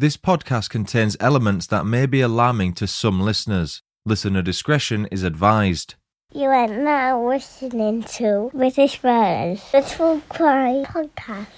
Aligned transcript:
This 0.00 0.16
podcast 0.16 0.70
contains 0.70 1.14
elements 1.20 1.66
that 1.66 1.84
may 1.84 2.06
be 2.06 2.22
alarming 2.22 2.72
to 2.76 2.86
some 2.86 3.20
listeners. 3.20 3.82
Listener 4.06 4.40
discretion 4.40 5.04
is 5.10 5.22
advised. 5.22 5.96
You 6.32 6.48
are 6.48 6.68
now 6.68 7.28
listening 7.28 8.04
to 8.16 8.50
British 8.54 9.04
Murders, 9.04 9.62
the 9.72 9.82
True 9.82 10.22
Crime 10.30 10.86
Podcast. 10.86 11.48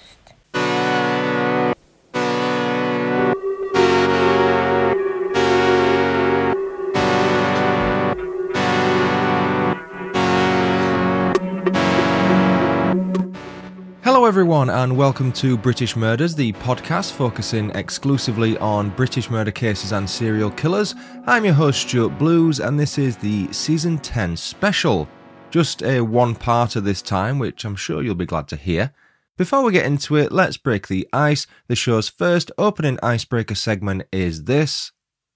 Everyone, 14.32 14.70
and 14.70 14.96
welcome 14.96 15.30
to 15.30 15.58
British 15.58 15.94
Murders, 15.94 16.34
the 16.34 16.54
podcast 16.54 17.12
focusing 17.12 17.68
exclusively 17.72 18.56
on 18.56 18.88
British 18.88 19.28
murder 19.28 19.50
cases 19.50 19.92
and 19.92 20.08
serial 20.08 20.50
killers. 20.50 20.94
I'm 21.26 21.44
your 21.44 21.52
host, 21.52 21.82
Stuart 21.82 22.18
Blues, 22.18 22.58
and 22.58 22.80
this 22.80 22.96
is 22.96 23.14
the 23.18 23.52
Season 23.52 23.98
10 23.98 24.38
special. 24.38 25.06
Just 25.50 25.82
a 25.82 26.00
one 26.00 26.34
parter 26.34 26.82
this 26.82 27.02
time, 27.02 27.38
which 27.38 27.66
I'm 27.66 27.76
sure 27.76 28.02
you'll 28.02 28.14
be 28.14 28.24
glad 28.24 28.48
to 28.48 28.56
hear. 28.56 28.94
Before 29.36 29.62
we 29.62 29.70
get 29.70 29.84
into 29.84 30.16
it, 30.16 30.32
let's 30.32 30.56
break 30.56 30.88
the 30.88 31.06
ice. 31.12 31.46
The 31.68 31.76
show's 31.76 32.08
first 32.08 32.50
opening 32.56 32.98
icebreaker 33.02 33.54
segment 33.54 34.04
is 34.10 34.44
this 34.44 34.92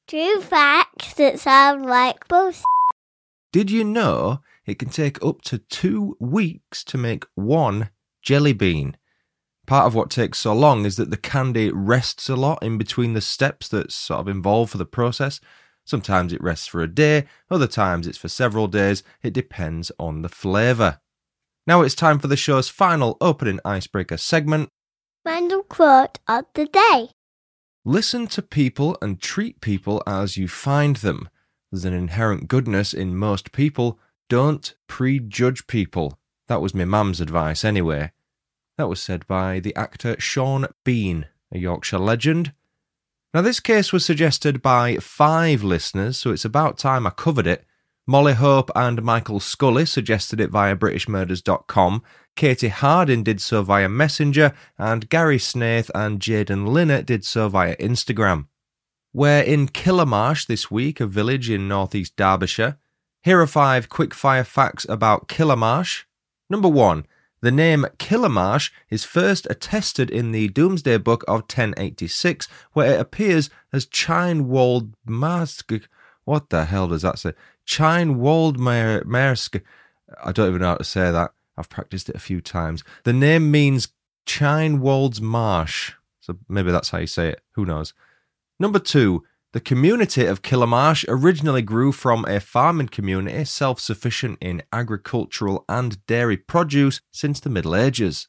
True 0.08 0.40
facts 0.40 1.12
that 1.12 1.38
sound 1.38 1.84
like 1.84 2.26
bullshit. 2.28 2.64
Did 3.52 3.70
you 3.70 3.84
know 3.84 4.40
it 4.64 4.78
can 4.78 4.88
take 4.88 5.22
up 5.22 5.42
to 5.42 5.58
two 5.58 6.16
weeks 6.18 6.82
to 6.84 6.96
make 6.96 7.26
one 7.34 7.90
jelly 8.26 8.52
bean? 8.52 8.96
Part 9.66 9.86
of 9.86 9.94
what 9.94 10.10
takes 10.10 10.38
so 10.38 10.52
long 10.52 10.84
is 10.84 10.96
that 10.96 11.10
the 11.10 11.16
candy 11.16 11.70
rests 11.70 12.28
a 12.28 12.36
lot 12.36 12.62
in 12.62 12.76
between 12.76 13.14
the 13.14 13.20
steps 13.20 13.68
that's 13.68 13.94
sort 13.94 14.20
of 14.20 14.28
involved 14.28 14.72
for 14.72 14.78
the 14.78 14.84
process. 14.84 15.40
Sometimes 15.84 16.32
it 16.32 16.42
rests 16.42 16.66
for 16.66 16.82
a 16.82 16.92
day, 16.92 17.26
other 17.50 17.68
times 17.68 18.06
it's 18.06 18.18
for 18.18 18.28
several 18.28 18.66
days. 18.66 19.04
It 19.22 19.32
depends 19.32 19.92
on 19.98 20.22
the 20.22 20.28
flavour. 20.28 21.00
Now 21.68 21.82
it's 21.82 21.94
time 21.94 22.18
for 22.18 22.26
the 22.26 22.36
show's 22.36 22.68
final 22.68 23.16
opening 23.20 23.60
icebreaker 23.64 24.16
segment. 24.16 24.70
Random 25.24 25.62
quote 25.68 26.18
of 26.26 26.46
the 26.54 26.66
day. 26.66 27.10
Listen 27.84 28.26
to 28.28 28.42
people 28.42 28.98
and 29.00 29.20
treat 29.20 29.60
people 29.60 30.02
as 30.04 30.36
you 30.36 30.48
find 30.48 30.96
them. 30.96 31.28
There's 31.70 31.84
an 31.84 31.94
inherent 31.94 32.48
goodness 32.48 32.92
in 32.92 33.16
most 33.16 33.52
people. 33.52 34.00
Don't 34.28 34.74
prejudge 34.88 35.68
people. 35.68 36.18
That 36.48 36.60
was 36.60 36.74
my 36.74 36.84
mum's 36.84 37.20
advice 37.20 37.64
anyway. 37.64 38.12
That 38.78 38.88
was 38.88 39.00
said 39.00 39.26
by 39.26 39.60
the 39.60 39.74
actor 39.74 40.16
Sean 40.18 40.66
Bean, 40.84 41.26
a 41.50 41.58
Yorkshire 41.58 41.98
legend. 41.98 42.52
Now, 43.32 43.40
this 43.42 43.60
case 43.60 43.92
was 43.92 44.04
suggested 44.04 44.60
by 44.60 44.96
five 44.96 45.62
listeners, 45.62 46.18
so 46.18 46.30
it's 46.30 46.44
about 46.44 46.78
time 46.78 47.06
I 47.06 47.10
covered 47.10 47.46
it. 47.46 47.64
Molly 48.06 48.34
Hope 48.34 48.70
and 48.76 49.02
Michael 49.02 49.40
Scully 49.40 49.84
suggested 49.84 50.40
it 50.40 50.50
via 50.50 50.76
BritishMurders.com. 50.76 52.02
Katie 52.36 52.68
Hardin 52.68 53.22
did 53.22 53.40
so 53.40 53.62
via 53.62 53.88
Messenger, 53.88 54.52
and 54.78 55.08
Gary 55.08 55.38
Snaith 55.38 55.90
and 55.94 56.20
Jaden 56.20 56.68
Linnett 56.68 57.06
did 57.06 57.24
so 57.24 57.48
via 57.48 57.76
Instagram. 57.76 58.46
We're 59.12 59.40
in 59.40 59.68
Killamarsh 59.68 60.46
this 60.46 60.70
week, 60.70 61.00
a 61.00 61.06
village 61.06 61.48
in 61.48 61.66
northeast 61.66 62.14
Derbyshire. 62.16 62.78
Here 63.22 63.40
are 63.40 63.46
five 63.46 63.88
quickfire 63.88 64.46
facts 64.46 64.86
about 64.88 65.28
Killamarsh. 65.28 66.04
Number 66.48 66.68
one, 66.68 67.06
the 67.40 67.50
name 67.50 67.86
Killamarsh 67.98 68.70
is 68.90 69.04
first 69.04 69.46
attested 69.50 70.10
in 70.10 70.32
the 70.32 70.48
Domesday 70.48 70.98
Book 70.98 71.22
of 71.28 71.40
1086, 71.42 72.48
where 72.72 72.94
it 72.94 73.00
appears 73.00 73.50
as 73.72 73.86
Chynwald 73.86 74.92
Mask. 75.04 75.72
What 76.24 76.50
the 76.50 76.64
hell 76.64 76.88
does 76.88 77.02
that 77.02 77.18
say? 77.18 77.32
Maersk. 79.06 79.62
I 80.24 80.32
don't 80.32 80.48
even 80.48 80.60
know 80.60 80.68
how 80.68 80.76
to 80.76 80.84
say 80.84 81.10
that. 81.10 81.32
I've 81.56 81.68
practiced 81.68 82.08
it 82.08 82.16
a 82.16 82.20
few 82.20 82.40
times. 82.40 82.84
The 83.04 83.12
name 83.12 83.50
means 83.50 83.88
Chynwald's 84.26 85.20
Marsh. 85.20 85.92
So 86.20 86.38
maybe 86.48 86.72
that's 86.72 86.90
how 86.90 86.98
you 86.98 87.06
say 87.06 87.28
it. 87.28 87.40
Who 87.52 87.64
knows? 87.64 87.94
Number 88.58 88.78
two, 88.78 89.24
the 89.52 89.60
community 89.60 90.26
of 90.26 90.42
Killamarsh 90.42 91.04
originally 91.08 91.62
grew 91.62 91.92
from 91.92 92.24
a 92.26 92.40
farming 92.40 92.88
community 92.88 93.44
self 93.44 93.80
sufficient 93.80 94.38
in 94.40 94.62
agricultural 94.72 95.64
and 95.68 96.04
dairy 96.06 96.36
produce 96.36 97.00
since 97.10 97.40
the 97.40 97.50
Middle 97.50 97.74
Ages. 97.74 98.28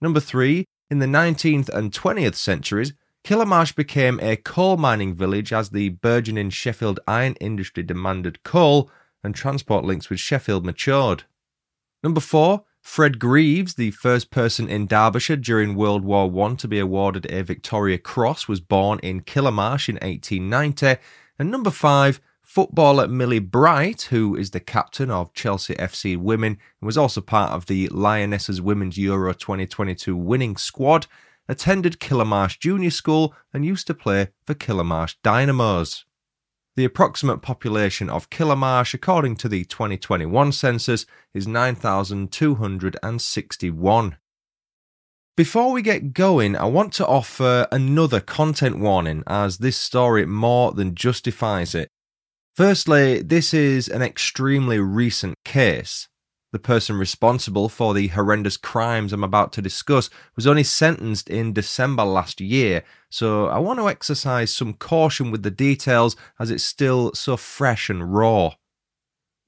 Number 0.00 0.20
three, 0.20 0.64
in 0.90 0.98
the 0.98 1.06
19th 1.06 1.68
and 1.68 1.92
20th 1.92 2.36
centuries, 2.36 2.94
Killamarsh 3.24 3.74
became 3.74 4.18
a 4.20 4.36
coal 4.36 4.76
mining 4.76 5.14
village 5.14 5.52
as 5.52 5.70
the 5.70 5.90
burgeoning 5.90 6.50
Sheffield 6.50 6.98
iron 7.06 7.34
industry 7.34 7.82
demanded 7.82 8.42
coal 8.42 8.90
and 9.22 9.34
transport 9.34 9.84
links 9.84 10.10
with 10.10 10.18
Sheffield 10.18 10.64
matured. 10.64 11.24
Number 12.02 12.20
four, 12.20 12.64
Fred 12.82 13.20
Greaves, 13.20 13.74
the 13.74 13.92
first 13.92 14.30
person 14.30 14.68
in 14.68 14.86
Derbyshire 14.86 15.36
during 15.36 15.76
World 15.76 16.04
War 16.04 16.30
I 16.44 16.54
to 16.56 16.68
be 16.68 16.80
awarded 16.80 17.30
a 17.30 17.42
Victoria 17.42 17.96
Cross, 17.96 18.48
was 18.48 18.60
born 18.60 18.98
in 18.98 19.22
Killamarsh 19.22 19.88
in 19.88 19.94
1890. 19.94 21.00
And 21.38 21.50
number 21.50 21.70
five, 21.70 22.20
footballer 22.42 23.06
Millie 23.06 23.38
Bright, 23.38 24.02
who 24.10 24.36
is 24.36 24.50
the 24.50 24.60
captain 24.60 25.10
of 25.12 25.32
Chelsea 25.32 25.74
FC 25.76 26.18
Women 26.18 26.58
and 26.80 26.86
was 26.86 26.98
also 26.98 27.20
part 27.20 27.52
of 27.52 27.66
the 27.66 27.88
Lionesses 27.88 28.60
Women's 28.60 28.98
Euro 28.98 29.32
2022 29.32 30.16
winning 30.16 30.56
squad, 30.56 31.06
attended 31.48 32.00
Killamarsh 32.00 32.58
Junior 32.58 32.90
School 32.90 33.32
and 33.54 33.64
used 33.64 33.86
to 33.86 33.94
play 33.94 34.28
for 34.44 34.54
Killamarsh 34.54 35.14
Dynamos. 35.22 36.04
The 36.74 36.86
approximate 36.86 37.42
population 37.42 38.08
of 38.08 38.30
Killamarsh, 38.30 38.94
according 38.94 39.36
to 39.36 39.48
the 39.48 39.64
2021 39.64 40.52
census, 40.52 41.04
is 41.34 41.46
9,261. 41.46 44.16
Before 45.36 45.72
we 45.72 45.82
get 45.82 46.14
going, 46.14 46.56
I 46.56 46.64
want 46.64 46.94
to 46.94 47.06
offer 47.06 47.68
another 47.70 48.20
content 48.20 48.78
warning 48.78 49.22
as 49.26 49.58
this 49.58 49.76
story 49.76 50.24
more 50.24 50.72
than 50.72 50.94
justifies 50.94 51.74
it. 51.74 51.90
Firstly, 52.54 53.20
this 53.20 53.52
is 53.52 53.88
an 53.88 54.00
extremely 54.00 54.78
recent 54.78 55.34
case. 55.44 56.08
The 56.52 56.58
person 56.58 56.98
responsible 56.98 57.70
for 57.70 57.94
the 57.94 58.08
horrendous 58.08 58.58
crimes 58.58 59.14
I'm 59.14 59.24
about 59.24 59.54
to 59.54 59.62
discuss 59.62 60.10
was 60.36 60.46
only 60.46 60.64
sentenced 60.64 61.30
in 61.30 61.54
December 61.54 62.04
last 62.04 62.42
year, 62.42 62.84
so 63.08 63.46
I 63.46 63.58
want 63.58 63.78
to 63.78 63.88
exercise 63.88 64.54
some 64.54 64.74
caution 64.74 65.30
with 65.30 65.42
the 65.42 65.50
details 65.50 66.14
as 66.38 66.50
it's 66.50 66.62
still 66.62 67.14
so 67.14 67.38
fresh 67.38 67.88
and 67.88 68.14
raw. 68.14 68.52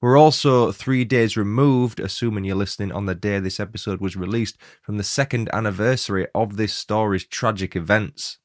We're 0.01 0.17
also 0.17 0.71
three 0.71 1.05
days 1.05 1.37
removed, 1.37 1.99
assuming 1.99 2.43
you're 2.43 2.55
listening 2.55 2.91
on 2.91 3.05
the 3.05 3.15
day 3.15 3.39
this 3.39 3.59
episode 3.59 4.01
was 4.01 4.15
released, 4.15 4.57
from 4.81 4.97
the 4.97 5.03
second 5.03 5.47
anniversary 5.53 6.27
of 6.33 6.57
this 6.57 6.73
story's 6.73 7.25
tragic 7.25 7.75
events. 7.75 8.39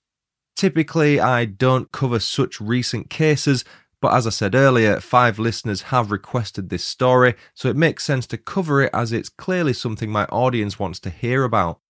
Typically, 0.54 1.19
I 1.19 1.47
don't 1.47 1.91
cover 1.93 2.19
such 2.19 2.60
recent 2.60 3.09
cases 3.09 3.65
but 4.00 4.15
as 4.15 4.27
I 4.27 4.31
said 4.31 4.55
earlier, 4.55 4.99
five 5.00 5.38
listeners 5.38 5.83
have 5.83 6.11
requested 6.11 6.69
this 6.69 6.84
story, 6.84 7.34
so 7.55 7.69
it 7.69 7.77
makes 7.77 8.05
sense 8.05 8.27
to 8.28 8.38
cover 8.38 8.83
it 8.83 8.91
as 8.94 9.12
it's 9.12 9.28
clearly 9.28 9.72
something 9.72 10.11
my 10.11 10.25
audience 10.27 10.78
wants 10.78 10.99
to 11.00 11.11
hear 11.11 11.44
about. 11.44 11.81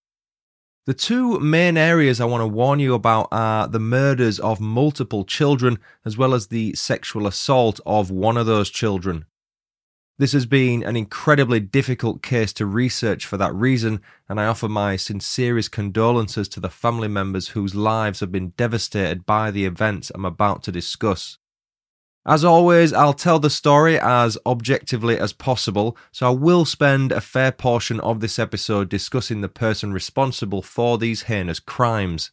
The 0.87 0.95
two 0.95 1.39
main 1.39 1.77
areas 1.77 2.21
I 2.21 2.25
want 2.25 2.41
to 2.41 2.49
warn 2.49 2.81
you 2.81 2.95
about 2.95 3.29
are 3.31 3.69
the 3.69 3.79
murders 3.79 4.41
of 4.41 4.61
multiple 4.61 5.25
children, 5.25 5.79
as 6.05 6.17
well 6.17 6.35
as 6.35 6.49
the 6.49 6.75
sexual 6.75 7.27
assault 7.29 7.79
of 7.87 8.11
one 8.11 8.37
of 8.37 8.47
those 8.47 8.71
children. 8.71 9.27
This 10.19 10.33
has 10.33 10.47
been 10.47 10.83
an 10.83 10.97
incredibly 10.97 11.61
difficult 11.61 12.23
case 12.23 12.53
to 12.55 12.67
research 12.67 13.25
for 13.25 13.37
that 13.37 13.55
reason, 13.55 14.03
and 14.29 14.41
I 14.41 14.47
offer 14.47 14.69
my 14.69 14.97
sincerest 14.97 15.71
condolences 15.71 16.49
to 16.49 16.61
the 16.61 16.69
family 16.69 17.09
members 17.09 17.49
whose 17.49 17.75
lives 17.75 18.21
have 18.21 18.33
been 18.33 18.51
devastated 18.51 19.25
by 19.25 19.51
the 19.51 19.65
events 19.65 20.11
I'm 20.15 20.27
about 20.27 20.63
to 20.65 20.73
discuss. 20.73 21.39
As 22.31 22.45
always, 22.45 22.93
I'll 22.93 23.13
tell 23.13 23.41
the 23.41 23.51
story 23.51 23.99
as 23.99 24.39
objectively 24.47 25.19
as 25.19 25.33
possible, 25.33 25.97
so 26.13 26.29
I 26.29 26.31
will 26.31 26.65
spend 26.65 27.11
a 27.11 27.21
fair 27.21 27.51
portion 27.51 27.99
of 27.99 28.21
this 28.21 28.39
episode 28.39 28.89
discussing 28.89 29.41
the 29.41 29.49
person 29.49 29.93
responsible 29.93 30.63
for 30.63 30.97
these 30.97 31.23
heinous 31.23 31.59
crimes. 31.59 32.31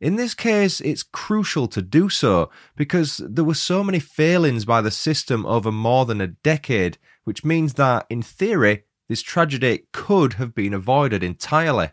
In 0.00 0.16
this 0.16 0.32
case, 0.32 0.80
it's 0.80 1.02
crucial 1.02 1.68
to 1.68 1.82
do 1.82 2.08
so 2.08 2.48
because 2.74 3.18
there 3.18 3.44
were 3.44 3.52
so 3.52 3.84
many 3.84 3.98
failings 3.98 4.64
by 4.64 4.80
the 4.80 4.90
system 4.90 5.44
over 5.44 5.70
more 5.70 6.06
than 6.06 6.22
a 6.22 6.28
decade, 6.28 6.96
which 7.24 7.44
means 7.44 7.74
that, 7.74 8.06
in 8.08 8.22
theory, 8.22 8.84
this 9.10 9.20
tragedy 9.20 9.88
could 9.92 10.32
have 10.34 10.54
been 10.54 10.72
avoided 10.72 11.22
entirely. 11.22 11.90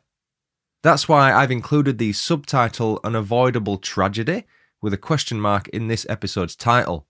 That's 0.83 1.09
why 1.09 1.33
I've 1.33 1.51
included 1.51 1.97
the 1.97 2.13
subtitle 2.13 3.01
An 3.03 3.13
Avoidable 3.13 3.77
Tragedy 3.77 4.45
with 4.81 4.93
a 4.93 4.97
question 4.97 5.41
mark 5.41 5.67
in 5.67 5.89
this 5.89 6.05
episode's 6.07 6.55
title. 6.55 7.07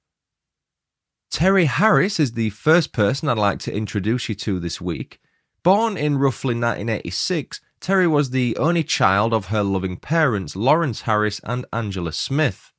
Terri 1.32 1.68
Harris 1.68 2.20
is 2.20 2.32
the 2.32 2.50
first 2.50 2.92
person 2.92 3.30
I'd 3.30 3.38
like 3.38 3.60
to 3.60 3.74
introduce 3.74 4.30
you 4.30 4.36
to 4.36 4.60
this 4.60 4.82
week. 4.82 5.20
Born 5.62 5.96
in 5.96 6.18
roughly 6.18 6.56
1986, 6.56 7.62
Terri 7.80 8.10
was 8.10 8.32
the 8.32 8.58
only 8.58 8.84
child 8.84 9.32
of 9.32 9.46
her 9.48 9.62
loving 9.62 9.96
parents, 9.98 10.56
Lawrence 10.56 11.02
Harris 11.02 11.40
and 11.44 11.68
Angela 11.72 12.14
Smith. 12.14 12.74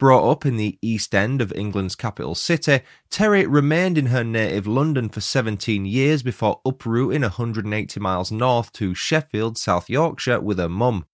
Brought 0.00 0.28
up 0.28 0.44
in 0.44 0.56
the 0.56 0.76
East 0.82 1.14
End 1.14 1.40
of 1.40 1.52
England's 1.52 1.94
capital 1.94 2.34
city, 2.34 2.80
Terri 3.10 3.46
remained 3.48 3.96
in 3.96 4.06
her 4.06 4.24
native 4.24 4.66
London 4.66 5.08
for 5.08 5.20
17 5.20 5.86
years 5.86 6.24
before 6.24 6.60
uprooting 6.66 7.22
180 7.22 8.00
miles 8.00 8.32
north 8.32 8.72
to 8.72 8.92
Sheffield, 8.92 9.56
South 9.56 9.88
Yorkshire, 9.88 10.40
with 10.40 10.58
her 10.58 10.68
mum. 10.68 11.06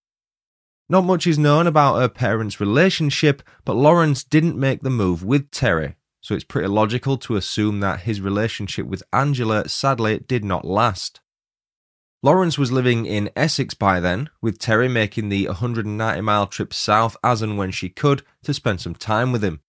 Not 0.89 1.05
much 1.05 1.27
is 1.27 1.39
known 1.39 1.67
about 1.67 2.01
her 2.01 2.09
parents' 2.09 2.59
relationship, 2.59 3.43
but 3.67 3.77
Lawrence 3.77 4.25
didn't 4.25 4.59
make 4.59 4.81
the 4.81 4.89
move 4.89 5.23
with 5.23 5.51
Terri, 5.51 5.97
so 6.21 6.35
it's 6.35 6.45
pretty 6.45 6.69
logical 6.69 7.17
to 7.19 7.37
assume 7.37 7.81
that 7.81 8.01
his 8.01 8.21
relationship 8.21 8.87
with 8.87 9.03
Angela 9.13 9.69
sadly 9.69 10.19
did 10.19 10.45
not 10.45 10.65
last. 10.65 11.21
Lawrence 12.23 12.59
was 12.59 12.73
living 12.73 13.07
in 13.07 13.31
Essex 13.37 13.75
by 13.75 14.01
then, 14.01 14.29
with 14.43 14.59
Terri 14.59 14.91
making 14.91 15.29
the 15.29 15.47
190 15.47 16.21
mile 16.21 16.47
trip 16.49 16.75
south 16.75 17.17
as 17.23 17.43
and 17.43 17.57
when 17.57 17.71
she 17.71 17.89
could 17.89 18.23
to 18.43 18.53
spend 18.53 18.81
some 18.81 18.95
time 18.95 19.31
with 19.31 19.45
him. 19.45 19.61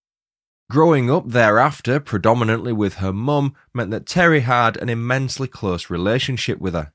Growing 0.71 1.11
up 1.11 1.27
thereafter, 1.27 1.99
predominantly 1.99 2.73
with 2.73 2.95
her 2.95 3.13
mum, 3.13 3.55
meant 3.73 3.91
that 3.91 4.05
Terri 4.05 4.41
had 4.41 4.77
an 4.77 4.89
immensely 4.89 5.47
close 5.47 5.89
relationship 5.89 6.59
with 6.59 6.73
her. 6.73 6.91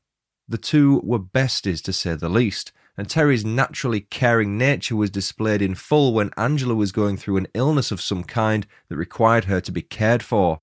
The 0.49 0.59
two 0.59 1.01
were 1.05 1.19
besties 1.19 1.83
to 1.83 1.93
say 1.93 2.15
the 2.15 2.29
least, 2.29 2.73
and 2.97 3.09
Terri's 3.09 3.45
naturally 3.45 4.01
caring 4.01 4.57
nature 4.57 4.97
was 4.97 5.11
displayed 5.11 5.61
in 5.61 5.75
full 5.75 6.13
when 6.13 6.31
Angela 6.37 6.75
was 6.75 6.93
going 6.93 7.17
through 7.17 7.37
an 7.37 7.49
illness 7.55 7.91
of 7.91 8.01
some 8.01 8.25
kind 8.25 8.67
that 8.89 8.97
required 8.97 9.47
her 9.47 9.61
to 9.61 9.73
be 9.73 9.83
cared 9.83 10.23
for. 10.23 10.61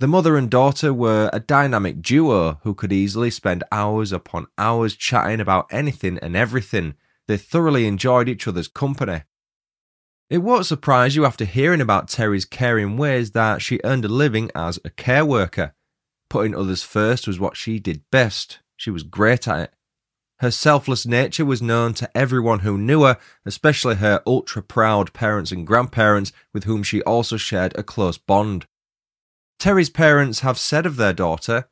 The 0.00 0.06
mother 0.06 0.36
and 0.36 0.50
daughter 0.50 0.94
were 0.94 1.28
a 1.32 1.40
dynamic 1.40 2.00
duo 2.00 2.58
who 2.62 2.74
could 2.74 2.92
easily 2.92 3.30
spend 3.30 3.64
hours 3.70 4.12
upon 4.12 4.46
hours 4.56 4.96
chatting 4.96 5.40
about 5.40 5.66
anything 5.70 6.18
and 6.18 6.36
everything. 6.36 6.94
They 7.28 7.36
thoroughly 7.36 7.86
enjoyed 7.86 8.28
each 8.28 8.48
other's 8.48 8.68
company. 8.68 9.22
It 10.30 10.38
won't 10.38 10.64
surprise 10.64 11.16
you 11.16 11.26
after 11.26 11.44
hearing 11.44 11.80
about 11.80 12.08
Terri's 12.08 12.44
caring 12.44 12.96
ways 12.96 13.32
that 13.32 13.60
she 13.60 13.80
earned 13.84 14.04
a 14.04 14.08
living 14.08 14.50
as 14.54 14.78
a 14.84 14.90
care 14.90 15.24
worker. 15.24 15.74
Putting 16.30 16.54
others 16.54 16.82
first 16.82 17.26
was 17.26 17.40
what 17.40 17.56
she 17.56 17.78
did 17.78 18.02
best. 18.10 18.60
She 18.76 18.90
was 18.90 19.02
great 19.02 19.48
at 19.48 19.60
it. 19.60 19.74
Her 20.40 20.50
selfless 20.50 21.06
nature 21.06 21.44
was 21.44 21.60
known 21.60 21.92
to 21.94 22.10
everyone 22.16 22.60
who 22.60 22.78
knew 22.78 23.02
her, 23.02 23.18
especially 23.44 23.96
her 23.96 24.22
ultra 24.26 24.62
proud 24.62 25.12
parents 25.12 25.52
and 25.52 25.66
grandparents, 25.66 26.32
with 26.54 26.64
whom 26.64 26.82
she 26.82 27.02
also 27.02 27.36
shared 27.36 27.76
a 27.76 27.82
close 27.82 28.16
bond. 28.16 28.66
Terri's 29.58 29.90
parents 29.90 30.40
have 30.40 30.58
said 30.58 30.86
of 30.86 30.96
their 30.96 31.12
daughter, 31.12 31.68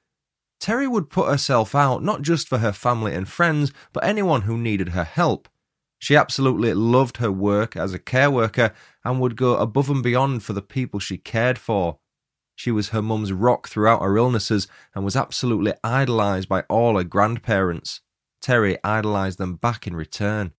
Terri 0.61 0.91
would 0.91 1.09
put 1.09 1.31
herself 1.31 1.75
out 1.75 2.03
not 2.03 2.23
just 2.23 2.49
for 2.49 2.59
her 2.59 2.73
family 2.73 3.15
and 3.15 3.29
friends, 3.29 3.73
but 3.93 4.05
anyone 4.05 4.43
who 4.43 4.59
needed 4.59 4.91
her 4.91 5.05
help. 5.05 5.49
She 5.99 6.17
absolutely 6.17 6.75
loved 6.75 7.19
her 7.19 7.32
work 7.32 7.76
as 7.76 7.94
a 7.94 7.99
care 7.99 8.31
worker 8.31 8.73
and 9.05 9.21
would 9.21 9.37
go 9.37 9.56
above 9.56 9.88
and 9.88 10.03
beyond 10.03 10.43
for 10.43 10.53
the 10.53 10.62
people 10.62 11.00
she 11.00 11.17
cared 11.17 11.59
for. 11.59 11.99
She 12.55 12.71
was 12.71 12.91
her 12.91 13.03
mum's 13.03 13.32
rock 13.32 13.69
throughout 13.69 14.03
her 14.03 14.17
illnesses 14.17 14.69
and 14.94 15.05
was 15.05 15.17
absolutely 15.17 15.75
idolised 15.82 16.49
by 16.49 16.62
all 16.62 16.97
her 16.97 17.05
grandparents. 17.05 18.00
Terri 18.49 18.79
idolised 18.83 19.37
them 19.37 19.56
back 19.56 19.87
in 19.87 19.95
return. 19.95 20.53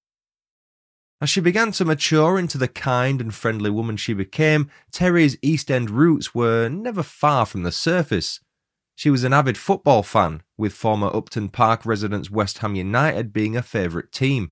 As 1.20 1.30
she 1.32 1.42
began 1.42 1.72
to 1.72 1.86
mature 1.86 2.38
into 2.38 2.60
the 2.60 2.68
kind 2.68 3.20
and 3.20 3.34
friendly 3.34 3.72
woman 3.72 3.98
she 3.98 4.14
became, 4.14 4.70
Terri's 4.92 5.38
East 5.42 5.72
End 5.72 5.90
roots 5.90 6.36
were 6.36 6.70
never 6.70 7.02
far 7.02 7.48
from 7.48 7.64
the 7.64 7.72
surface. 7.72 8.42
She 8.96 9.10
was 9.10 9.24
an 9.24 9.34
avid 9.34 9.58
football 9.58 10.04
fan, 10.04 10.44
with 10.56 10.74
former 10.74 11.08
Upton 11.08 11.50
Park 11.50 11.84
residents 11.84 12.30
West 12.30 12.60
Ham 12.60 12.76
United 12.76 13.34
being 13.34 13.58
a 13.58 13.64
favourite 13.64 14.12
team. 14.12 14.50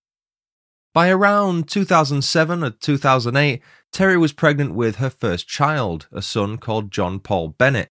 By 0.91 1.09
around 1.09 1.69
2007 1.69 2.63
or 2.63 2.71
2008, 2.71 3.61
Terri 3.93 4.19
was 4.19 4.33
pregnant 4.33 4.73
with 4.73 4.95
her 4.95 5.11
first 5.11 5.47
child, 5.47 6.07
a 6.11 6.23
son 6.23 6.57
called 6.57 6.91
John 6.91 7.19
Paul 7.19 7.49
Bennett. 7.49 7.89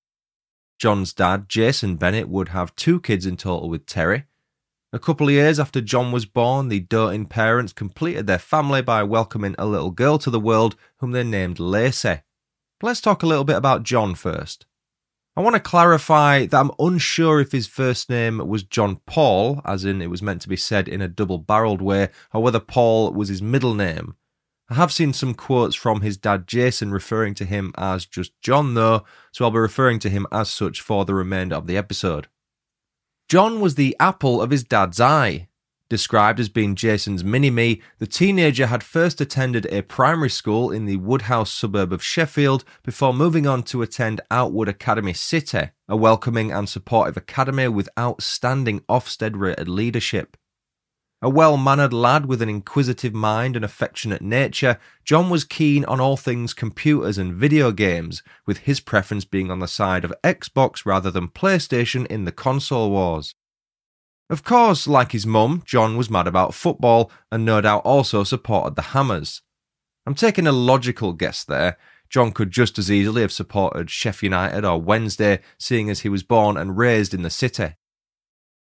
John's 0.80 1.12
dad, 1.12 1.48
Jason 1.48 1.94
Bennett, 1.94 2.28
would 2.28 2.48
have 2.48 2.74
two 2.74 3.00
kids 3.00 3.26
in 3.26 3.36
total 3.36 3.68
with 3.68 3.86
Terri, 3.86 4.24
a 4.96 4.98
couple 4.98 5.28
of 5.28 5.34
years 5.34 5.60
after 5.60 5.82
John 5.82 6.10
was 6.10 6.24
born, 6.24 6.68
the 6.68 6.80
doting 6.80 7.26
parents 7.26 7.74
completed 7.74 8.26
their 8.26 8.38
family 8.38 8.80
by 8.80 9.02
welcoming 9.02 9.54
a 9.58 9.66
little 9.66 9.90
girl 9.90 10.16
to 10.16 10.30
the 10.30 10.40
world 10.40 10.74
whom 11.00 11.12
they 11.12 11.22
named 11.22 11.60
Lacey. 11.60 12.22
But 12.80 12.86
let's 12.86 13.02
talk 13.02 13.22
a 13.22 13.26
little 13.26 13.44
bit 13.44 13.56
about 13.56 13.82
John 13.82 14.14
first. 14.14 14.64
I 15.36 15.42
want 15.42 15.54
to 15.54 15.60
clarify 15.60 16.46
that 16.46 16.58
I'm 16.58 16.70
unsure 16.78 17.40
if 17.40 17.52
his 17.52 17.66
first 17.66 18.08
name 18.08 18.38
was 18.48 18.62
John 18.62 19.00
Paul, 19.04 19.60
as 19.66 19.84
in 19.84 20.00
it 20.00 20.08
was 20.08 20.22
meant 20.22 20.40
to 20.42 20.48
be 20.48 20.56
said 20.56 20.88
in 20.88 21.02
a 21.02 21.08
double 21.08 21.36
barreled 21.36 21.82
way, 21.82 22.08
or 22.32 22.42
whether 22.42 22.58
Paul 22.58 23.12
was 23.12 23.28
his 23.28 23.42
middle 23.42 23.74
name. 23.74 24.16
I 24.70 24.74
have 24.76 24.92
seen 24.92 25.12
some 25.12 25.34
quotes 25.34 25.76
from 25.76 26.00
his 26.00 26.16
dad 26.16 26.46
Jason 26.46 26.90
referring 26.90 27.34
to 27.34 27.44
him 27.44 27.74
as 27.76 28.06
just 28.06 28.32
John, 28.40 28.72
though, 28.72 29.04
so 29.30 29.44
I'll 29.44 29.50
be 29.50 29.58
referring 29.58 29.98
to 29.98 30.08
him 30.08 30.26
as 30.32 30.48
such 30.48 30.80
for 30.80 31.04
the 31.04 31.14
remainder 31.14 31.54
of 31.54 31.66
the 31.66 31.76
episode. 31.76 32.28
John 33.28 33.60
was 33.60 33.74
the 33.74 33.96
apple 33.98 34.40
of 34.40 34.50
his 34.50 34.62
dad's 34.62 35.00
eye. 35.00 35.48
Described 35.88 36.38
as 36.38 36.48
being 36.48 36.76
Jason's 36.76 37.24
mini 37.24 37.50
me, 37.50 37.82
the 37.98 38.06
teenager 38.06 38.66
had 38.66 38.84
first 38.84 39.20
attended 39.20 39.66
a 39.66 39.82
primary 39.82 40.30
school 40.30 40.70
in 40.70 40.84
the 40.84 40.98
Woodhouse 40.98 41.52
suburb 41.52 41.92
of 41.92 42.04
Sheffield 42.04 42.64
before 42.84 43.12
moving 43.12 43.44
on 43.44 43.64
to 43.64 43.82
attend 43.82 44.20
Outwood 44.30 44.68
Academy 44.68 45.12
City, 45.12 45.70
a 45.88 45.96
welcoming 45.96 46.52
and 46.52 46.68
supportive 46.68 47.16
academy 47.16 47.66
with 47.66 47.88
outstanding 47.98 48.80
Ofsted 48.88 49.36
rated 49.36 49.68
leadership. 49.68 50.36
A 51.22 51.30
well 51.30 51.56
mannered 51.56 51.94
lad 51.94 52.26
with 52.26 52.42
an 52.42 52.50
inquisitive 52.50 53.14
mind 53.14 53.56
and 53.56 53.64
affectionate 53.64 54.20
nature, 54.20 54.78
John 55.02 55.30
was 55.30 55.44
keen 55.44 55.82
on 55.86 55.98
all 55.98 56.18
things 56.18 56.52
computers 56.52 57.16
and 57.16 57.32
video 57.32 57.72
games, 57.72 58.22
with 58.44 58.58
his 58.58 58.80
preference 58.80 59.24
being 59.24 59.50
on 59.50 59.60
the 59.60 59.66
side 59.66 60.04
of 60.04 60.12
Xbox 60.22 60.84
rather 60.84 61.10
than 61.10 61.28
PlayStation 61.28 62.06
in 62.08 62.26
the 62.26 62.32
console 62.32 62.90
wars. 62.90 63.34
Of 64.28 64.44
course, 64.44 64.86
like 64.86 65.12
his 65.12 65.26
mum, 65.26 65.62
John 65.64 65.96
was 65.96 66.10
mad 66.10 66.26
about 66.26 66.52
football 66.52 67.10
and 67.32 67.44
no 67.44 67.62
doubt 67.62 67.82
also 67.86 68.22
supported 68.22 68.76
the 68.76 68.82
Hammers. 68.82 69.40
I'm 70.04 70.14
taking 70.14 70.46
a 70.46 70.52
logical 70.52 71.14
guess 71.14 71.44
there. 71.44 71.78
John 72.10 72.32
could 72.32 72.50
just 72.50 72.78
as 72.78 72.90
easily 72.90 73.22
have 73.22 73.32
supported 73.32 73.90
Sheffield 73.90 74.32
United 74.32 74.64
or 74.64 74.80
Wednesday, 74.80 75.40
seeing 75.58 75.88
as 75.88 76.00
he 76.00 76.08
was 76.08 76.22
born 76.22 76.56
and 76.56 76.76
raised 76.76 77.14
in 77.14 77.22
the 77.22 77.30
city. 77.30 77.74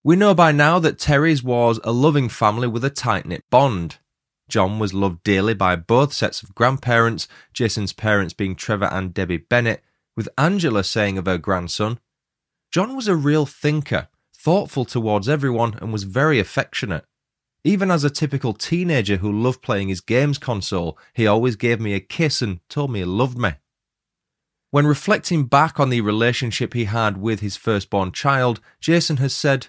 We 0.03 0.15
know 0.17 0.33
by 0.33 0.51
now 0.51 0.79
that 0.79 0.99
Terri's 0.99 1.43
was 1.43 1.79
a 1.83 1.93
loving 1.93 2.27
family 2.27 2.67
with 2.67 2.83
a 2.83 2.89
tight 2.89 3.25
knit 3.25 3.45
bond. 3.49 3.99
John 4.49 4.77
was 4.77 4.93
loved 4.93 5.23
dearly 5.23 5.53
by 5.53 5.77
both 5.77 6.11
sets 6.11 6.43
of 6.43 6.53
grandparents, 6.53 7.27
Jason's 7.53 7.93
parents 7.93 8.33
being 8.33 8.55
Trevor 8.55 8.89
and 8.91 9.13
Debbie 9.13 9.37
Bennett, 9.37 9.81
with 10.15 10.29
Angela 10.37 10.83
saying 10.83 11.17
of 11.17 11.25
her 11.25 11.37
grandson, 11.37 11.99
John 12.71 12.95
was 12.95 13.07
a 13.07 13.15
real 13.15 13.45
thinker, 13.45 14.07
thoughtful 14.35 14.83
towards 14.83 15.29
everyone, 15.29 15.75
and 15.79 15.93
was 15.93 16.03
very 16.03 16.39
affectionate. 16.39 17.05
Even 17.63 17.89
as 17.89 18.03
a 18.03 18.09
typical 18.09 18.53
teenager 18.53 19.17
who 19.17 19.31
loved 19.31 19.61
playing 19.61 19.89
his 19.89 20.01
games 20.01 20.37
console, 20.37 20.97
he 21.13 21.27
always 21.27 21.55
gave 21.55 21.79
me 21.79 21.93
a 21.93 21.99
kiss 21.99 22.41
and 22.41 22.59
told 22.67 22.91
me 22.91 22.99
he 22.99 23.05
loved 23.05 23.37
me. 23.37 23.53
When 24.71 24.87
reflecting 24.87 25.45
back 25.45 25.79
on 25.79 25.89
the 25.89 26.01
relationship 26.01 26.73
he 26.73 26.85
had 26.85 27.21
with 27.21 27.41
his 27.41 27.55
firstborn 27.55 28.11
child, 28.11 28.59
Jason 28.81 29.17
has 29.17 29.35
said, 29.35 29.67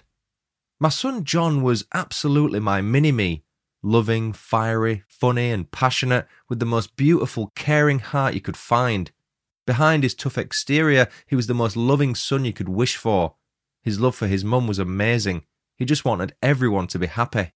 my 0.85 0.89
son 0.89 1.23
John 1.23 1.63
was 1.63 1.87
absolutely 1.95 2.59
my 2.59 2.79
mini 2.79 3.11
me. 3.11 3.43
Loving, 3.81 4.33
fiery, 4.33 5.01
funny, 5.07 5.49
and 5.49 5.71
passionate, 5.71 6.27
with 6.47 6.59
the 6.59 6.65
most 6.67 6.95
beautiful, 6.95 7.51
caring 7.55 7.97
heart 7.97 8.35
you 8.35 8.39
could 8.39 8.55
find. 8.55 9.09
Behind 9.65 10.03
his 10.03 10.13
tough 10.13 10.37
exterior, 10.37 11.07
he 11.25 11.35
was 11.35 11.47
the 11.47 11.55
most 11.55 11.75
loving 11.75 12.13
son 12.13 12.45
you 12.45 12.53
could 12.53 12.69
wish 12.69 12.97
for. 12.97 13.33
His 13.81 13.99
love 13.99 14.15
for 14.15 14.27
his 14.27 14.45
mum 14.45 14.67
was 14.67 14.77
amazing. 14.77 15.45
He 15.75 15.85
just 15.85 16.05
wanted 16.05 16.35
everyone 16.43 16.85
to 16.89 16.99
be 16.99 17.07
happy. 17.07 17.53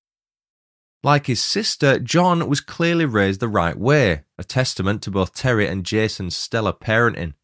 Like 1.03 1.27
his 1.27 1.39
sister, 1.39 1.99
John 1.99 2.49
was 2.49 2.61
clearly 2.61 3.05
raised 3.05 3.41
the 3.41 3.47
right 3.47 3.77
way, 3.77 4.23
a 4.39 4.43
testament 4.43 5.03
to 5.03 5.11
both 5.11 5.35
Terri 5.35 5.69
and 5.69 5.85
Jason's 5.85 6.35
stellar 6.35 6.73
parenting. 6.73 7.35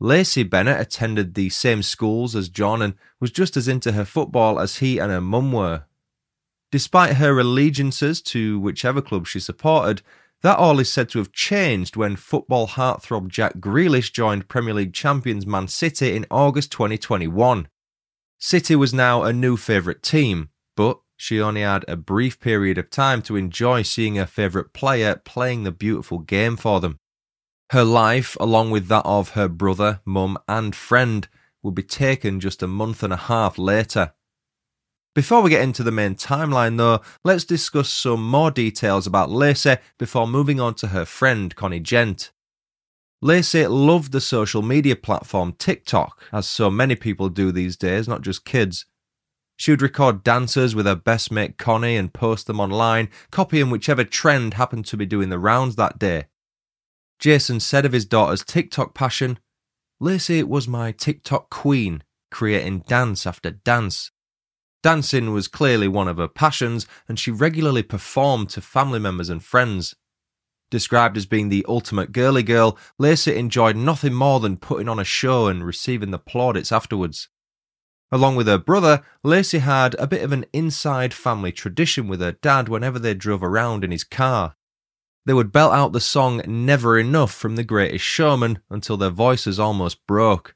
Lacey 0.00 0.44
Bennett 0.44 0.80
attended 0.80 1.34
the 1.34 1.50
same 1.50 1.82
schools 1.82 2.36
as 2.36 2.48
John 2.48 2.82
and 2.82 2.94
was 3.18 3.30
just 3.30 3.56
as 3.56 3.66
into 3.66 3.92
her 3.92 4.04
football 4.04 4.60
as 4.60 4.76
he 4.76 4.98
and 4.98 5.10
her 5.10 5.20
mum 5.20 5.52
were. 5.52 5.84
Despite 6.70 7.16
her 7.16 7.38
allegiances 7.40 8.22
to 8.22 8.60
whichever 8.60 9.02
club 9.02 9.26
she 9.26 9.40
supported, 9.40 10.02
that 10.42 10.58
all 10.58 10.78
is 10.78 10.92
said 10.92 11.08
to 11.10 11.18
have 11.18 11.32
changed 11.32 11.96
when 11.96 12.14
football 12.14 12.68
heartthrob 12.68 13.28
Jack 13.28 13.54
Grealish 13.54 14.12
joined 14.12 14.48
Premier 14.48 14.74
League 14.74 14.92
champions 14.92 15.46
Man 15.46 15.66
City 15.66 16.14
in 16.14 16.26
August 16.30 16.70
2021. 16.70 17.68
City 18.38 18.76
was 18.76 18.94
now 18.94 19.24
a 19.24 19.32
new 19.32 19.56
favourite 19.56 20.02
team, 20.02 20.50
but 20.76 21.00
she 21.16 21.40
only 21.40 21.62
had 21.62 21.84
a 21.88 21.96
brief 21.96 22.38
period 22.38 22.78
of 22.78 22.88
time 22.88 23.20
to 23.22 23.34
enjoy 23.34 23.82
seeing 23.82 24.14
her 24.14 24.26
favourite 24.26 24.72
player 24.72 25.20
playing 25.24 25.64
the 25.64 25.72
beautiful 25.72 26.20
game 26.20 26.56
for 26.56 26.78
them. 26.80 27.00
Her 27.70 27.84
life, 27.84 28.34
along 28.40 28.70
with 28.70 28.88
that 28.88 29.04
of 29.04 29.30
her 29.30 29.48
brother, 29.48 30.00
mum, 30.06 30.38
and 30.48 30.74
friend, 30.74 31.28
would 31.62 31.74
be 31.74 31.82
taken 31.82 32.40
just 32.40 32.62
a 32.62 32.66
month 32.66 33.02
and 33.02 33.12
a 33.12 33.16
half 33.16 33.58
later. 33.58 34.12
Before 35.14 35.42
we 35.42 35.50
get 35.50 35.62
into 35.62 35.82
the 35.82 35.90
main 35.90 36.14
timeline, 36.14 36.78
though, 36.78 37.02
let's 37.24 37.44
discuss 37.44 37.90
some 37.90 38.26
more 38.26 38.50
details 38.50 39.06
about 39.06 39.30
Lacey 39.30 39.76
before 39.98 40.26
moving 40.26 40.60
on 40.60 40.74
to 40.76 40.88
her 40.88 41.04
friend 41.04 41.54
Connie 41.56 41.80
Gent. 41.80 42.30
Lacey 43.20 43.66
loved 43.66 44.12
the 44.12 44.20
social 44.20 44.62
media 44.62 44.96
platform 44.96 45.52
TikTok, 45.58 46.22
as 46.32 46.46
so 46.46 46.70
many 46.70 46.94
people 46.94 47.28
do 47.28 47.52
these 47.52 47.76
days, 47.76 48.08
not 48.08 48.22
just 48.22 48.44
kids. 48.44 48.86
She 49.56 49.72
would 49.72 49.82
record 49.82 50.22
dances 50.22 50.74
with 50.74 50.86
her 50.86 50.94
best 50.94 51.32
mate 51.32 51.58
Connie 51.58 51.96
and 51.96 52.12
post 52.14 52.46
them 52.46 52.60
online, 52.60 53.10
copying 53.30 53.70
whichever 53.70 54.04
trend 54.04 54.54
happened 54.54 54.86
to 54.86 54.96
be 54.96 55.04
doing 55.04 55.30
the 55.30 55.38
rounds 55.38 55.74
that 55.76 55.98
day. 55.98 56.26
Jason 57.18 57.60
said 57.60 57.84
of 57.84 57.92
his 57.92 58.04
daughter's 58.04 58.44
TikTok 58.44 58.94
passion, 58.94 59.38
Lacey 60.00 60.42
was 60.42 60.68
my 60.68 60.92
TikTok 60.92 61.50
queen, 61.50 62.02
creating 62.30 62.84
dance 62.86 63.26
after 63.26 63.50
dance. 63.50 64.12
Dancing 64.82 65.32
was 65.32 65.48
clearly 65.48 65.88
one 65.88 66.06
of 66.06 66.18
her 66.18 66.28
passions, 66.28 66.86
and 67.08 67.18
she 67.18 67.32
regularly 67.32 67.82
performed 67.82 68.48
to 68.50 68.60
family 68.60 69.00
members 69.00 69.28
and 69.28 69.42
friends. 69.42 69.96
Described 70.70 71.16
as 71.16 71.26
being 71.26 71.48
the 71.48 71.64
ultimate 71.68 72.12
girly 72.12 72.44
girl, 72.44 72.78
Lacey 72.98 73.36
enjoyed 73.36 73.74
nothing 73.74 74.14
more 74.14 74.38
than 74.38 74.56
putting 74.56 74.88
on 74.88 75.00
a 75.00 75.04
show 75.04 75.48
and 75.48 75.64
receiving 75.64 76.12
the 76.12 76.18
plaudits 76.18 76.70
afterwards. 76.70 77.28
Along 78.12 78.36
with 78.36 78.46
her 78.46 78.58
brother, 78.58 79.02
Lacey 79.24 79.58
had 79.58 79.94
a 79.98 80.06
bit 80.06 80.22
of 80.22 80.30
an 80.30 80.44
inside 80.52 81.12
family 81.12 81.52
tradition 81.52 82.06
with 82.06 82.20
her 82.20 82.32
dad 82.32 82.68
whenever 82.68 82.98
they 82.98 83.14
drove 83.14 83.42
around 83.42 83.82
in 83.82 83.90
his 83.90 84.04
car. 84.04 84.54
They 85.28 85.34
would 85.34 85.52
belt 85.52 85.74
out 85.74 85.92
the 85.92 86.00
song 86.00 86.40
Never 86.46 86.98
Enough 86.98 87.34
from 87.34 87.56
The 87.56 87.62
Greatest 87.62 88.02
Showman 88.02 88.60
until 88.70 88.96
their 88.96 89.10
voices 89.10 89.60
almost 89.60 90.06
broke. 90.06 90.54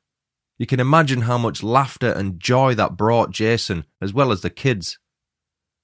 You 0.57 0.65
can 0.65 0.81
imagine 0.81 1.21
how 1.21 1.37
much 1.37 1.63
laughter 1.63 2.11
and 2.11 2.41
joy 2.41 2.75
that 2.77 2.97
brought 2.97 3.33
Jason, 3.33 3.85
as 4.01 4.15
well 4.15 4.33
as 4.33 4.41
the 4.41 4.49
kids. 4.49 4.99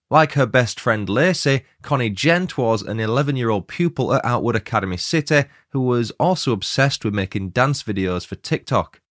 Like 0.09 0.33
her 0.33 0.47
best 0.47 0.80
friend 0.80 1.07
Lacey, 1.07 1.66
Connie 1.83 2.09
Gent 2.09 2.57
was 2.57 2.80
an 2.80 2.99
11 2.99 3.37
year 3.37 3.50
old 3.50 3.68
pupil 3.68 4.14
at 4.14 4.25
Outwood 4.25 4.57
Academy 4.57 4.97
City 4.97 5.45
who 5.73 5.83
was 5.83 6.11
also 6.12 6.52
obsessed 6.52 7.04
with 7.04 7.12
making 7.12 7.50
dance 7.50 7.83
videos 7.83 8.25
for 8.25 8.37
TikTok. 8.37 9.02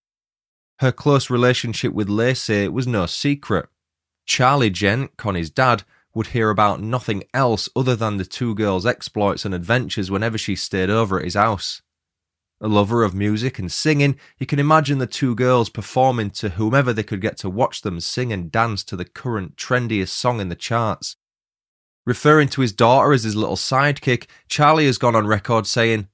Her 0.80 0.90
close 0.90 1.30
relationship 1.30 1.92
with 1.92 2.08
Lacey 2.08 2.66
was 2.66 2.88
no 2.88 3.06
secret. 3.06 3.68
Charlie 4.26 4.70
Gent, 4.70 5.16
Connie's 5.16 5.50
dad, 5.50 5.84
would 6.18 6.26
hear 6.28 6.50
about 6.50 6.82
nothing 6.82 7.22
else 7.32 7.68
other 7.76 7.94
than 7.94 8.16
the 8.16 8.24
two 8.24 8.52
girls' 8.56 8.84
exploits 8.84 9.44
and 9.44 9.54
adventures 9.54 10.10
whenever 10.10 10.36
she 10.36 10.56
stayed 10.56 10.90
over 10.90 11.20
at 11.20 11.24
his 11.24 11.34
house. 11.34 11.80
A 12.60 12.66
lover 12.66 13.04
of 13.04 13.14
music 13.14 13.60
and 13.60 13.70
singing, 13.70 14.16
you 14.36 14.44
can 14.44 14.58
imagine 14.58 14.98
the 14.98 15.06
two 15.06 15.36
girls 15.36 15.68
performing 15.68 16.30
to 16.30 16.48
whomever 16.48 16.92
they 16.92 17.04
could 17.04 17.20
get 17.20 17.36
to 17.38 17.48
watch 17.48 17.82
them 17.82 18.00
sing 18.00 18.32
and 18.32 18.50
dance 18.50 18.82
to 18.82 18.96
the 18.96 19.04
current 19.04 19.56
trendiest 19.56 20.08
song 20.08 20.40
in 20.40 20.48
the 20.48 20.56
charts. 20.56 21.14
Referring 22.04 22.48
to 22.48 22.62
his 22.62 22.72
daughter 22.72 23.12
as 23.12 23.22
his 23.22 23.36
little 23.36 23.54
sidekick, 23.54 24.26
Charlie 24.48 24.86
has 24.86 24.98
gone 24.98 25.14
on 25.14 25.28
record 25.28 25.68
saying, 25.68 26.08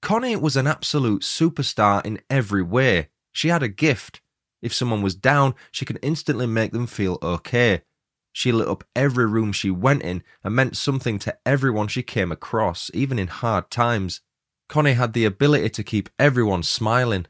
Connie 0.00 0.36
was 0.36 0.56
an 0.56 0.68
absolute 0.68 1.22
superstar 1.22 2.06
in 2.06 2.20
every 2.30 2.62
way. 2.62 3.08
She 3.32 3.48
had 3.48 3.64
a 3.64 3.68
gift. 3.68 4.20
If 4.62 4.72
someone 4.72 5.02
was 5.02 5.16
down, 5.16 5.56
she 5.72 5.84
could 5.84 5.98
instantly 6.00 6.46
make 6.46 6.70
them 6.70 6.86
feel 6.86 7.18
okay. 7.20 7.82
She 8.38 8.52
lit 8.52 8.68
up 8.68 8.84
every 8.94 9.26
room 9.26 9.50
she 9.50 9.68
went 9.68 10.02
in 10.02 10.22
and 10.44 10.54
meant 10.54 10.76
something 10.76 11.18
to 11.18 11.36
everyone 11.44 11.88
she 11.88 12.04
came 12.04 12.30
across, 12.30 12.88
even 12.94 13.18
in 13.18 13.26
hard 13.26 13.68
times. 13.68 14.20
Connie 14.68 14.92
had 14.92 15.12
the 15.12 15.24
ability 15.24 15.70
to 15.70 15.82
keep 15.82 16.08
everyone 16.20 16.62
smiling. 16.62 17.26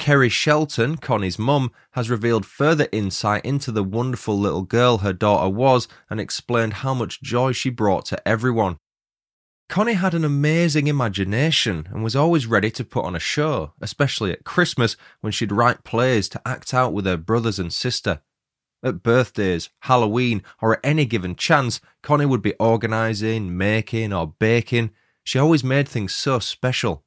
Kerry 0.00 0.28
Shelton, 0.28 0.96
Connie's 0.96 1.38
mum, 1.38 1.70
has 1.92 2.10
revealed 2.10 2.44
further 2.44 2.88
insight 2.90 3.44
into 3.44 3.70
the 3.70 3.84
wonderful 3.84 4.36
little 4.36 4.64
girl 4.64 4.98
her 4.98 5.12
daughter 5.12 5.48
was 5.48 5.86
and 6.10 6.18
explained 6.18 6.82
how 6.82 6.92
much 6.92 7.22
joy 7.22 7.52
she 7.52 7.70
brought 7.70 8.04
to 8.06 8.28
everyone. 8.28 8.78
Connie 9.68 9.92
had 9.92 10.14
an 10.14 10.24
amazing 10.24 10.88
imagination 10.88 11.88
and 11.92 12.02
was 12.02 12.16
always 12.16 12.48
ready 12.48 12.72
to 12.72 12.84
put 12.84 13.04
on 13.04 13.14
a 13.14 13.20
show, 13.20 13.74
especially 13.80 14.32
at 14.32 14.42
Christmas 14.42 14.96
when 15.20 15.30
she'd 15.30 15.52
write 15.52 15.84
plays 15.84 16.28
to 16.30 16.42
act 16.44 16.74
out 16.74 16.92
with 16.92 17.06
her 17.06 17.16
brothers 17.16 17.60
and 17.60 17.72
sister. 17.72 18.22
At 18.82 19.02
birthdays, 19.02 19.68
Halloween, 19.80 20.42
or 20.62 20.74
at 20.74 20.80
any 20.82 21.04
given 21.04 21.36
chance, 21.36 21.80
Connie 22.02 22.26
would 22.26 22.40
be 22.40 22.54
organising, 22.54 23.56
making, 23.56 24.12
or 24.12 24.34
baking. 24.38 24.90
She 25.22 25.38
always 25.38 25.62
made 25.62 25.88
things 25.88 26.14
so 26.14 26.38
special. 26.38 27.04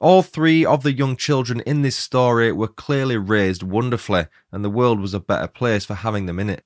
All 0.00 0.22
three 0.22 0.64
of 0.64 0.82
the 0.82 0.92
young 0.92 1.16
children 1.16 1.60
in 1.60 1.82
this 1.82 1.94
story 1.94 2.50
were 2.50 2.66
clearly 2.66 3.16
raised 3.16 3.62
wonderfully, 3.62 4.26
and 4.50 4.64
the 4.64 4.70
world 4.70 4.98
was 4.98 5.14
a 5.14 5.20
better 5.20 5.46
place 5.46 5.84
for 5.84 5.94
having 5.94 6.26
them 6.26 6.40
in 6.40 6.50
it. 6.50 6.64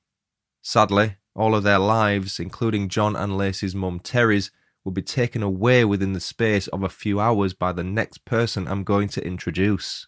Sadly, 0.63 1.17
all 1.35 1.55
of 1.55 1.63
their 1.63 1.79
lives, 1.79 2.41
including 2.41 2.89
John 2.89 3.15
and 3.15 3.37
Lacey's 3.37 3.75
mum 3.75 4.01
Terri's, 4.01 4.51
will 4.83 4.93
be 4.93 5.03
taken 5.03 5.43
away 5.43 5.85
within 5.85 6.15
the 6.15 6.21
space 6.21 6.69
of 6.69 6.83
a 6.83 6.89
few 6.89 7.21
hours 7.21 7.53
by 7.53 7.73
the 7.73 7.85
next 7.85 8.25
person 8.25 8.67
I'm 8.67 8.85
going 8.85 9.09
to 9.09 9.27
introduce. 9.27 10.07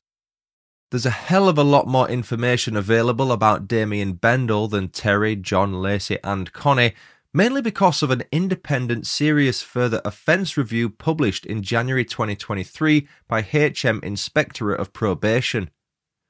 There's 0.91 1.05
a 1.05 1.11
hell 1.11 1.51
of 1.51 1.59
a 1.59 1.65
lot 1.65 1.87
more 1.87 2.09
information 2.09 2.75
available 2.75 3.31
about 3.31 3.69
Damien 3.69 4.15
Bendall 4.15 4.71
than 4.71 4.89
Terri, 4.89 5.41
John 5.41 5.83
Lacey, 5.83 6.17
and 6.25 6.51
Connie, 6.55 6.95
mainly 7.35 7.61
because 7.61 8.03
of 8.03 8.11
an 8.11 8.23
independent 8.33 9.07
serious 9.07 9.61
further 9.61 10.01
offence 10.03 10.57
review 10.57 10.89
published 10.89 11.45
in 11.45 11.63
January 11.63 12.07
2023 12.07 13.07
by 13.29 13.43
HM 13.43 14.01
Inspectorate 14.03 14.81
of 14.81 14.95
Probation. 14.95 15.69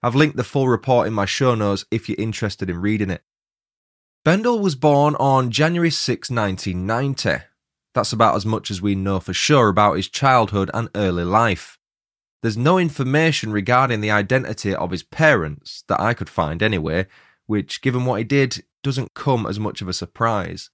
I've 0.03 0.17
linked 0.17 0.37
the 0.37 0.43
full 0.43 0.69
report 0.69 1.07
in 1.07 1.13
my 1.13 1.25
show 1.25 1.55
notes 1.55 1.85
if 1.93 2.09
you're 2.09 2.17
interested 2.19 2.69
in 2.69 2.81
reading 2.81 3.11
it. 3.11 3.23
Bendall 4.25 4.61
was 4.61 4.75
born 4.75 5.15
on 5.21 5.53
January 5.53 5.91
6, 5.91 6.31
1990. 6.31 7.45
That's 7.95 8.13
about 8.13 8.35
as 8.35 8.45
much 8.45 8.73
as 8.73 8.83
we 8.83 8.97
know 8.97 9.21
for 9.21 9.33
sure 9.33 9.69
about 9.69 9.95
his 9.97 10.09
childhood 10.09 10.69
and 10.75 10.89
early 10.97 11.25
life. 11.25 11.78
There's 12.43 12.57
no 12.57 12.79
information 12.79 13.53
regarding 13.53 14.01
the 14.01 14.13
identity 14.13 14.75
of 14.75 14.93
his 14.93 15.03
parents 15.03 15.83
that 15.89 16.01
I 16.01 16.15
could 16.15 16.29
find 16.29 16.63
anyway, 16.63 17.07
which, 17.47 17.83
given 17.83 18.05
what 18.05 18.19
he 18.19 18.25
did, 18.25 18.65
doesn't 18.83 19.15
come 19.15 19.47
as 19.47 19.59
much 19.59 19.83
of 19.83 19.89
a 19.89 19.93
surprise. 19.93 20.71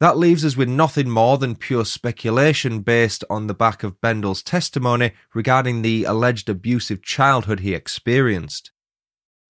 That 0.00 0.18
leaves 0.18 0.44
us 0.44 0.56
with 0.56 0.68
nothing 0.68 1.08
more 1.08 1.38
than 1.38 1.54
pure 1.54 1.84
speculation 1.84 2.80
based 2.80 3.22
on 3.30 3.46
the 3.46 3.54
back 3.54 3.84
of 3.84 4.00
Bendall's 4.00 4.42
testimony 4.42 5.12
regarding 5.32 5.82
the 5.82 6.02
alleged 6.02 6.48
abusive 6.48 7.02
childhood 7.02 7.60
he 7.60 7.72
experienced. 7.72 8.72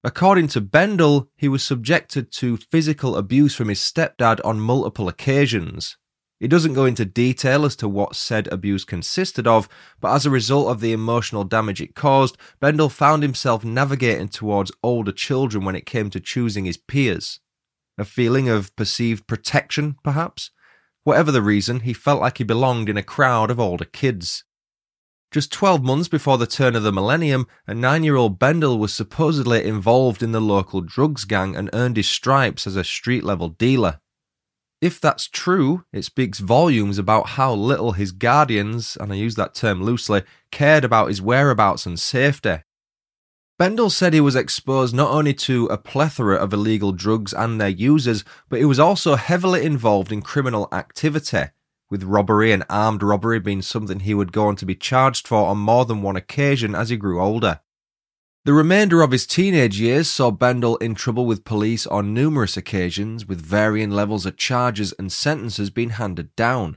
According 0.04 0.48
to 0.48 0.60
Bendall, 0.60 1.28
he 1.36 1.48
was 1.48 1.62
subjected 1.62 2.30
to 2.32 2.58
physical 2.58 3.16
abuse 3.16 3.54
from 3.54 3.68
his 3.68 3.78
stepdad 3.78 4.40
on 4.44 4.60
multiple 4.60 5.08
occasions, 5.08 5.96
he 6.42 6.48
doesn't 6.48 6.74
go 6.74 6.86
into 6.86 7.04
detail 7.04 7.64
as 7.64 7.76
to 7.76 7.88
what 7.88 8.16
said 8.16 8.48
abuse 8.48 8.84
consisted 8.84 9.46
of, 9.46 9.68
but 10.00 10.12
as 10.12 10.26
a 10.26 10.30
result 10.30 10.72
of 10.72 10.80
the 10.80 10.92
emotional 10.92 11.44
damage 11.44 11.80
it 11.80 11.94
caused, 11.94 12.36
Bendall 12.60 12.90
found 12.90 13.22
himself 13.22 13.64
navigating 13.64 14.26
towards 14.26 14.72
older 14.82 15.12
children 15.12 15.64
when 15.64 15.76
it 15.76 15.86
came 15.86 16.10
to 16.10 16.18
choosing 16.18 16.64
his 16.64 16.76
peers. 16.76 17.38
A 17.96 18.04
feeling 18.04 18.48
of 18.48 18.74
perceived 18.74 19.28
protection, 19.28 19.94
perhaps? 20.02 20.50
Whatever 21.04 21.30
the 21.30 21.42
reason, 21.42 21.80
he 21.80 21.92
felt 21.92 22.20
like 22.20 22.38
he 22.38 22.44
belonged 22.44 22.88
in 22.88 22.96
a 22.96 23.04
crowd 23.04 23.48
of 23.48 23.60
older 23.60 23.84
kids. 23.84 24.42
Just 25.30 25.52
12 25.52 25.84
months 25.84 26.08
before 26.08 26.38
the 26.38 26.46
turn 26.48 26.74
of 26.74 26.82
the 26.82 26.90
millennium, 26.90 27.46
a 27.68 27.74
nine 27.74 28.02
year 28.02 28.16
old 28.16 28.40
Bendall 28.40 28.80
was 28.80 28.92
supposedly 28.92 29.64
involved 29.64 30.24
in 30.24 30.32
the 30.32 30.40
local 30.40 30.80
drugs 30.80 31.24
gang 31.24 31.54
and 31.54 31.70
earned 31.72 31.96
his 31.96 32.08
stripes 32.08 32.66
as 32.66 32.74
a 32.74 32.82
street 32.82 33.22
level 33.22 33.48
dealer. 33.48 34.00
If 34.82 35.00
that's 35.00 35.28
true, 35.28 35.84
it 35.92 36.02
speaks 36.02 36.40
volumes 36.40 36.98
about 36.98 37.28
how 37.38 37.54
little 37.54 37.92
his 37.92 38.10
guardians, 38.10 38.98
and 39.00 39.12
I 39.12 39.14
use 39.14 39.36
that 39.36 39.54
term 39.54 39.80
loosely, 39.80 40.24
cared 40.50 40.84
about 40.84 41.06
his 41.06 41.22
whereabouts 41.22 41.86
and 41.86 42.00
safety. 42.00 42.56
Bendall 43.60 43.92
said 43.92 44.12
he 44.12 44.20
was 44.20 44.34
exposed 44.34 44.92
not 44.92 45.12
only 45.12 45.34
to 45.34 45.66
a 45.66 45.78
plethora 45.78 46.34
of 46.34 46.52
illegal 46.52 46.90
drugs 46.90 47.32
and 47.32 47.60
their 47.60 47.68
users, 47.68 48.24
but 48.48 48.58
he 48.58 48.64
was 48.64 48.80
also 48.80 49.14
heavily 49.14 49.64
involved 49.64 50.10
in 50.10 50.20
criminal 50.20 50.66
activity, 50.72 51.44
with 51.88 52.02
robbery 52.02 52.50
and 52.50 52.64
armed 52.68 53.04
robbery 53.04 53.38
being 53.38 53.62
something 53.62 54.00
he 54.00 54.14
would 54.14 54.32
go 54.32 54.48
on 54.48 54.56
to 54.56 54.66
be 54.66 54.74
charged 54.74 55.28
for 55.28 55.46
on 55.46 55.58
more 55.58 55.84
than 55.84 56.02
one 56.02 56.16
occasion 56.16 56.74
as 56.74 56.88
he 56.88 56.96
grew 56.96 57.22
older. 57.22 57.60
The 58.44 58.52
remainder 58.52 59.02
of 59.02 59.12
his 59.12 59.24
teenage 59.24 59.78
years 59.78 60.10
saw 60.10 60.32
Bendall 60.32 60.76
in 60.82 60.96
trouble 60.96 61.26
with 61.26 61.44
police 61.44 61.86
on 61.86 62.12
numerous 62.12 62.56
occasions, 62.56 63.24
with 63.24 63.40
varying 63.40 63.92
levels 63.92 64.26
of 64.26 64.36
charges 64.36 64.92
and 64.98 65.12
sentences 65.12 65.70
being 65.70 65.90
handed 65.90 66.34
down. 66.34 66.76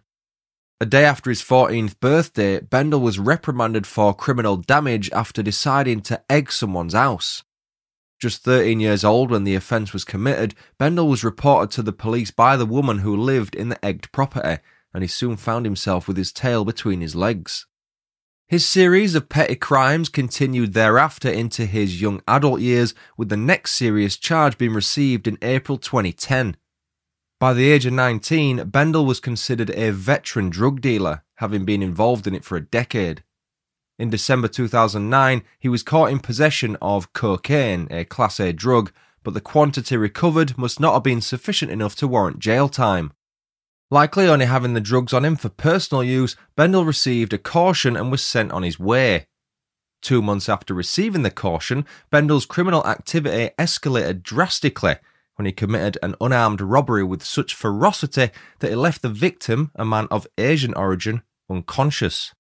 A 0.80 0.86
day 0.86 1.04
after 1.04 1.32
his 1.32 1.42
14th 1.42 2.00
birthday, 2.00 2.60
Bendall 2.60 3.02
was 3.02 3.18
reprimanded 3.18 3.88
for 3.88 4.14
criminal 4.14 4.58
damage 4.58 5.10
after 5.10 5.42
deciding 5.42 6.02
to 6.02 6.22
egg 6.30 6.52
someone's 6.52 6.94
house. 6.94 7.44
Just 8.22 8.44
13 8.44 8.80
years 8.80 9.04
old 9.04 9.32
when 9.32 9.44
the 9.44 9.56
offence 9.56 9.92
was 9.92 10.04
committed, 10.04 10.54
Bendall 10.80 11.10
was 11.10 11.24
reported 11.24 11.72
to 11.72 11.82
the 11.82 11.92
police 11.92 12.30
by 12.30 12.56
the 12.56 12.68
woman 12.68 13.00
who 13.00 13.18
lived 13.18 13.56
in 13.56 13.70
the 13.70 13.84
egged 13.84 14.12
property, 14.12 14.62
and 14.94 15.04
he 15.04 15.08
soon 15.08 15.36
found 15.36 15.66
himself 15.66 16.08
with 16.08 16.18
his 16.18 16.32
tail 16.32 16.64
between 16.64 17.02
his 17.02 17.16
legs. 17.16 17.66
His 18.48 18.64
series 18.64 19.16
of 19.16 19.28
petty 19.28 19.56
crimes 19.56 20.08
continued 20.08 20.74
thereafter 20.74 21.30
into 21.30 21.66
his 21.66 22.00
young 22.00 22.22
adult 22.28 22.62
years, 22.62 22.94
with 23.18 23.30
the 23.30 23.38
next 23.38 23.74
serious 23.74 24.18
charge 24.18 24.60
being 24.60 24.74
received 24.74 25.28
in 25.28 25.40
April 25.42 25.80
2010. 25.80 26.56
By 27.40 27.54
the 27.56 27.72
age 27.72 27.88
of 27.88 27.94
19, 27.94 28.70
Bendall 28.70 29.08
was 29.08 29.20
considered 29.20 29.72
a 29.72 29.90
veteran 29.90 30.52
drug 30.52 30.80
dealer, 30.80 31.24
having 31.38 31.66
been 31.66 31.82
involved 31.82 32.28
in 32.28 32.36
it 32.36 32.46
for 32.46 32.56
a 32.56 32.62
decade. 32.62 33.24
In 33.98 34.12
December 34.12 34.48
2009, 34.48 35.42
he 35.58 35.68
was 35.68 35.82
caught 35.82 36.12
in 36.12 36.20
possession 36.20 36.78
of 36.84 37.14
cocaine, 37.14 37.88
a 37.90 38.06
Class 38.06 38.40
A 38.40 38.54
drug, 38.54 38.92
but 39.24 39.34
the 39.34 39.42
quantity 39.42 39.98
recovered 39.98 40.56
must 40.56 40.80
not 40.80 40.94
have 40.94 41.04
been 41.04 41.20
sufficient 41.20 41.72
enough 41.72 41.96
to 41.96 42.08
warrant 42.08 42.38
jail 42.38 42.70
time. 42.70 43.12
Likely 43.92 44.28
only 44.28 44.46
having 44.46 44.74
the 44.74 44.82
drugs 44.82 45.14
on 45.14 45.24
him 45.24 45.36
for 45.36 45.50
personal 45.50 46.04
use, 46.04 46.36
Bendall 46.58 46.86
received 46.86 47.34
a 47.34 47.38
caution 47.38 47.96
and 47.96 48.12
was 48.12 48.24
sent 48.24 48.52
on 48.52 48.64
his 48.64 48.80
way. 48.80 49.28
Two 50.02 50.22
months 50.22 50.50
after 50.50 50.74
receiving 50.74 51.22
the 51.22 51.32
caution, 51.32 51.86
Bendall's 52.12 52.46
criminal 52.46 52.86
activity 52.86 53.54
escalated 53.58 54.24
drastically 54.24 54.96
when 55.36 55.46
he 55.46 55.52
committed 55.52 55.98
an 56.02 56.16
unarmed 56.22 56.62
robbery 56.62 57.04
with 57.04 57.24
such 57.24 57.54
ferocity 57.54 58.32
that 58.60 58.70
he 58.70 58.76
left 58.76 59.02
the 59.02 59.10
victim, 59.10 59.72
a 59.76 59.86
man 59.86 60.08
of 60.10 60.28
Asian 60.38 60.74
origin, 60.74 61.22
unconscious. 61.50 62.34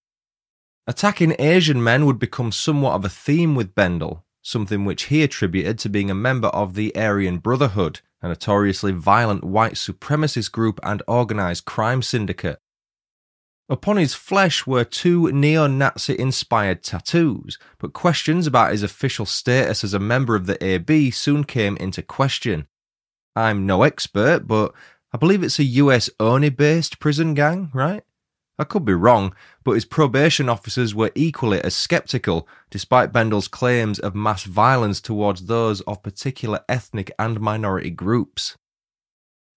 Attacking 0.87 1.35
Asian 1.39 1.83
men 1.83 2.05
would 2.05 2.19
become 2.19 2.51
somewhat 2.51 2.93
of 2.93 3.05
a 3.05 3.09
theme 3.09 3.55
with 3.55 3.75
Bendall, 3.75 4.23
something 4.41 4.85
which 4.85 5.03
he 5.03 5.23
attributed 5.23 5.79
to 5.79 5.89
being 5.89 6.09
a 6.09 6.15
member 6.15 6.47
of 6.49 6.75
the 6.75 6.95
Aryan 6.95 7.39
Brotherhood, 7.39 8.01
a 8.21 8.27
notoriously 8.27 8.91
violent 8.91 9.43
white 9.43 9.73
supremacist 9.73 10.51
group 10.51 10.79
and 10.83 11.01
organised 11.07 11.65
crime 11.65 12.01
syndicate. 12.01 12.59
Upon 13.67 13.97
his 13.97 14.13
flesh 14.13 14.67
were 14.67 14.83
two 14.83 15.31
neo 15.31 15.65
Nazi 15.65 16.17
inspired 16.19 16.83
tattoos, 16.83 17.57
but 17.79 17.93
questions 17.93 18.45
about 18.45 18.71
his 18.71 18.83
official 18.83 19.25
status 19.25 19.83
as 19.83 19.93
a 19.93 19.99
member 19.99 20.35
of 20.35 20.45
the 20.45 20.63
AB 20.63 21.09
soon 21.11 21.43
came 21.43 21.75
into 21.77 22.03
question. 22.03 22.67
I'm 23.35 23.65
no 23.65 23.81
expert, 23.83 24.47
but 24.47 24.73
I 25.11 25.17
believe 25.17 25.43
it's 25.43 25.59
a 25.59 25.63
US 25.63 26.09
only 26.19 26.49
based 26.49 26.99
prison 26.99 27.33
gang, 27.33 27.71
right? 27.73 28.03
I 28.57 28.63
could 28.63 28.85
be 28.85 28.93
wrong, 28.93 29.35
but 29.63 29.73
his 29.73 29.85
probation 29.85 30.47
officers 30.47 30.95
were 30.95 31.11
equally 31.13 31.61
as 31.61 31.75
sceptical, 31.75 32.47
despite 32.69 33.11
Bendall's 33.11 33.49
claims 33.49 33.99
of 33.99 34.15
mass 34.15 34.43
violence 34.43 35.01
towards 35.01 35.45
those 35.45 35.81
of 35.81 36.03
particular 36.03 36.61
ethnic 36.69 37.11
and 37.19 37.41
minority 37.41 37.89
groups. 37.89 38.55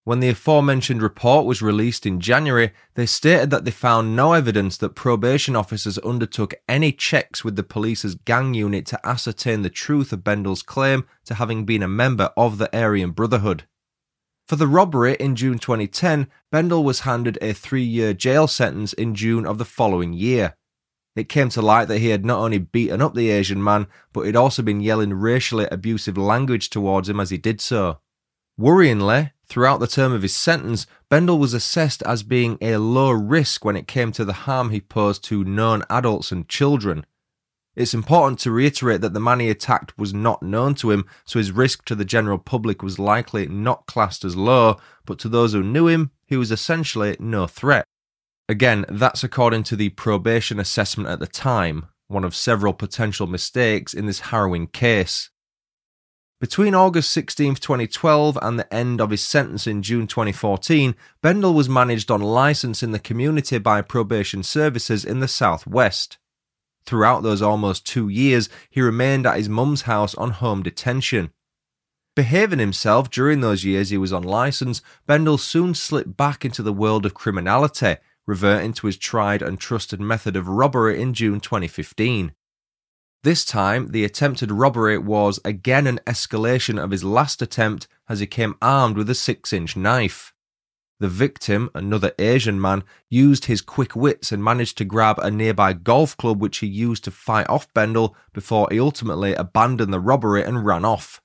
When 0.03 0.21
the 0.21 0.29
aforementioned 0.29 1.01
report 1.01 1.45
was 1.45 1.61
released 1.61 2.05
in 2.05 2.19
January, 2.19 2.71
they 2.95 3.05
stated 3.05 3.51
that 3.51 3.63
they 3.63 3.71
found 3.71 4.15
no 4.15 4.33
evidence 4.33 4.75
that 4.77 4.95
probation 4.95 5.55
officers 5.55 5.99
undertook 5.99 6.55
any 6.67 6.91
checks 6.91 7.43
with 7.43 7.55
the 7.55 7.63
police's 7.63 8.15
gang 8.15 8.53
unit 8.53 8.85
to 8.87 9.07
ascertain 9.07 9.61
the 9.61 9.69
truth 9.69 10.11
of 10.11 10.23
Bendall's 10.23 10.63
claim 10.63 11.05
to 11.25 11.35
having 11.35 11.63
been 11.63 11.83
a 11.83 11.87
member 11.87 12.31
of 12.35 12.57
the 12.57 12.75
Aryan 12.75 13.11
Brotherhood. 13.11 13.65
For 14.49 14.55
the 14.55 14.65
robbery 14.65 15.15
in 15.19 15.35
June 15.35 15.59
2010, 15.59 16.27
Bendall 16.51 16.83
was 16.83 17.01
handed 17.01 17.37
a 17.39 17.53
three 17.53 17.83
year 17.83 18.15
jail 18.15 18.47
sentence 18.47 18.93
in 18.93 19.13
June 19.13 19.45
of 19.45 19.59
the 19.59 19.63
following 19.63 20.11
year. 20.11 20.55
It 21.15 21.29
came 21.29 21.49
to 21.49 21.61
light 21.61 21.87
that 21.87 21.99
he 21.99 22.09
had 22.09 22.25
not 22.25 22.39
only 22.39 22.57
beaten 22.57 22.99
up 22.99 23.13
the 23.13 23.29
Asian 23.29 23.63
man, 23.63 23.85
but 24.11 24.21
he'd 24.21 24.35
also 24.35 24.63
been 24.63 24.81
yelling 24.81 25.13
racially 25.13 25.67
abusive 25.71 26.17
language 26.17 26.71
towards 26.71 27.07
him 27.07 27.19
as 27.19 27.29
he 27.29 27.37
did 27.37 27.61
so. 27.61 27.99
Worryingly, 28.59 29.33
throughout 29.45 29.81
the 29.81 29.85
term 29.85 30.13
of 30.13 30.23
his 30.23 30.35
sentence, 30.35 30.87
Bendall 31.11 31.37
was 31.37 31.53
assessed 31.53 32.01
as 32.01 32.23
being 32.23 32.57
a 32.59 32.77
low 32.77 33.11
risk 33.11 33.63
when 33.63 33.75
it 33.75 33.87
came 33.87 34.11
to 34.13 34.25
the 34.25 34.33
harm 34.33 34.71
he 34.71 34.81
posed 34.81 35.23
to 35.25 35.43
known 35.43 35.83
adults 35.91 36.31
and 36.31 36.49
children. 36.49 37.05
It's 37.79 37.93
important 37.93 38.39
to 38.39 38.51
reiterate 38.51 38.99
that 38.99 39.13
the 39.13 39.21
man 39.21 39.39
he 39.39 39.49
attacked 39.49 39.97
was 39.97 40.13
not 40.13 40.43
known 40.43 40.75
to 40.75 40.91
him, 40.91 41.05
so 41.23 41.39
his 41.39 41.53
risk 41.53 41.85
to 41.85 41.95
the 41.95 42.03
general 42.03 42.37
public 42.37 42.83
was 42.83 42.99
likely 42.99 43.47
not 43.47 43.85
classed 43.85 44.25
as 44.25 44.35
low, 44.35 44.75
but 45.05 45.17
to 45.19 45.29
those 45.29 45.53
who 45.53 45.63
knew 45.63 45.87
him, 45.87 46.11
he 46.25 46.35
was 46.35 46.51
essentially 46.51 47.15
no 47.21 47.47
threat. 47.47 47.85
Again, 48.49 48.83
that's 48.89 49.23
according 49.23 49.63
to 49.63 49.77
the 49.77 49.91
probation 49.91 50.59
assessment 50.59 51.07
at 51.07 51.21
the 51.21 51.25
time, 51.25 51.85
one 52.09 52.25
of 52.25 52.35
several 52.35 52.73
potential 52.73 53.27
mistakes 53.27 53.93
in 53.93 54.07
this 54.07 54.19
harrowing 54.19 54.67
case. 54.67 55.29
Between 56.41 56.75
August 56.75 57.11
16, 57.11 57.55
2012 57.55 58.37
and 58.41 58.59
the 58.59 58.73
end 58.73 58.99
of 58.99 59.11
his 59.11 59.23
sentence 59.23 59.65
in 59.65 59.83
June 59.83 60.05
2014, 60.05 60.95
Bendall 61.23 61.55
was 61.55 61.69
managed 61.69 62.11
on 62.11 62.19
license 62.19 62.83
in 62.83 62.91
the 62.91 62.99
community 62.99 63.57
by 63.57 63.81
probation 63.81 64.43
services 64.43 65.05
in 65.05 65.21
the 65.21 65.29
southwest. 65.29 66.17
Throughout 66.89 67.21
those 67.21 67.43
almost 67.43 67.85
two 67.85 68.09
years, 68.09 68.49
he 68.67 68.81
remained 68.81 69.27
at 69.27 69.37
his 69.37 69.47
mum's 69.47 69.83
house 69.83 70.15
on 70.15 70.31
home 70.31 70.63
detention. 70.63 71.29
Behaving 72.15 72.57
himself 72.57 73.11
during 73.11 73.41
those 73.41 73.63
years 73.63 73.91
he 73.91 73.97
was 73.99 74.11
on 74.11 74.23
license, 74.23 74.81
Bendall 75.07 75.37
soon 75.37 75.75
slipped 75.75 76.17
back 76.17 76.43
into 76.43 76.63
the 76.63 76.73
world 76.73 77.05
of 77.05 77.13
criminality, 77.13 77.97
reverting 78.25 78.73
to 78.73 78.87
his 78.87 78.97
tried 78.97 79.43
and 79.43 79.59
trusted 79.59 80.01
method 80.01 80.35
of 80.35 80.47
robbery 80.47 80.99
in 80.99 81.13
June 81.13 81.39
2015. 81.39 82.33
This 83.21 83.45
time, 83.45 83.89
the 83.89 84.03
attempted 84.03 84.51
robbery 84.51 84.97
was 84.97 85.39
again 85.45 85.85
an 85.85 85.99
escalation 86.07 86.83
of 86.83 86.89
his 86.89 87.03
last 87.03 87.39
attempt 87.43 87.87
as 88.09 88.19
he 88.19 88.25
came 88.25 88.55
armed 88.63 88.97
with 88.97 89.11
a 89.11 89.15
6 89.15 89.53
inch 89.53 89.77
knife. 89.77 90.33
The 90.99 91.07
victim, 91.07 91.69
another 91.73 92.11
Asian 92.19 92.59
man, 92.59 92.83
used 93.09 93.45
his 93.45 93.61
quick 93.61 93.95
wits 93.95 94.33
and 94.33 94.43
managed 94.43 94.77
to 94.79 94.85
grab 94.85 95.17
a 95.19 95.31
nearby 95.31 95.71
golf 95.71 96.17
club 96.17 96.41
which 96.41 96.57
he 96.57 96.67
used 96.67 97.05
to 97.05 97.11
fight 97.11 97.49
off 97.49 97.73
Bendall 97.73 98.15
before 98.33 98.67
he 98.69 98.79
ultimately 98.79 99.33
abandoned 99.33 99.93
the 99.93 99.99
robbery 99.99 100.43
and 100.43 100.65
ran 100.65 100.83
off. 100.83 101.21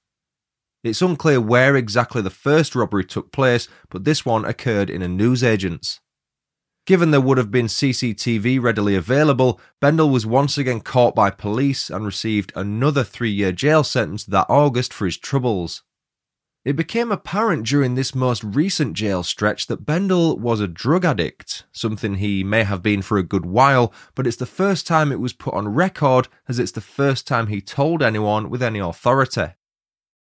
It's 0.85 1.03
unclear 1.03 1.41
where 1.41 1.75
exactly 1.75 2.23
the 2.23 2.31
first 2.31 2.77
robbery 2.77 3.05
took 3.05 3.33
place, 3.33 3.67
but 3.89 4.05
this 4.05 4.25
one 4.25 4.45
occurred 4.45 4.91
in 4.91 5.03
a 5.03 5.09
newsagent's. 5.09 6.01
Given 6.87 7.11
there 7.11 7.21
would 7.21 7.39
have 7.39 7.51
been 7.51 7.67
CCTV 7.67 8.63
readily 8.63 8.95
available, 8.95 9.59
Bendall 9.81 10.11
was 10.11 10.27
once 10.27 10.59
again 10.59 10.81
caught 10.83 11.15
by 11.15 11.31
police 11.31 11.89
and 11.89 12.05
received 12.05 12.53
another 12.55 13.03
three 13.03 13.31
year 13.31 13.51
jail 13.51 13.83
sentence 13.83 14.25
that 14.27 14.47
August 14.51 14.93
for 14.93 15.07
his 15.07 15.17
troubles. 15.17 15.83
It 16.65 16.77
became 16.77 17.13
apparent 17.13 17.67
during 17.67 17.95
this 17.95 18.15
most 18.15 18.43
recent 18.43 18.95
jail 18.95 19.23
stretch 19.23 19.67
that 19.67 19.85
Bendall 19.85 20.39
was 20.39 20.61
a 20.61 20.69
drug 20.69 21.05
addict, 21.05 21.65
something 21.73 22.15
he 22.15 22.43
may 22.43 22.65
have 22.65 22.83
been 22.83 23.03
for 23.03 23.19
a 23.19 23.23
good 23.23 23.45
while, 23.45 23.93
but 24.15 24.27
it's 24.27 24.39
the 24.39 24.47
first 24.47 24.87
time 24.87 25.13
it 25.13 25.21
was 25.21 25.35
put 25.35 25.53
on 25.53 25.69
record 25.69 26.29
as 26.49 26.59
it's 26.59 26.73
the 26.73 26.81
first 26.81 27.27
time 27.27 27.49
he 27.49 27.61
told 27.61 28.03
anyone 28.03 28.49
with 28.49 28.63
any 28.63 28.79
authority. 28.79 29.49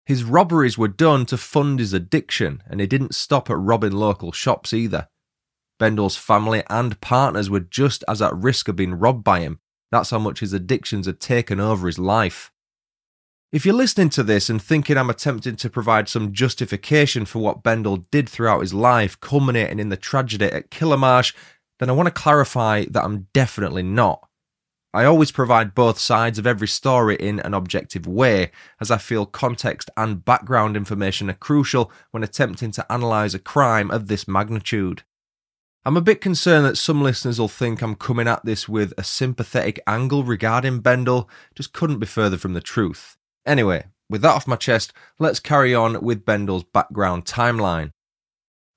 His 0.08 0.24
robberies 0.24 0.80
were 0.80 0.88
done 0.88 1.28
to 1.28 1.38
fund 1.38 1.78
his 1.78 1.94
addiction, 1.94 2.64
and 2.68 2.80
he 2.80 2.88
didn't 2.88 3.14
stop 3.14 3.50
at 3.52 3.58
robbing 3.58 3.92
local 3.92 4.32
shops 4.32 4.74
either. 4.74 5.08
Bendall's 5.80 6.18
family 6.18 6.64
and 6.72 7.00
partners 7.02 7.52
were 7.52 7.60
just 7.60 8.04
as 8.08 8.22
at 8.22 8.36
risk 8.36 8.68
of 8.68 8.76
being 8.76 8.96
robbed 8.96 9.24
by 9.24 9.42
him. 9.42 9.60
That's 9.92 10.10
how 10.10 10.20
much 10.20 10.40
his 10.40 10.54
addictions 10.54 11.06
had 11.06 11.20
taken 11.20 11.60
over 11.60 11.86
his 11.86 12.00
life. 12.00 12.52
If 13.56 13.66
you're 13.66 13.74
listening 13.74 14.10
to 14.10 14.24
this 14.24 14.50
and 14.50 14.62
thinking 14.62 14.98
I'm 14.98 15.10
attempting 15.10 15.56
to 15.56 15.70
provide 15.70 16.10
some 16.10 16.34
justification 16.34 17.24
for 17.24 17.40
what 17.40 17.64
Bendall 17.64 18.04
did 18.12 18.28
throughout 18.28 18.60
his 18.60 18.74
life, 18.74 19.18
culminating 19.22 19.80
in 19.80 19.88
the 19.88 19.96
tragedy 19.96 20.48
at 20.48 20.70
Killamarsh, 20.70 21.34
then 21.80 21.90
I 21.90 21.94
want 21.94 22.08
to 22.08 22.12
clarify 22.12 22.84
that 22.90 23.06
I'm 23.06 23.28
definitely 23.32 23.82
not. 23.82 24.28
I 24.94 25.06
always 25.06 25.32
provide 25.32 25.74
both 25.74 26.00
sides 26.00 26.38
of 26.38 26.46
every 26.46 26.68
story 26.68 27.16
in 27.16 27.40
an 27.40 27.54
objective 27.54 28.06
way, 28.06 28.52
as 28.82 28.92
I 28.92 28.98
feel 28.98 29.26
context 29.26 29.90
and 29.96 30.26
background 30.26 30.76
information 30.76 31.30
are 31.30 31.34
crucial 31.34 31.94
when 32.12 32.24
attempting 32.24 32.72
to 32.72 32.86
analyse 32.90 33.36
a 33.36 33.40
crime 33.40 33.90
of 33.90 34.10
this 34.10 34.28
magnitude. 34.28 35.04
I'm 35.86 35.96
a 35.96 36.02
bit 36.02 36.20
concerned 36.20 36.66
that 36.66 36.78
some 36.78 37.02
listeners 37.02 37.40
will 37.40 37.48
think 37.48 37.82
I'm 37.82 37.96
coming 37.96 38.28
at 38.28 38.44
this 38.44 38.68
with 38.68 38.92
a 38.98 39.04
sympathetic 39.06 39.80
angle 39.88 40.26
regarding 40.26 40.82
Bendall, 40.82 41.30
just 41.56 41.72
couldn't 41.72 42.00
be 42.00 42.06
further 42.06 42.38
from 42.38 42.52
the 42.52 42.60
truth. 42.60 43.16
Anyway, 43.46 43.86
with 44.10 44.22
that 44.22 44.36
off 44.36 44.48
my 44.48 44.56
chest, 44.56 44.94
let's 45.20 45.40
carry 45.40 45.74
on 45.74 46.02
with 46.02 46.26
Bendall's 46.26 46.64
background 46.64 47.26
timeline. 47.26 47.92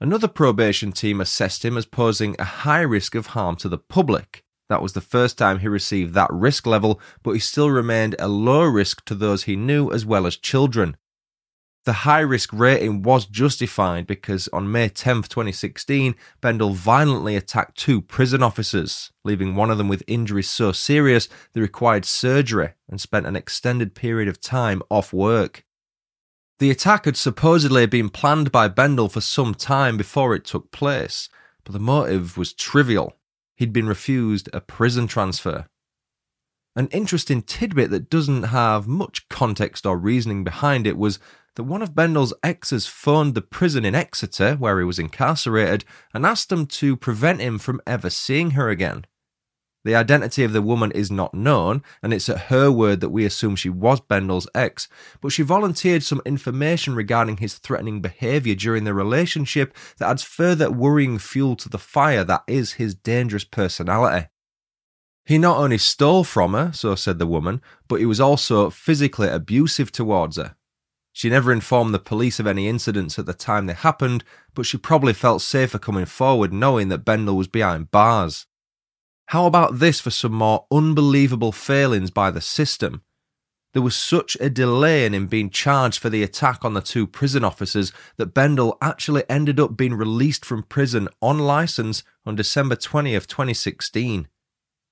Another 0.01 0.29
probation 0.29 0.93
team 0.93 1.21
assessed 1.21 1.65
him 1.65 1.77
as 1.77 1.87
posing 1.87 2.37
a 2.39 2.45
high 2.45 2.83
risk 2.83 3.15
of 3.15 3.29
harm 3.29 3.57
to 3.57 3.69
the 3.69 3.79
public. 3.79 4.43
That 4.69 4.83
was 4.83 4.93
the 4.93 5.01
first 5.01 5.39
time 5.39 5.59
he 5.59 5.69
received 5.69 6.15
that 6.15 6.31
risk 6.31 6.67
level, 6.67 7.01
but 7.23 7.33
he 7.33 7.41
still 7.41 7.71
remained 7.71 8.15
a 8.19 8.29
low 8.29 8.65
risk 8.65 9.05
to 9.07 9.15
those 9.15 9.45
he 9.45 9.57
knew 9.57 9.91
as 9.91 10.05
well 10.05 10.27
as 10.27 10.37
children. 10.37 10.97
The 11.89 12.05
high 12.05 12.21
risk 12.21 12.51
rating 12.53 13.01
was 13.01 13.25
justified 13.25 14.07
because 14.07 14.47
on 14.49 14.71
May 14.71 14.91
10, 14.91 15.23
2016, 15.23 16.17
Bendall 16.43 16.75
violently 16.75 17.35
attacked 17.35 17.79
two 17.79 18.03
prison 18.03 18.43
officers, 18.43 19.11
leaving 19.25 19.55
one 19.55 19.71
of 19.71 19.79
them 19.79 19.89
with 19.89 20.03
injuries 20.07 20.51
so 20.51 20.71
serious 20.71 21.31
they 21.55 21.63
required 21.63 22.05
surgery 22.05 22.75
and 22.91 23.01
spent 23.01 23.25
an 23.25 23.37
extended 23.37 23.95
period 23.95 24.29
of 24.29 24.39
time 24.39 24.83
off 24.91 25.15
work. 25.15 25.65
The 26.59 26.71
attack 26.71 27.07
had 27.07 27.17
supposedly 27.17 27.87
been 27.87 28.11
planned 28.11 28.53
by 28.53 28.69
Bendall 28.69 29.11
for 29.11 29.23
some 29.23 29.55
time 29.55 29.97
before 29.97 30.35
it 30.35 30.45
took 30.45 30.71
place, 30.71 31.31
but 31.65 31.73
the 31.73 31.79
motive 31.79 32.37
was 32.37 32.53
trivial. 32.53 33.17
He'd 33.57 33.73
been 33.73 33.89
refused 33.89 34.51
a 34.53 34.61
prison 34.61 35.07
transfer. 35.07 35.69
An 36.77 36.89
interesting 36.89 37.41
tidbit 37.41 37.91
that 37.93 38.11
doesn't 38.11 38.43
have 38.43 38.87
much 38.87 39.29
context 39.31 39.87
or 39.87 39.97
reasoning 39.97 40.45
behind 40.45 40.87
it 40.87 40.99
was 40.99 41.19
that 41.59 41.65
one 41.65 41.83
of 41.83 41.93
Bendall's 41.93 42.33
exes 42.45 42.87
phoned 42.87 43.35
the 43.35 43.43
prison 43.43 43.85
in 43.85 43.93
Exeter, 43.93 44.55
where 44.55 44.79
he 44.79 44.85
was 44.85 45.01
incarcerated, 45.01 45.85
and 46.15 46.25
asked 46.25 46.51
them 46.51 46.67
to 46.67 46.97
prevent 46.97 47.41
him 47.41 47.59
from 47.59 47.81
ever 47.85 48.09
seeing 48.09 48.53
her 48.53 48.69
again. 48.69 49.05
The 49.85 49.97
identity 49.97 50.45
of 50.45 50.53
the 50.53 50.63
woman 50.63 50.93
is 50.93 51.11
not 51.11 51.35
known, 51.35 51.83
and 52.01 52.15
it's 52.15 52.29
at 52.29 52.43
her 52.43 52.71
word 52.71 53.01
that 53.01 53.09
we 53.09 53.25
assume 53.25 53.57
she 53.57 53.71
was 53.71 53.99
Bendall's 53.99 54.47
ex, 54.55 54.87
but 55.21 55.33
she 55.33 55.43
volunteered 55.43 56.05
some 56.05 56.23
information 56.25 56.95
regarding 56.95 57.39
his 57.39 57.55
threatening 57.55 58.01
behaviour 58.01 58.55
during 58.55 58.85
the 58.85 58.95
relationship 58.95 59.77
that 59.97 60.09
adds 60.09 60.23
further 60.23 60.71
worrying 60.71 61.19
fuel 61.19 61.57
to 61.57 61.69
the 61.69 61.77
fire 61.77 62.23
that 62.23 62.45
is 62.47 62.75
his 62.75 62.95
dangerous 62.95 63.43
personality. 63.43 64.29
He 65.27 65.39
not 65.39 65.59
only 65.59 65.79
stole 65.79 66.23
from 66.23 66.53
her, 66.53 66.71
so 66.73 66.95
said 66.95 67.19
the 67.19 67.27
woman, 67.27 67.61
but 67.89 67.99
he 67.99 68.07
was 68.07 68.21
also 68.21 68.71
physically 68.71 69.27
abusive 69.27 69.91
towards 69.91 70.37
her. 70.37 70.55
She 71.19 71.29
never 71.29 71.51
informed 71.51 71.93
the 71.93 71.99
police 71.99 72.39
of 72.39 72.47
any 72.47 72.69
incidents 72.69 73.19
at 73.19 73.27
the 73.27 73.35
time 73.35 73.67
they 73.67 73.75
happened, 73.75 74.23
but 74.55 74.67
she 74.67 74.79
probably 74.79 75.13
felt 75.13 75.43
safer 75.43 75.77
coming 75.77 76.05
forward 76.05 76.53
knowing 76.53 76.91
that 76.91 77.05
Bendall 77.05 77.35
was 77.35 77.49
behind 77.49 77.91
bars. 77.91 78.47
How 79.27 79.47
about 79.47 79.81
this 79.81 80.01
for 80.01 80.11
some 80.11 80.31
more 80.31 80.67
unbelievable 80.71 81.51
failings 81.51 82.13
by 82.13 82.31
the 82.31 82.41
system? 82.41 83.03
There 83.73 83.83
was 83.83 83.97
such 83.97 84.37
a 84.41 84.49
delay 84.49 85.05
in 85.05 85.13
him 85.13 85.27
being 85.27 85.51
charged 85.51 85.99
for 85.99 86.09
the 86.09 86.23
attack 86.23 86.65
on 86.65 86.75
the 86.75 86.81
two 86.81 87.05
prison 87.05 87.43
officers 87.43 87.93
that 88.17 88.33
Bendall 88.33 88.79
actually 88.81 89.25
ended 89.29 89.59
up 89.59 89.77
being 89.77 89.95
released 89.95 90.45
from 90.45 90.63
prison 90.63 91.09
on 91.21 91.41
license 91.41 92.05
on 92.27 92.37
December 92.37 92.77
20th, 92.77 93.27
2016. 93.27 94.29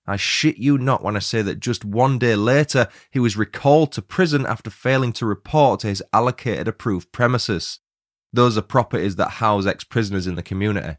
I 0.06 0.16
shit 0.16 0.58
you 0.58 0.78
not 0.78 1.02
when 1.02 1.16
I 1.16 1.20
say 1.20 1.42
that 1.42 1.60
just 1.60 1.84
one 1.84 2.18
day 2.18 2.36
later 2.36 2.88
he 3.10 3.18
was 3.18 3.36
recalled 3.36 3.92
to 3.92 4.02
prison 4.02 4.46
after 4.46 4.70
failing 4.70 5.12
to 5.14 5.26
report 5.26 5.80
to 5.80 5.88
his 5.88 6.02
allocated 6.12 6.68
approved 6.68 7.12
premises. 7.12 7.80
Those 8.32 8.56
are 8.56 8.62
properties 8.62 9.16
that 9.16 9.30
house 9.30 9.66
ex 9.66 9.82
prisoners 9.84 10.26
in 10.26 10.34
the 10.34 10.42
community. 10.42 10.98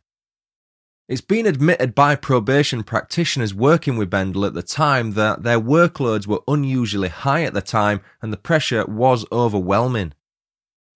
It's 1.08 1.22
been 1.22 1.46
admitted 1.46 1.96
by 1.96 2.16
probation 2.16 2.84
practitioners 2.84 3.54
working 3.54 3.96
with 3.96 4.10
Bendall 4.10 4.46
at 4.46 4.54
the 4.54 4.62
time 4.62 5.12
that 5.14 5.44
their 5.44 5.60
workloads 5.60 6.28
were 6.28 6.42
unusually 6.50 7.08
high 7.08 7.44
at 7.44 7.54
the 7.54 7.62
time 7.62 8.02
and 8.22 8.34
the 8.34 8.38
pressure 8.38 8.86
was 8.86 9.26
overwhelming. 9.32 10.14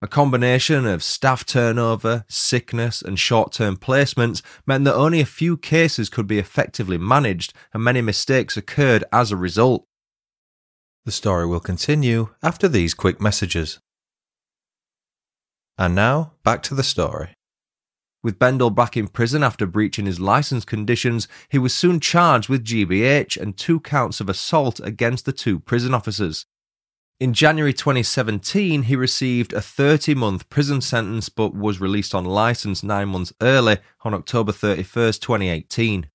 A 0.03 0.07
combination 0.07 0.87
of 0.87 1.03
staff 1.03 1.45
turnover, 1.45 2.25
sickness, 2.27 3.03
and 3.03 3.19
short 3.19 3.51
term 3.51 3.77
placements 3.77 4.41
meant 4.65 4.83
that 4.85 4.95
only 4.95 5.21
a 5.21 5.25
few 5.25 5.57
cases 5.57 6.09
could 6.09 6.25
be 6.25 6.39
effectively 6.39 6.97
managed, 6.97 7.53
and 7.71 7.83
many 7.83 8.01
mistakes 8.01 8.57
occurred 8.57 9.03
as 9.13 9.31
a 9.31 9.37
result. 9.37 9.85
The 11.05 11.11
story 11.11 11.45
will 11.45 11.59
continue 11.59 12.29
after 12.41 12.67
these 12.67 12.95
quick 12.95 13.21
messages. 13.21 13.79
And 15.77 15.93
now, 15.93 16.33
back 16.43 16.63
to 16.63 16.73
the 16.73 16.83
story. 16.83 17.35
With 18.23 18.39
Bendall 18.39 18.73
back 18.73 18.97
in 18.97 19.07
prison 19.07 19.43
after 19.43 19.67
breaching 19.67 20.05
his 20.07 20.19
license 20.19 20.65
conditions, 20.65 21.27
he 21.49 21.59
was 21.59 21.75
soon 21.75 21.99
charged 21.99 22.49
with 22.49 22.65
GBH 22.65 23.37
and 23.37 23.55
two 23.55 23.79
counts 23.79 24.19
of 24.19 24.29
assault 24.29 24.79
against 24.83 25.25
the 25.25 25.31
two 25.31 25.59
prison 25.59 25.93
officers. 25.93 26.45
In 27.21 27.35
January 27.35 27.71
2017, 27.71 28.81
he 28.81 28.95
received 28.95 29.53
a 29.53 29.61
30 29.61 30.15
month 30.15 30.49
prison 30.49 30.81
sentence 30.81 31.29
but 31.29 31.53
was 31.53 31.79
released 31.79 32.15
on 32.15 32.25
license 32.25 32.81
nine 32.81 33.09
months 33.09 33.31
early 33.39 33.77
on 34.03 34.15
October 34.15 34.51
31st, 34.51 35.19
2018. 35.19 36.09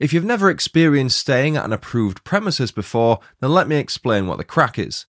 If 0.00 0.12
you've 0.12 0.24
never 0.24 0.50
experienced 0.50 1.20
staying 1.20 1.56
at 1.56 1.64
an 1.64 1.72
approved 1.72 2.24
premises 2.24 2.72
before, 2.72 3.20
then 3.40 3.52
let 3.52 3.68
me 3.68 3.76
explain 3.76 4.26
what 4.26 4.38
the 4.38 4.44
crack 4.44 4.76
is. 4.76 5.06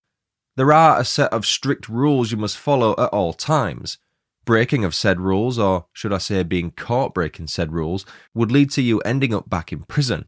There 0.58 0.72
are 0.72 1.00
a 1.00 1.06
set 1.06 1.34
of 1.34 1.44
strict 1.44 1.90
rules 1.90 2.30
you 2.30 2.38
must 2.38 2.56
follow 2.56 2.92
at 3.00 3.10
all 3.10 3.34
times. 3.34 3.98
Breaking 4.46 4.86
of 4.86 4.94
said 4.94 5.20
rules, 5.20 5.58
or 5.58 5.88
should 5.92 6.14
I 6.14 6.20
say 6.20 6.44
being 6.44 6.70
caught 6.70 7.16
breaking 7.16 7.48
said 7.48 7.74
rules, 7.74 8.06
would 8.36 8.52
lead 8.52 8.70
to 8.74 8.84
you 8.84 9.00
ending 9.00 9.34
up 9.34 9.50
back 9.50 9.74
in 9.74 9.86
prison. 9.86 10.28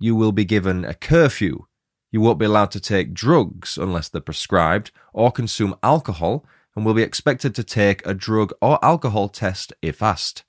You 0.00 0.16
will 0.16 0.32
be 0.32 0.44
given 0.44 0.84
a 0.84 0.92
curfew, 0.94 1.66
you 2.10 2.20
won't 2.20 2.38
be 2.38 2.44
allowed 2.44 2.70
to 2.72 2.80
take 2.80 3.14
drugs 3.14 3.78
unless 3.78 4.08
they're 4.08 4.20
prescribed 4.20 4.90
or 5.12 5.30
consume 5.30 5.76
alcohol 5.82 6.44
and 6.74 6.84
will 6.84 6.94
be 6.94 7.02
expected 7.02 7.54
to 7.54 7.64
take 7.64 8.04
a 8.06 8.14
drug 8.14 8.52
or 8.60 8.84
alcohol 8.84 9.28
test 9.28 9.72
if 9.82 10.02
asked. 10.02 10.44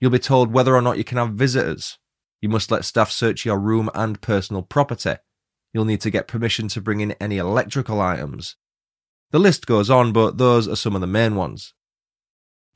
You'll 0.00 0.10
be 0.10 0.18
told 0.18 0.52
whether 0.52 0.74
or 0.74 0.82
not 0.82 0.98
you 0.98 1.04
can 1.04 1.18
have 1.18 1.34
visitors. 1.34 1.98
You 2.40 2.48
must 2.48 2.70
let 2.70 2.84
staff 2.84 3.10
search 3.10 3.44
your 3.44 3.58
room 3.58 3.90
and 3.94 4.20
personal 4.20 4.62
property. 4.62 5.16
You'll 5.72 5.84
need 5.84 6.00
to 6.00 6.10
get 6.10 6.26
permission 6.26 6.68
to 6.68 6.80
bring 6.80 7.00
in 7.00 7.12
any 7.12 7.38
electrical 7.38 8.00
items. 8.00 8.56
The 9.30 9.38
list 9.38 9.66
goes 9.66 9.90
on, 9.90 10.12
but 10.12 10.38
those 10.38 10.66
are 10.66 10.76
some 10.76 10.94
of 10.94 11.00
the 11.00 11.06
main 11.06 11.36
ones. 11.36 11.74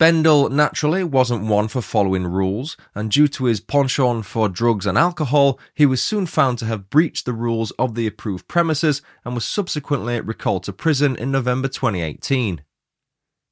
Bendall 0.00 0.50
naturally 0.50 1.04
wasn't 1.04 1.44
one 1.44 1.68
for 1.68 1.80
following 1.80 2.26
rules, 2.26 2.76
and 2.96 3.12
due 3.12 3.28
to 3.28 3.44
his 3.44 3.60
penchant 3.60 4.26
for 4.26 4.48
drugs 4.48 4.86
and 4.86 4.98
alcohol, 4.98 5.60
he 5.72 5.86
was 5.86 6.02
soon 6.02 6.26
found 6.26 6.58
to 6.58 6.66
have 6.66 6.90
breached 6.90 7.26
the 7.26 7.32
rules 7.32 7.70
of 7.72 7.94
the 7.94 8.06
approved 8.06 8.48
premises 8.48 9.02
and 9.24 9.36
was 9.36 9.44
subsequently 9.44 10.20
recalled 10.20 10.64
to 10.64 10.72
prison 10.72 11.14
in 11.14 11.30
November 11.30 11.68
2018. 11.68 12.62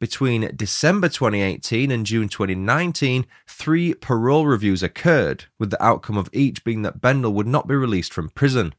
Between 0.01 0.51
December 0.57 1.09
2018 1.09 1.93
and 1.93 2.05
June 2.05 2.29
2019, 2.29 3.25
three 3.47 3.95
parole 3.95 4.45
reviews 4.45 4.83
occurred, 4.83 5.45
with 5.61 5.71
the 5.71 5.83
outcome 5.83 6.17
of 6.17 6.29
each 6.33 6.65
being 6.65 6.83
that 6.83 7.01
Bendall 7.01 7.35
would 7.35 7.47
not 7.47 7.69
be 7.69 7.77
released 7.77 8.13
from 8.13 8.31
prison. 8.31 8.75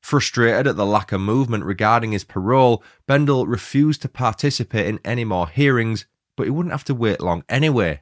Frustrated 0.00 0.68
at 0.68 0.76
the 0.76 0.86
lack 0.86 1.10
of 1.10 1.20
movement 1.20 1.64
regarding 1.64 2.12
his 2.12 2.22
parole, 2.22 2.84
Bendall 3.08 3.48
refused 3.48 4.00
to 4.02 4.08
participate 4.08 4.86
in 4.86 5.00
any 5.04 5.24
more 5.24 5.48
hearings 5.48 6.06
but 6.38 6.46
he 6.46 6.50
wouldn't 6.50 6.72
have 6.72 6.84
to 6.84 6.94
wait 6.94 7.20
long 7.20 7.44
anyway. 7.48 8.00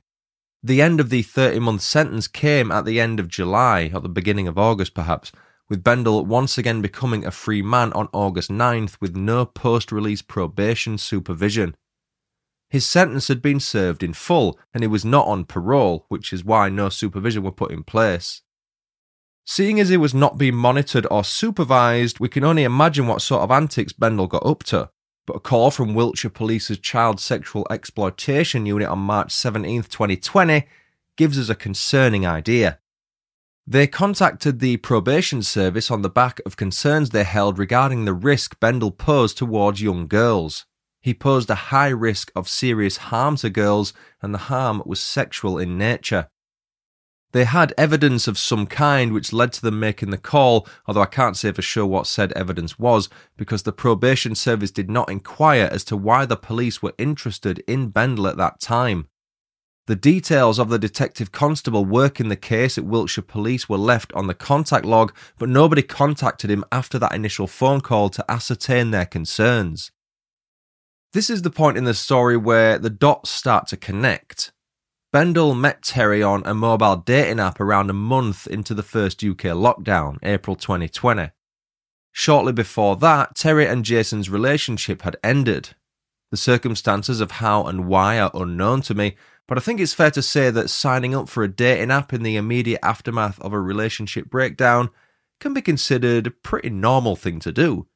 The 0.62 0.82
end 0.82 1.00
of 1.00 1.08
the 1.08 1.22
30 1.22 1.58
month 1.58 1.80
sentence 1.80 2.28
came 2.28 2.70
at 2.70 2.84
the 2.84 3.00
end 3.00 3.18
of 3.18 3.28
July, 3.28 3.90
or 3.94 4.00
the 4.00 4.10
beginning 4.10 4.46
of 4.46 4.58
August 4.58 4.94
perhaps, 4.94 5.32
with 5.70 5.82
Bendall 5.82 6.26
once 6.26 6.58
again 6.58 6.82
becoming 6.82 7.24
a 7.24 7.30
free 7.30 7.62
man 7.62 7.94
on 7.94 8.10
August 8.12 8.50
9th 8.50 8.98
with 9.00 9.16
no 9.16 9.46
post 9.46 9.90
release 9.90 10.20
probation 10.20 10.98
supervision. 10.98 11.74
His 12.68 12.84
sentence 12.84 13.28
had 13.28 13.40
been 13.40 13.58
served 13.58 14.02
in 14.02 14.12
full, 14.12 14.58
and 14.74 14.82
he 14.82 14.88
was 14.88 15.04
not 15.04 15.26
on 15.26 15.46
parole, 15.46 16.04
which 16.08 16.30
is 16.32 16.44
why 16.44 16.68
no 16.68 16.90
supervision 16.90 17.42
were 17.42 17.52
put 17.52 17.70
in 17.70 17.84
place. 17.84 18.42
Seeing 19.46 19.80
as 19.80 19.88
he 19.88 19.96
was 19.96 20.12
not 20.12 20.36
being 20.36 20.56
monitored 20.56 21.06
or 21.10 21.24
supervised, 21.24 22.20
we 22.20 22.28
can 22.28 22.44
only 22.44 22.64
imagine 22.64 23.06
what 23.06 23.22
sort 23.22 23.42
of 23.42 23.50
antics 23.50 23.94
Bendall 23.94 24.28
got 24.28 24.44
up 24.44 24.62
to 24.64 24.90
but 25.26 25.36
a 25.36 25.40
call 25.40 25.70
from 25.70 25.94
Wiltshire 25.94 26.30
Police's 26.30 26.78
Child 26.78 27.20
Sexual 27.20 27.66
Exploitation 27.70 28.64
Unit 28.64 28.88
on 28.88 29.00
March 29.00 29.32
17, 29.32 29.82
2020, 29.82 30.66
gives 31.16 31.38
us 31.38 31.48
a 31.48 31.54
concerning 31.54 32.24
idea. 32.24 32.78
They 33.66 33.88
contacted 33.88 34.60
the 34.60 34.76
probation 34.76 35.42
service 35.42 35.90
on 35.90 36.02
the 36.02 36.08
back 36.08 36.40
of 36.46 36.56
concerns 36.56 37.10
they 37.10 37.24
held 37.24 37.58
regarding 37.58 38.04
the 38.04 38.14
risk 38.14 38.60
Bendall 38.60 38.96
posed 38.96 39.36
towards 39.36 39.82
young 39.82 40.06
girls. 40.06 40.66
He 41.00 41.12
posed 41.12 41.50
a 41.50 41.56
high 41.56 41.88
risk 41.88 42.30
of 42.36 42.48
serious 42.48 42.96
harm 42.96 43.36
to 43.36 43.50
girls, 43.50 43.92
and 44.22 44.32
the 44.32 44.46
harm 44.46 44.82
was 44.86 45.00
sexual 45.00 45.58
in 45.58 45.76
nature. 45.76 46.28
They 47.36 47.44
had 47.44 47.74
evidence 47.76 48.26
of 48.28 48.38
some 48.38 48.66
kind 48.66 49.12
which 49.12 49.30
led 49.30 49.52
to 49.52 49.60
them 49.60 49.78
making 49.78 50.08
the 50.08 50.16
call, 50.16 50.66
although 50.86 51.02
I 51.02 51.04
can't 51.20 51.36
say 51.36 51.52
for 51.52 51.60
sure 51.60 51.84
what 51.84 52.06
said 52.06 52.32
evidence 52.32 52.78
was, 52.78 53.10
because 53.36 53.64
the 53.64 53.74
probation 53.74 54.34
service 54.34 54.70
did 54.70 54.88
not 54.88 55.10
inquire 55.10 55.68
as 55.70 55.84
to 55.84 55.98
why 55.98 56.24
the 56.24 56.38
police 56.38 56.80
were 56.80 56.94
interested 56.96 57.62
in 57.68 57.92
Bendall 57.92 58.30
at 58.30 58.38
that 58.38 58.58
time. 58.58 59.08
The 59.86 59.96
details 59.96 60.58
of 60.58 60.70
the 60.70 60.78
detective 60.78 61.30
constable 61.30 61.84
working 61.84 62.30
the 62.30 62.36
case 62.36 62.78
at 62.78 62.86
Wiltshire 62.86 63.20
Police 63.20 63.68
were 63.68 63.76
left 63.76 64.14
on 64.14 64.28
the 64.28 64.32
contact 64.32 64.86
log, 64.86 65.14
but 65.36 65.50
nobody 65.50 65.82
contacted 65.82 66.50
him 66.50 66.64
after 66.72 66.98
that 66.98 67.14
initial 67.14 67.46
phone 67.46 67.82
call 67.82 68.08
to 68.08 68.30
ascertain 68.30 68.92
their 68.92 69.04
concerns. 69.04 69.92
This 71.12 71.28
is 71.28 71.42
the 71.42 71.50
point 71.50 71.76
in 71.76 71.84
the 71.84 71.92
story 71.92 72.38
where 72.38 72.78
the 72.78 72.88
dots 72.88 73.28
start 73.28 73.66
to 73.66 73.76
connect. 73.76 74.52
Bendall 75.16 75.58
met 75.58 75.80
Terri 75.80 76.22
on 76.22 76.42
a 76.44 76.52
mobile 76.52 76.96
dating 76.96 77.40
app 77.40 77.58
around 77.58 77.88
a 77.88 77.94
month 77.94 78.46
into 78.46 78.74
the 78.74 78.82
first 78.82 79.24
UK 79.24 79.56
lockdown, 79.56 80.18
April 80.22 80.54
2020. 80.54 81.30
Shortly 82.12 82.52
before 82.52 82.96
that, 82.96 83.34
Terri 83.34 83.66
and 83.66 83.82
Jason's 83.82 84.28
relationship 84.28 85.00
had 85.00 85.16
ended. 85.24 85.70
The 86.30 86.36
circumstances 86.36 87.22
of 87.22 87.30
how 87.30 87.64
and 87.64 87.86
why 87.86 88.18
are 88.18 88.30
unknown 88.34 88.82
to 88.82 88.94
me, 88.94 89.16
but 89.48 89.56
I 89.56 89.62
think 89.62 89.80
it's 89.80 89.94
fair 89.94 90.10
to 90.10 90.20
say 90.20 90.50
that 90.50 90.68
signing 90.68 91.14
up 91.14 91.30
for 91.30 91.42
a 91.42 91.48
dating 91.48 91.90
app 91.90 92.12
in 92.12 92.22
the 92.22 92.36
immediate 92.36 92.80
aftermath 92.82 93.40
of 93.40 93.54
a 93.54 93.58
relationship 93.58 94.28
breakdown 94.28 94.90
can 95.40 95.54
be 95.54 95.62
considered 95.62 96.26
a 96.26 96.30
pretty 96.30 96.68
normal 96.68 97.16
thing 97.16 97.40
to 97.40 97.52
do. 97.52 97.86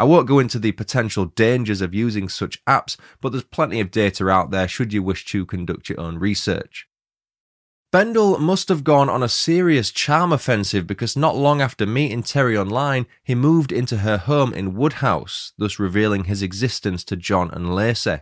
I 0.00 0.04
won't 0.04 0.26
go 0.26 0.38
into 0.38 0.58
the 0.58 0.72
potential 0.72 1.26
dangers 1.26 1.82
of 1.82 1.94
using 1.94 2.30
such 2.30 2.64
apps, 2.64 2.96
but 3.20 3.32
there's 3.32 3.44
plenty 3.44 3.80
of 3.80 3.90
data 3.90 4.26
out 4.30 4.50
there 4.50 4.66
should 4.66 4.94
you 4.94 5.02
wish 5.02 5.26
to 5.26 5.44
conduct 5.44 5.90
your 5.90 6.00
own 6.00 6.16
research. 6.16 6.88
Bendall 7.92 8.40
must 8.40 8.70
have 8.70 8.82
gone 8.82 9.10
on 9.10 9.22
a 9.22 9.28
serious 9.28 9.90
charm 9.90 10.32
offensive 10.32 10.86
because 10.86 11.18
not 11.18 11.36
long 11.36 11.60
after 11.60 11.84
meeting 11.84 12.22
Terri 12.22 12.58
online, 12.58 13.04
he 13.22 13.34
moved 13.34 13.72
into 13.72 13.98
her 13.98 14.16
home 14.16 14.54
in 14.54 14.74
Woodhouse, 14.74 15.52
thus 15.58 15.78
revealing 15.78 16.24
his 16.24 16.40
existence 16.40 17.04
to 17.04 17.14
John 17.14 17.50
and 17.52 17.74
Lacey. 17.74 18.20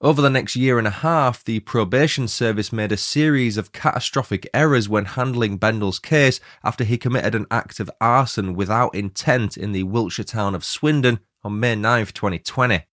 Over 0.00 0.20
the 0.20 0.30
next 0.30 0.56
year 0.56 0.78
and 0.78 0.86
a 0.86 0.90
half, 0.90 1.44
the 1.44 1.60
probation 1.60 2.28
service 2.28 2.72
made 2.72 2.92
a 2.92 2.96
series 2.96 3.56
of 3.56 3.72
catastrophic 3.72 4.46
errors 4.52 4.88
when 4.88 5.04
handling 5.04 5.58
Bendall's 5.58 5.98
case 5.98 6.40
after 6.62 6.84
he 6.84 6.98
committed 6.98 7.34
an 7.34 7.46
act 7.50 7.80
of 7.80 7.90
arson 8.00 8.54
without 8.54 8.94
intent 8.94 9.56
in 9.56 9.72
the 9.72 9.84
Wiltshire 9.84 10.24
town 10.24 10.54
of 10.54 10.64
Swindon 10.64 11.20
on 11.42 11.60
May 11.60 11.76
9, 11.76 12.06
2020. 12.06 12.84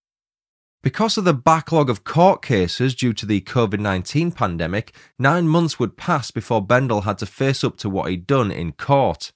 Because 0.83 1.17
of 1.17 1.25
the 1.25 1.33
backlog 1.33 1.89
of 1.89 2.03
court 2.03 2.41
cases 2.41 2.95
due 2.95 3.13
to 3.13 3.25
the 3.25 3.41
COVID 3.41 3.79
19 3.79 4.31
pandemic, 4.31 4.95
nine 5.19 5.47
months 5.47 5.79
would 5.79 5.97
pass 5.97 6.31
before 6.31 6.65
Bendall 6.65 7.03
had 7.03 7.17
to 7.19 7.25
face 7.25 7.63
up 7.63 7.77
to 7.77 7.89
what 7.89 8.09
he'd 8.09 8.25
done 8.25 8.51
in 8.51 8.71
court. 8.71 9.31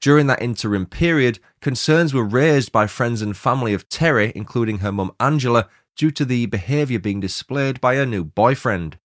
During 0.00 0.26
that 0.26 0.42
interim 0.42 0.86
period, 0.86 1.40
concerns 1.60 2.12
were 2.12 2.24
raised 2.24 2.70
by 2.70 2.86
friends 2.86 3.22
and 3.22 3.36
family 3.36 3.74
of 3.74 3.88
Terri, 3.88 4.30
including 4.32 4.78
her 4.78 4.92
mum 4.92 5.12
Angela, 5.18 5.68
due 5.96 6.10
to 6.10 6.24
the 6.24 6.46
behaviour 6.46 6.98
being 6.98 7.20
displayed 7.20 7.80
by 7.80 7.96
her 7.96 8.06
new 8.06 8.24
boyfriend. 8.24 8.98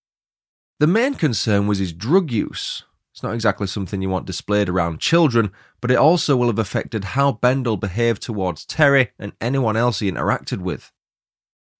The 0.78 0.86
main 0.86 1.14
concern 1.14 1.66
was 1.66 1.78
his 1.78 1.92
drug 1.92 2.30
use. 2.30 2.84
It's 3.12 3.22
not 3.22 3.34
exactly 3.34 3.66
something 3.66 4.00
you 4.00 4.08
want 4.08 4.26
displayed 4.26 4.68
around 4.68 5.00
children, 5.00 5.52
but 5.80 5.90
it 5.90 5.96
also 5.96 6.36
will 6.36 6.46
have 6.46 6.58
affected 6.58 7.04
how 7.04 7.32
Bendall 7.32 7.78
behaved 7.78 8.22
towards 8.22 8.64
Terri 8.64 9.08
and 9.18 9.32
anyone 9.40 9.76
else 9.76 9.98
he 9.98 10.10
interacted 10.10 10.58
with. 10.58 10.92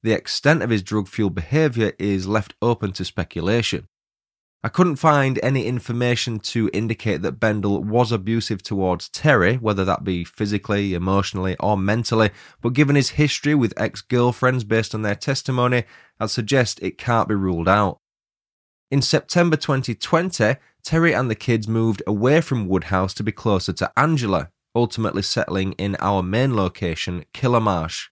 The 0.03 0.13
extent 0.13 0.63
of 0.63 0.71
his 0.71 0.83
drug 0.83 1.09
fueled 1.09 1.35
behaviour 1.35 1.93
is 1.99 2.27
left 2.27 2.55
open 2.61 2.93
to 2.93 3.05
speculation. 3.05 3.89
I 4.65 4.69
couldn't 4.69 4.97
find 4.97 5.41
any 5.43 5.67
information 5.67 6.39
to 6.39 6.71
indicate 6.73 7.23
that 7.23 7.41
Bendall 7.41 7.83
was 7.83 8.13
abusive 8.13 8.63
towards 8.63 9.09
Terri, 9.09 9.61
whether 9.61 9.85
that 9.85 10.05
be 10.05 10.23
physically, 10.23 10.95
emotionally, 10.95 11.57
or 11.59 11.77
mentally, 11.77 12.31
but 12.61 12.73
given 12.73 12.95
his 12.95 13.11
history 13.11 13.57
with 13.57 13.75
ex 13.77 14.03
girlfriends 14.03 14.63
based 14.63 14.95
on 14.95 15.03
their 15.03 15.17
testimony, 15.17 15.83
I'd 16.21 16.31
suggest 16.31 16.79
it 16.81 16.97
can't 16.97 17.29
be 17.29 17.35
ruled 17.35 17.69
out. 17.69 17.99
In 18.89 19.03
September 19.03 19.57
2020, 19.57 20.57
Terri 20.87 21.19
and 21.19 21.29
the 21.29 21.35
kids 21.35 21.67
moved 21.67 22.03
away 22.07 22.41
from 22.41 22.69
Woodhouse 22.69 23.15
to 23.15 23.25
be 23.25 23.33
closer 23.33 23.73
to 23.73 23.91
Angela, 23.97 24.51
ultimately 24.77 25.23
settling 25.23 25.73
in 25.73 25.97
our 25.99 26.23
main 26.23 26.55
location, 26.55 27.25
Killamarsh. 27.35 28.12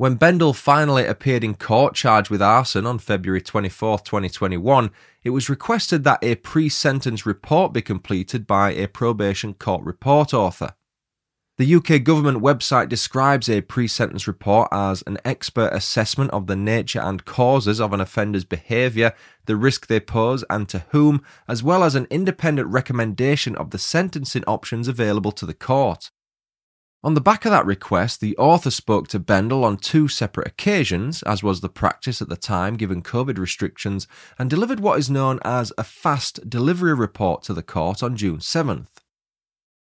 When 0.00 0.16
Bendall 0.16 0.56
finally 0.56 1.04
appeared 1.04 1.44
in 1.44 1.56
court 1.56 1.94
charged 1.94 2.30
with 2.30 2.40
arson 2.40 2.86
on 2.86 2.98
February 3.00 3.42
24, 3.42 3.98
2021, 3.98 4.90
it 5.24 5.28
was 5.28 5.50
requested 5.50 6.04
that 6.04 6.24
a 6.24 6.36
pre 6.36 6.70
sentence 6.70 7.26
report 7.26 7.74
be 7.74 7.82
completed 7.82 8.46
by 8.46 8.72
a 8.72 8.88
probation 8.88 9.52
court 9.52 9.84
report 9.84 10.32
author. 10.32 10.72
The 11.58 11.74
UK 11.74 12.02
government 12.02 12.38
website 12.38 12.88
describes 12.88 13.50
a 13.50 13.60
pre 13.60 13.86
sentence 13.86 14.26
report 14.26 14.68
as 14.72 15.02
an 15.06 15.18
expert 15.22 15.68
assessment 15.74 16.30
of 16.30 16.46
the 16.46 16.56
nature 16.56 17.02
and 17.02 17.26
causes 17.26 17.78
of 17.78 17.92
an 17.92 18.00
offender's 18.00 18.46
behaviour, 18.46 19.12
the 19.44 19.56
risk 19.56 19.86
they 19.86 20.00
pose, 20.00 20.46
and 20.48 20.66
to 20.70 20.86
whom, 20.92 21.22
as 21.46 21.62
well 21.62 21.84
as 21.84 21.94
an 21.94 22.06
independent 22.08 22.68
recommendation 22.68 23.54
of 23.54 23.68
the 23.68 23.78
sentencing 23.78 24.44
options 24.46 24.88
available 24.88 25.32
to 25.32 25.44
the 25.44 25.52
court. 25.52 26.10
On 27.02 27.14
the 27.14 27.20
back 27.22 27.46
of 27.46 27.50
that 27.50 27.64
request, 27.64 28.20
the 28.20 28.36
author 28.36 28.70
spoke 28.70 29.08
to 29.08 29.18
Bendall 29.18 29.64
on 29.64 29.78
two 29.78 30.06
separate 30.06 30.46
occasions, 30.46 31.22
as 31.22 31.42
was 31.42 31.62
the 31.62 31.70
practice 31.70 32.20
at 32.20 32.28
the 32.28 32.36
time 32.36 32.76
given 32.76 33.02
COVID 33.02 33.38
restrictions, 33.38 34.06
and 34.38 34.50
delivered 34.50 34.80
what 34.80 34.98
is 34.98 35.08
known 35.08 35.40
as 35.42 35.72
a 35.78 35.84
fast 35.84 36.50
delivery 36.50 36.92
report 36.92 37.42
to 37.44 37.54
the 37.54 37.62
court 37.62 38.02
on 38.02 38.16
June 38.16 38.36
7th. 38.38 38.88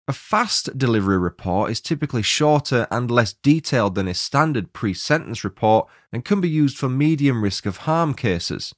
A 0.08 0.12
fast 0.12 0.76
delivery 0.76 1.16
report 1.16 1.70
is 1.70 1.80
typically 1.80 2.20
shorter 2.20 2.88
and 2.90 3.08
less 3.08 3.32
detailed 3.32 3.94
than 3.94 4.08
a 4.08 4.12
standard 4.12 4.72
pre 4.72 4.92
sentence 4.92 5.44
report 5.44 5.88
and 6.12 6.24
can 6.24 6.40
be 6.40 6.48
used 6.48 6.76
for 6.76 6.88
medium 6.88 7.44
risk 7.44 7.64
of 7.64 7.78
harm 7.78 8.12
cases. 8.14 8.74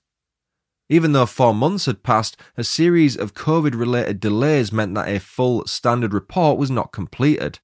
Even 0.90 1.12
though 1.12 1.26
four 1.26 1.54
months 1.54 1.86
had 1.86 2.02
passed, 2.02 2.36
a 2.56 2.62
series 2.62 3.16
of 3.16 3.34
COVID 3.34 3.74
related 3.74 4.20
delays 4.20 4.70
meant 4.70 4.94
that 4.94 5.08
a 5.08 5.18
full 5.18 5.66
standard 5.66 6.12
report 6.12 6.58
was 6.58 6.70
not 6.70 6.92
completed. 6.92 7.60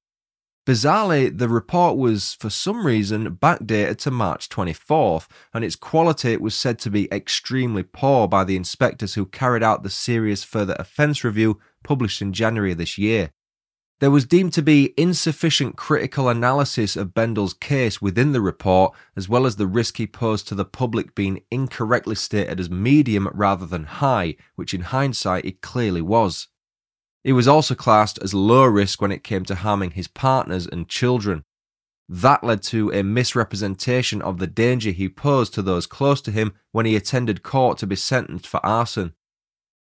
Bizarrely, 0.65 1.37
the 1.37 1.49
report 1.49 1.97
was, 1.97 2.35
for 2.35 2.49
some 2.49 2.87
reason, 2.87 3.35
backdated 3.35 3.97
to 3.97 4.11
March 4.11 4.47
24th, 4.47 5.27
and 5.53 5.65
its 5.65 5.75
quality 5.75 6.37
was 6.37 6.55
said 6.55 6.79
to 6.79 6.89
be 6.89 7.11
extremely 7.11 7.83
poor 7.83 8.29
by 8.29 8.45
the 8.45 8.55
inspectors 8.55 9.15
who 9.15 9.25
carried 9.25 9.61
out 9.61 9.83
the 9.83 9.89
serious 9.89 10.45
further 10.45 10.75
offence 10.79 11.25
review 11.25 11.59
published 11.83 12.21
in 12.21 12.31
January 12.31 12.73
this 12.73 12.97
year. 12.97 13.31
There 13.99 14.11
was 14.11 14.25
deemed 14.25 14.53
to 14.53 14.61
be 14.61 14.93
insufficient 14.95 15.75
critical 15.75 16.29
analysis 16.29 16.95
of 16.95 17.13
Bendall's 17.13 17.53
case 17.53 18.01
within 18.01 18.31
the 18.31 18.41
report, 18.41 18.93
as 19.17 19.27
well 19.27 19.45
as 19.45 19.57
the 19.57 19.67
risk 19.67 19.97
he 19.97 20.07
posed 20.07 20.47
to 20.47 20.55
the 20.55 20.65
public 20.65 21.13
being 21.13 21.41
incorrectly 21.51 22.15
stated 22.15 22.61
as 22.61 22.69
medium 22.69 23.27
rather 23.33 23.65
than 23.65 23.83
high, 23.83 24.35
which 24.55 24.73
in 24.73 24.81
hindsight 24.81 25.43
it 25.43 25.61
clearly 25.61 26.01
was. 26.01 26.47
He 27.23 27.31
was 27.31 27.47
also 27.47 27.73
classed 27.73 28.19
as 28.21 28.33
low 28.33 28.65
risk 28.65 29.01
when 29.01 29.11
it 29.11 29.23
came 29.23 29.45
to 29.45 29.55
harming 29.55 29.91
his 29.91 30.07
partners 30.07 30.67
and 30.67 30.89
children. 30.89 31.43
That 32.09 32.43
led 32.43 32.61
to 32.63 32.91
a 32.91 33.01
misrepresentation 33.01 34.21
of 34.21 34.39
the 34.39 34.47
danger 34.47 34.91
he 34.91 35.07
posed 35.07 35.53
to 35.53 35.61
those 35.61 35.87
close 35.87 36.21
to 36.21 36.31
him 36.31 36.53
when 36.71 36.85
he 36.85 36.95
attended 36.95 37.43
court 37.43 37.77
to 37.77 37.87
be 37.87 37.95
sentenced 37.95 38.45
for 38.45 38.63
arson. 38.65 39.13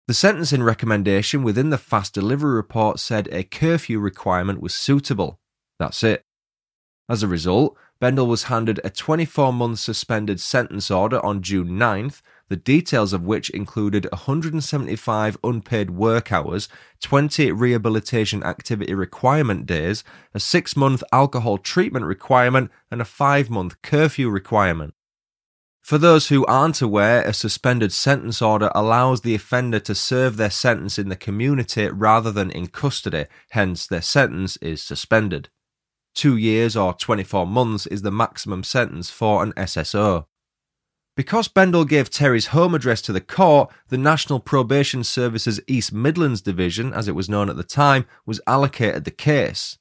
The 0.07 0.13
sentencing 0.13 0.63
recommendation 0.63 1.43
within 1.43 1.71
the 1.71 1.77
fast 1.77 2.13
delivery 2.13 2.55
report 2.55 2.99
said 2.99 3.27
a 3.31 3.43
curfew 3.43 3.99
requirement 3.99 4.61
was 4.61 4.73
suitable. 4.73 5.39
That's 5.77 6.03
it. 6.03 6.23
As 7.09 7.21
a 7.21 7.27
result, 7.27 7.77
Bendall 8.01 8.27
was 8.27 8.43
handed 8.43 8.79
a 8.83 8.89
24 8.89 9.51
month 9.51 9.79
suspended 9.79 10.39
sentence 10.39 10.89
order 10.89 11.23
on 11.25 11.41
June 11.41 11.69
9th 11.69 12.21
the 12.49 12.55
details 12.55 13.13
of 13.13 13.23
which 13.23 13.49
included 13.49 14.07
175 14.11 15.37
unpaid 15.43 15.91
work 15.91 16.31
hours, 16.31 16.69
20 17.01 17.51
rehabilitation 17.51 18.43
activity 18.43 18.93
requirement 18.93 19.65
days, 19.65 20.03
a 20.33 20.39
six 20.39 20.75
month 20.75 21.03
alcohol 21.11 21.57
treatment 21.57 22.05
requirement, 22.05 22.69
and 22.91 23.01
a 23.01 23.05
five 23.05 23.49
month 23.49 23.81
curfew 23.81 24.29
requirement. 24.29 24.93
For 25.81 25.99
those 25.99 26.29
who 26.29 26.45
aren't 26.47 26.81
aware, 26.81 27.21
a 27.21 27.31
suspended 27.31 27.91
sentence 27.93 28.41
order 28.41 28.71
allows 28.73 29.21
the 29.21 29.35
offender 29.35 29.79
to 29.81 29.93
serve 29.93 30.35
their 30.35 30.49
sentence 30.49 30.97
in 30.97 31.09
the 31.09 31.15
community 31.15 31.87
rather 31.89 32.31
than 32.31 32.49
in 32.49 32.67
custody, 32.67 33.25
hence, 33.51 33.85
their 33.85 34.01
sentence 34.01 34.57
is 34.57 34.81
suspended. 34.81 35.49
Two 36.15 36.37
years 36.37 36.75
or 36.75 36.93
24 36.95 37.45
months 37.45 37.85
is 37.85 38.01
the 38.01 38.09
maximum 38.09 38.63
sentence 38.63 39.11
for 39.11 39.43
an 39.43 39.53
SSO. 39.53 40.25
Because 41.15 41.47
Bendall 41.47 41.87
gave 41.87 42.09
Terri's 42.09 42.47
home 42.47 42.75
address 42.75 43.01
to 43.03 43.13
the 43.13 43.21
court, 43.21 43.71
the 43.87 43.97
National 43.97 44.41
Probation 44.41 45.01
Service's 45.01 45.61
East 45.65 45.93
Midlands 45.93 46.41
Division, 46.41 46.91
as 46.91 47.07
it 47.07 47.15
was 47.15 47.29
known 47.29 47.49
at 47.49 47.55
the 47.55 47.63
time, 47.63 48.05
was 48.25 48.41
allocated 48.45 49.05
the 49.05 49.11
case. 49.11 49.77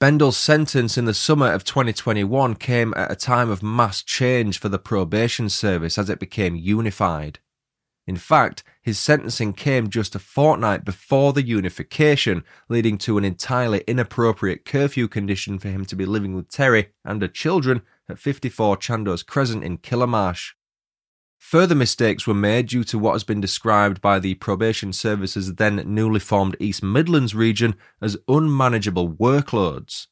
Bendall's 0.00 0.36
sentence 0.36 0.98
in 0.98 1.04
the 1.04 1.14
summer 1.14 1.52
of 1.52 1.62
2021 1.62 2.56
came 2.56 2.92
at 2.96 3.12
a 3.12 3.14
time 3.14 3.50
of 3.50 3.62
mass 3.62 4.02
change 4.02 4.58
for 4.58 4.68
the 4.68 4.78
probation 4.80 5.48
service 5.48 5.96
as 5.96 6.10
it 6.10 6.18
became 6.18 6.56
unified. 6.56 7.38
In 8.04 8.16
fact, 8.16 8.64
his 8.82 8.98
sentencing 8.98 9.52
came 9.52 9.88
just 9.88 10.16
a 10.16 10.18
fortnight 10.18 10.84
before 10.84 11.32
the 11.32 11.46
unification, 11.46 12.42
leading 12.68 12.98
to 12.98 13.16
an 13.16 13.24
entirely 13.24 13.84
inappropriate 13.86 14.64
curfew 14.64 15.06
condition 15.06 15.60
for 15.60 15.68
him 15.68 15.84
to 15.84 15.94
be 15.94 16.04
living 16.04 16.34
with 16.34 16.50
Terri 16.50 16.88
and 17.04 17.22
her 17.22 17.28
children 17.28 17.82
at 18.08 18.18
54 18.18 18.76
Chandos 18.78 19.24
Crescent 19.24 19.62
in 19.62 19.78
Killamarsh. 19.78 20.52
Further 21.48 21.74
mistakes 21.74 22.26
were 22.26 22.32
made 22.32 22.68
due 22.68 22.84
to 22.84 22.98
what 22.98 23.12
has 23.12 23.22
been 23.22 23.40
described 23.42 24.00
by 24.00 24.18
the 24.18 24.34
Probation 24.36 24.94
Service's 24.94 25.56
then 25.56 25.76
newly 25.86 26.18
formed 26.18 26.56
East 26.58 26.82
Midlands 26.82 27.34
region 27.34 27.76
as 28.00 28.16
unmanageable 28.26 29.10
workloads. 29.10 30.06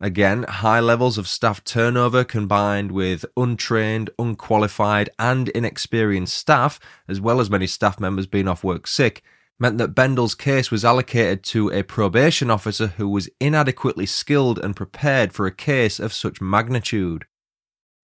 Again, 0.00 0.44
high 0.44 0.78
levels 0.78 1.18
of 1.18 1.26
staff 1.26 1.64
turnover 1.64 2.22
combined 2.22 2.92
with 2.92 3.26
untrained, 3.36 4.10
unqualified, 4.16 5.10
and 5.18 5.48
inexperienced 5.48 6.34
staff, 6.34 6.78
as 7.08 7.20
well 7.20 7.40
as 7.40 7.50
many 7.50 7.66
staff 7.66 7.98
members 7.98 8.28
being 8.28 8.46
off 8.46 8.62
work 8.62 8.86
sick, 8.86 9.24
meant 9.58 9.78
that 9.78 9.94
Bendall's 9.94 10.36
case 10.36 10.70
was 10.70 10.84
allocated 10.84 11.42
to 11.42 11.68
a 11.70 11.82
probation 11.82 12.48
officer 12.48 12.86
who 12.86 13.08
was 13.08 13.28
inadequately 13.40 14.06
skilled 14.06 14.60
and 14.60 14.76
prepared 14.76 15.32
for 15.32 15.46
a 15.46 15.54
case 15.54 15.98
of 15.98 16.12
such 16.12 16.40
magnitude. 16.40 17.26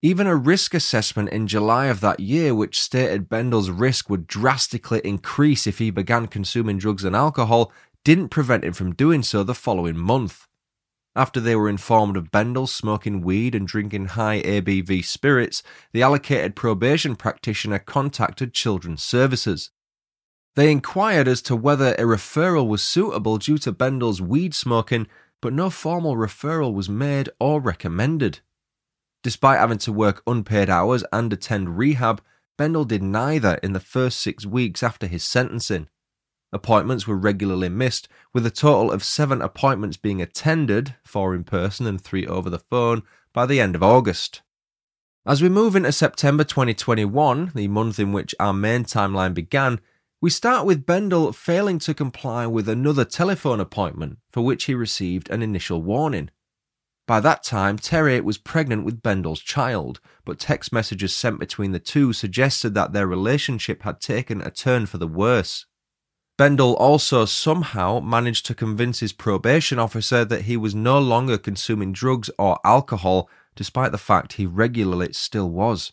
Even 0.04 0.26
a 0.26 0.34
risk 0.34 0.74
assessment 0.74 1.28
in 1.28 1.46
July 1.46 1.86
of 1.86 2.00
that 2.00 2.18
year, 2.18 2.56
which 2.56 2.82
stated 2.82 3.28
Bendall's 3.28 3.70
risk 3.70 4.10
would 4.10 4.26
drastically 4.26 5.00
increase 5.04 5.64
if 5.64 5.78
he 5.78 5.90
began 5.92 6.26
consuming 6.26 6.76
drugs 6.76 7.04
and 7.04 7.14
alcohol, 7.14 7.70
didn't 8.02 8.30
prevent 8.30 8.64
him 8.64 8.72
from 8.72 8.96
doing 8.96 9.22
so 9.22 9.44
the 9.44 9.54
following 9.54 9.96
month. 9.96 10.48
After 11.14 11.38
they 11.38 11.54
were 11.54 11.68
informed 11.68 12.16
of 12.16 12.32
Bendall 12.32 12.68
smoking 12.68 13.20
weed 13.20 13.54
and 13.54 13.68
drinking 13.68 14.06
high 14.06 14.42
ABV 14.42 15.04
spirits, 15.04 15.62
the 15.92 16.02
allocated 16.02 16.56
probation 16.56 17.14
practitioner 17.14 17.78
contacted 17.78 18.52
Children's 18.52 19.04
Services. 19.04 19.70
They 20.56 20.72
inquired 20.72 21.28
as 21.28 21.42
to 21.42 21.54
whether 21.54 21.94
a 21.94 22.02
referral 22.02 22.66
was 22.66 22.82
suitable 22.82 23.38
due 23.38 23.58
to 23.58 23.72
Bendall's 23.72 24.20
weed 24.20 24.52
smoking, 24.52 25.06
but 25.40 25.52
no 25.52 25.70
formal 25.70 26.16
referral 26.16 26.74
was 26.74 26.88
made 26.88 27.28
or 27.38 27.60
recommended. 27.60 28.40
Despite 29.22 29.60
having 29.60 29.78
to 29.78 29.92
work 29.92 30.22
unpaid 30.26 30.68
hours 30.68 31.04
and 31.12 31.32
attend 31.32 31.78
rehab, 31.78 32.22
Bendall 32.58 32.86
did 32.86 33.02
neither 33.02 33.54
in 33.62 33.72
the 33.72 33.80
first 33.80 34.20
six 34.20 34.44
weeks 34.44 34.82
after 34.82 35.06
his 35.06 35.24
sentencing. 35.24 35.88
Appointments 36.52 37.06
were 37.06 37.16
regularly 37.16 37.70
missed, 37.70 38.08
with 38.34 38.44
a 38.44 38.50
total 38.50 38.90
of 38.92 39.02
seven 39.02 39.40
appointments 39.40 39.96
being 39.96 40.20
attended, 40.20 40.96
four 41.04 41.34
in 41.34 41.44
person 41.44 41.86
and 41.86 42.00
three 42.00 42.26
over 42.26 42.50
the 42.50 42.58
phone, 42.58 43.02
by 43.32 43.46
the 43.46 43.60
end 43.60 43.74
of 43.74 43.82
August. 43.82 44.42
As 45.24 45.40
we 45.40 45.48
move 45.48 45.76
into 45.76 45.92
September 45.92 46.44
2021, 46.44 47.52
the 47.54 47.68
month 47.68 47.98
in 47.98 48.12
which 48.12 48.34
our 48.38 48.52
main 48.52 48.84
timeline 48.84 49.32
began, 49.32 49.80
we 50.20 50.30
start 50.30 50.66
with 50.66 50.84
Bendall 50.84 51.34
failing 51.34 51.78
to 51.80 51.94
comply 51.94 52.46
with 52.46 52.68
another 52.68 53.04
telephone 53.04 53.60
appointment 53.60 54.18
for 54.30 54.42
which 54.42 54.64
he 54.64 54.74
received 54.74 55.30
an 55.30 55.42
initial 55.42 55.80
warning. 55.80 56.30
By 57.06 57.20
that 57.20 57.42
time, 57.42 57.78
Terri 57.78 58.22
was 58.22 58.38
pregnant 58.38 58.84
with 58.84 59.02
Bendall's 59.02 59.40
child, 59.40 60.00
but 60.24 60.38
text 60.38 60.72
messages 60.72 61.14
sent 61.14 61.40
between 61.40 61.72
the 61.72 61.80
two 61.80 62.12
suggested 62.12 62.74
that 62.74 62.92
their 62.92 63.06
relationship 63.06 63.82
had 63.82 64.00
taken 64.00 64.40
a 64.40 64.50
turn 64.50 64.86
for 64.86 64.98
the 64.98 65.08
worse. 65.08 65.66
Bendall 66.38 66.76
also 66.78 67.24
somehow 67.24 68.00
managed 68.00 68.46
to 68.46 68.54
convince 68.54 69.00
his 69.00 69.12
probation 69.12 69.78
officer 69.78 70.24
that 70.24 70.42
he 70.42 70.56
was 70.56 70.74
no 70.74 70.98
longer 70.98 71.36
consuming 71.38 71.92
drugs 71.92 72.30
or 72.38 72.58
alcohol, 72.64 73.28
despite 73.54 73.92
the 73.92 73.98
fact 73.98 74.34
he 74.34 74.46
regularly 74.46 75.12
still 75.12 75.50
was. 75.50 75.92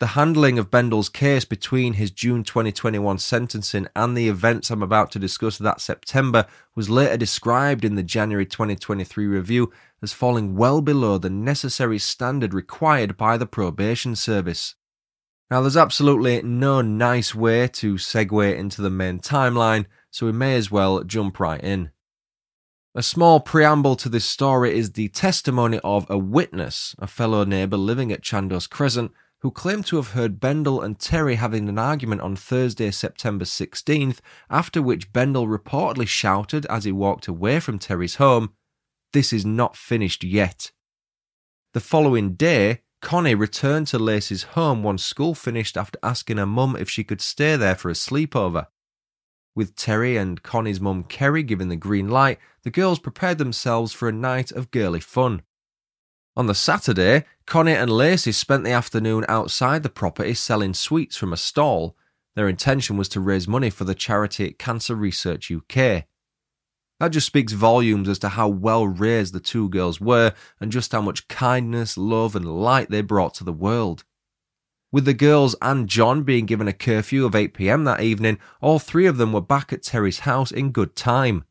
The 0.00 0.16
handling 0.16 0.58
of 0.58 0.70
Bendall's 0.70 1.10
case 1.10 1.44
between 1.44 1.92
his 1.92 2.10
June 2.10 2.42
2021 2.42 3.18
sentencing 3.18 3.86
and 3.94 4.16
the 4.16 4.30
events 4.30 4.70
I'm 4.70 4.82
about 4.82 5.12
to 5.12 5.18
discuss 5.18 5.58
that 5.58 5.82
September 5.82 6.46
was 6.74 6.88
later 6.88 7.18
described 7.18 7.84
in 7.84 7.96
the 7.96 8.02
January 8.02 8.46
2023 8.46 9.26
review 9.26 9.70
as 10.00 10.14
falling 10.14 10.56
well 10.56 10.80
below 10.80 11.18
the 11.18 11.28
necessary 11.28 11.98
standard 11.98 12.54
required 12.54 13.18
by 13.18 13.36
the 13.36 13.44
probation 13.44 14.16
service. 14.16 14.74
Now, 15.50 15.60
there's 15.60 15.76
absolutely 15.76 16.40
no 16.40 16.80
nice 16.80 17.34
way 17.34 17.68
to 17.68 17.96
segue 17.96 18.56
into 18.56 18.80
the 18.80 18.88
main 18.88 19.18
timeline, 19.18 19.84
so 20.10 20.24
we 20.24 20.32
may 20.32 20.56
as 20.56 20.70
well 20.70 21.04
jump 21.04 21.38
right 21.38 21.62
in. 21.62 21.90
A 22.94 23.02
small 23.02 23.38
preamble 23.38 23.96
to 23.96 24.08
this 24.08 24.24
story 24.24 24.78
is 24.78 24.92
the 24.92 25.08
testimony 25.08 25.78
of 25.84 26.08
a 26.08 26.16
witness, 26.16 26.94
a 26.98 27.06
fellow 27.06 27.44
neighbour 27.44 27.76
living 27.76 28.10
at 28.10 28.22
Chandos 28.22 28.68
Crescent, 28.68 29.12
who 29.40 29.50
claimed 29.50 29.86
to 29.86 29.96
have 29.96 30.12
heard 30.12 30.40
Bendall 30.40 30.84
and 30.84 30.98
Terri 30.98 31.36
having 31.36 31.68
an 31.68 31.78
argument 31.78 32.20
on 32.20 32.36
Thursday, 32.36 32.90
September 32.90 33.44
16th, 33.44 34.18
after 34.50 34.82
which 34.82 35.12
Bendall 35.12 35.48
reportedly 35.48 36.06
shouted 36.06 36.66
as 36.66 36.84
he 36.84 36.92
walked 36.92 37.26
away 37.26 37.58
from 37.58 37.78
Terri's 37.78 38.16
home, 38.16 38.52
This 39.12 39.32
is 39.32 39.46
not 39.46 39.76
finished 39.76 40.22
yet. 40.22 40.72
The 41.72 41.80
following 41.80 42.34
day, 42.34 42.82
Connie 43.00 43.34
returned 43.34 43.86
to 43.88 43.98
Lacey's 43.98 44.42
home 44.42 44.82
once 44.82 45.02
school 45.02 45.34
finished 45.34 45.76
after 45.76 45.98
asking 46.02 46.36
her 46.36 46.46
mum 46.46 46.76
if 46.76 46.90
she 46.90 47.02
could 47.02 47.22
stay 47.22 47.56
there 47.56 47.74
for 47.74 47.88
a 47.88 47.94
sleepover. 47.94 48.66
With 49.54 49.74
Terri 49.74 50.20
and 50.20 50.42
Connie's 50.42 50.80
mum 50.80 51.04
Kerry 51.04 51.42
giving 51.42 51.68
the 51.68 51.76
green 51.76 52.08
light, 52.08 52.38
the 52.62 52.70
girls 52.70 52.98
prepared 52.98 53.38
themselves 53.38 53.92
for 53.92 54.08
a 54.08 54.12
night 54.12 54.52
of 54.52 54.70
girly 54.70 55.00
fun. 55.00 55.42
On 56.36 56.46
the 56.46 56.54
Saturday, 56.54 57.24
Connie 57.46 57.72
and 57.72 57.90
Lacey 57.90 58.32
spent 58.32 58.64
the 58.64 58.70
afternoon 58.70 59.24
outside 59.28 59.82
the 59.82 59.88
property 59.88 60.34
selling 60.34 60.74
sweets 60.74 61.16
from 61.16 61.32
a 61.32 61.36
stall. 61.36 61.96
Their 62.36 62.48
intention 62.48 62.96
was 62.96 63.08
to 63.10 63.20
raise 63.20 63.48
money 63.48 63.70
for 63.70 63.84
the 63.84 63.94
charity 63.94 64.52
Cancer 64.52 64.94
Research 64.94 65.50
UK. 65.50 66.04
That 67.00 67.08
just 67.12 67.26
speaks 67.26 67.52
volumes 67.52 68.08
as 68.08 68.18
to 68.20 68.28
how 68.30 68.48
well 68.48 68.86
raised 68.86 69.32
the 69.32 69.40
two 69.40 69.68
girls 69.70 70.00
were 70.00 70.34
and 70.60 70.70
just 70.70 70.92
how 70.92 71.00
much 71.00 71.28
kindness, 71.28 71.96
love, 71.96 72.36
and 72.36 72.44
light 72.44 72.90
they 72.90 73.00
brought 73.00 73.34
to 73.34 73.44
the 73.44 73.52
world. 73.52 74.04
With 74.92 75.06
the 75.06 75.14
girls 75.14 75.56
and 75.62 75.88
John 75.88 76.24
being 76.24 76.46
given 76.46 76.68
a 76.68 76.72
curfew 76.72 77.24
of 77.24 77.34
8 77.34 77.54
pm 77.54 77.84
that 77.84 78.02
evening, 78.02 78.38
all 78.60 78.78
three 78.78 79.06
of 79.06 79.16
them 79.16 79.32
were 79.32 79.40
back 79.40 79.72
at 79.72 79.82
Terri's 79.82 80.20
house 80.20 80.50
in 80.50 80.72
good 80.72 80.94
time. 80.94 81.44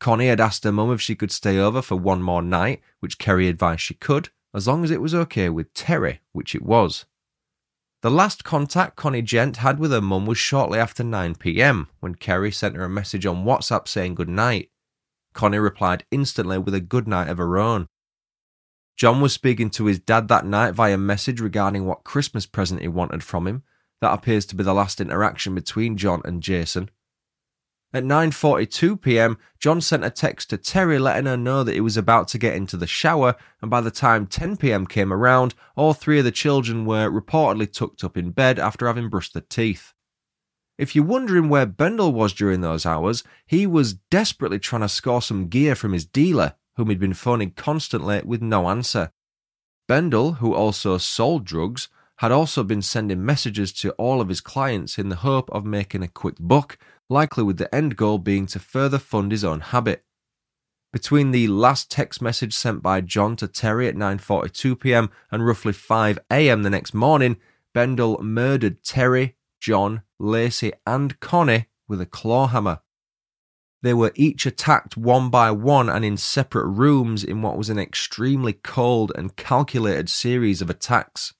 Connie 0.00 0.28
had 0.28 0.40
asked 0.40 0.64
her 0.64 0.72
mum 0.72 0.90
if 0.92 1.00
she 1.00 1.14
could 1.14 1.30
stay 1.30 1.58
over 1.58 1.82
for 1.82 1.94
one 1.94 2.22
more 2.22 2.42
night, 2.42 2.80
which 3.00 3.18
Kerry 3.18 3.48
advised 3.48 3.82
she 3.82 3.94
could, 3.94 4.30
as 4.52 4.66
long 4.66 4.82
as 4.82 4.90
it 4.90 5.02
was 5.02 5.14
okay 5.14 5.48
with 5.48 5.72
Terri, 5.74 6.18
which 6.32 6.54
it 6.54 6.62
was. 6.62 7.04
The 8.02 8.10
last 8.10 8.42
contact 8.42 8.96
Connie 8.96 9.20
Gent 9.20 9.58
had 9.58 9.78
with 9.78 9.92
her 9.92 10.00
mum 10.00 10.24
was 10.24 10.38
shortly 10.38 10.78
after 10.78 11.04
9pm, 11.04 11.88
when 12.00 12.14
Kerry 12.14 12.50
sent 12.50 12.76
her 12.76 12.84
a 12.84 12.88
message 12.88 13.26
on 13.26 13.44
WhatsApp 13.44 13.86
saying 13.86 14.14
good 14.14 14.28
night. 14.28 14.70
Connie 15.34 15.58
replied 15.58 16.06
instantly 16.10 16.56
with 16.56 16.74
a 16.74 16.80
good 16.80 17.06
night 17.06 17.28
of 17.28 17.36
her 17.36 17.58
own. 17.58 17.86
John 18.96 19.20
was 19.20 19.34
speaking 19.34 19.68
to 19.70 19.84
his 19.84 19.98
dad 19.98 20.28
that 20.28 20.46
night 20.46 20.72
via 20.72 20.96
message 20.96 21.40
regarding 21.40 21.84
what 21.84 22.04
Christmas 22.04 22.46
present 22.46 22.80
he 22.80 22.88
wanted 22.88 23.22
from 23.22 23.46
him. 23.46 23.64
That 24.00 24.14
appears 24.14 24.46
to 24.46 24.56
be 24.56 24.64
the 24.64 24.74
last 24.74 25.00
interaction 25.00 25.54
between 25.54 25.98
John 25.98 26.22
and 26.24 26.42
Jason. 26.42 26.90
At 27.92 28.04
9:42 28.04 29.00
p.m., 29.00 29.36
John 29.58 29.80
sent 29.80 30.04
a 30.04 30.10
text 30.10 30.50
to 30.50 30.58
Terri 30.58 31.00
letting 31.00 31.26
her 31.26 31.36
know 31.36 31.64
that 31.64 31.74
he 31.74 31.80
was 31.80 31.96
about 31.96 32.28
to 32.28 32.38
get 32.38 32.54
into 32.54 32.76
the 32.76 32.86
shower, 32.86 33.34
and 33.60 33.68
by 33.68 33.80
the 33.80 33.90
time 33.90 34.28
10 34.28 34.58
p.m. 34.58 34.86
came 34.86 35.12
around, 35.12 35.54
all 35.74 35.92
three 35.92 36.20
of 36.20 36.24
the 36.24 36.30
children 36.30 36.84
were 36.84 37.10
reportedly 37.10 37.70
tucked 37.70 38.04
up 38.04 38.16
in 38.16 38.30
bed 38.30 38.60
after 38.60 38.86
having 38.86 39.08
brushed 39.08 39.32
their 39.32 39.42
teeth. 39.42 39.92
If 40.78 40.94
you're 40.94 41.04
wondering 41.04 41.48
where 41.48 41.66
Bendall 41.66 42.12
was 42.12 42.32
during 42.32 42.60
those 42.60 42.86
hours, 42.86 43.24
he 43.44 43.66
was 43.66 43.94
desperately 43.94 44.60
trying 44.60 44.82
to 44.82 44.88
score 44.88 45.20
some 45.20 45.48
gear 45.48 45.74
from 45.74 45.92
his 45.92 46.06
dealer, 46.06 46.54
whom 46.76 46.90
he'd 46.90 47.00
been 47.00 47.12
phoning 47.12 47.50
constantly 47.50 48.22
with 48.24 48.40
no 48.40 48.68
answer. 48.68 49.10
Bendall, 49.88 50.36
who 50.36 50.54
also 50.54 50.96
sold 50.96 51.44
drugs, 51.44 51.88
had 52.18 52.30
also 52.30 52.62
been 52.62 52.82
sending 52.82 53.24
messages 53.24 53.72
to 53.72 53.90
all 53.92 54.20
of 54.20 54.28
his 54.28 54.40
clients 54.40 54.96
in 54.96 55.08
the 55.08 55.16
hope 55.16 55.50
of 55.50 55.64
making 55.64 56.02
a 56.02 56.08
quick 56.08 56.36
buck 56.38 56.78
likely 57.10 57.42
with 57.42 57.58
the 57.58 57.74
end 57.74 57.96
goal 57.96 58.16
being 58.16 58.46
to 58.46 58.58
further 58.58 58.98
fund 58.98 59.32
his 59.32 59.44
own 59.44 59.60
habit. 59.60 60.04
Between 60.92 61.30
the 61.30 61.48
last 61.48 61.90
text 61.90 62.22
message 62.22 62.54
sent 62.54 62.82
by 62.82 63.00
John 63.00 63.36
to 63.36 63.46
Terri 63.46 63.88
at 63.88 63.94
9:42 63.94 64.80
p.m. 64.80 65.10
and 65.30 65.46
roughly 65.46 65.72
5 65.72 66.18
a.m. 66.30 66.62
the 66.62 66.70
next 66.70 66.94
morning, 66.94 67.36
Bendall 67.74 68.20
murdered 68.22 68.82
Terri, 68.82 69.34
John, 69.60 70.02
Lacey, 70.18 70.72
and 70.86 71.20
Connie 71.20 71.66
with 71.86 72.00
a 72.00 72.06
claw 72.06 72.46
hammer. 72.48 72.80
They 73.82 73.94
were 73.94 74.12
each 74.14 74.46
attacked 74.46 74.96
one 74.96 75.30
by 75.30 75.50
one 75.52 75.88
and 75.88 76.04
in 76.04 76.16
separate 76.16 76.66
rooms 76.66 77.24
in 77.24 77.40
what 77.40 77.56
was 77.56 77.70
an 77.70 77.78
extremely 77.78 78.52
cold 78.52 79.12
and 79.14 79.36
calculated 79.36 80.10
series 80.10 80.60
of 80.60 80.68
attacks. 80.68 81.34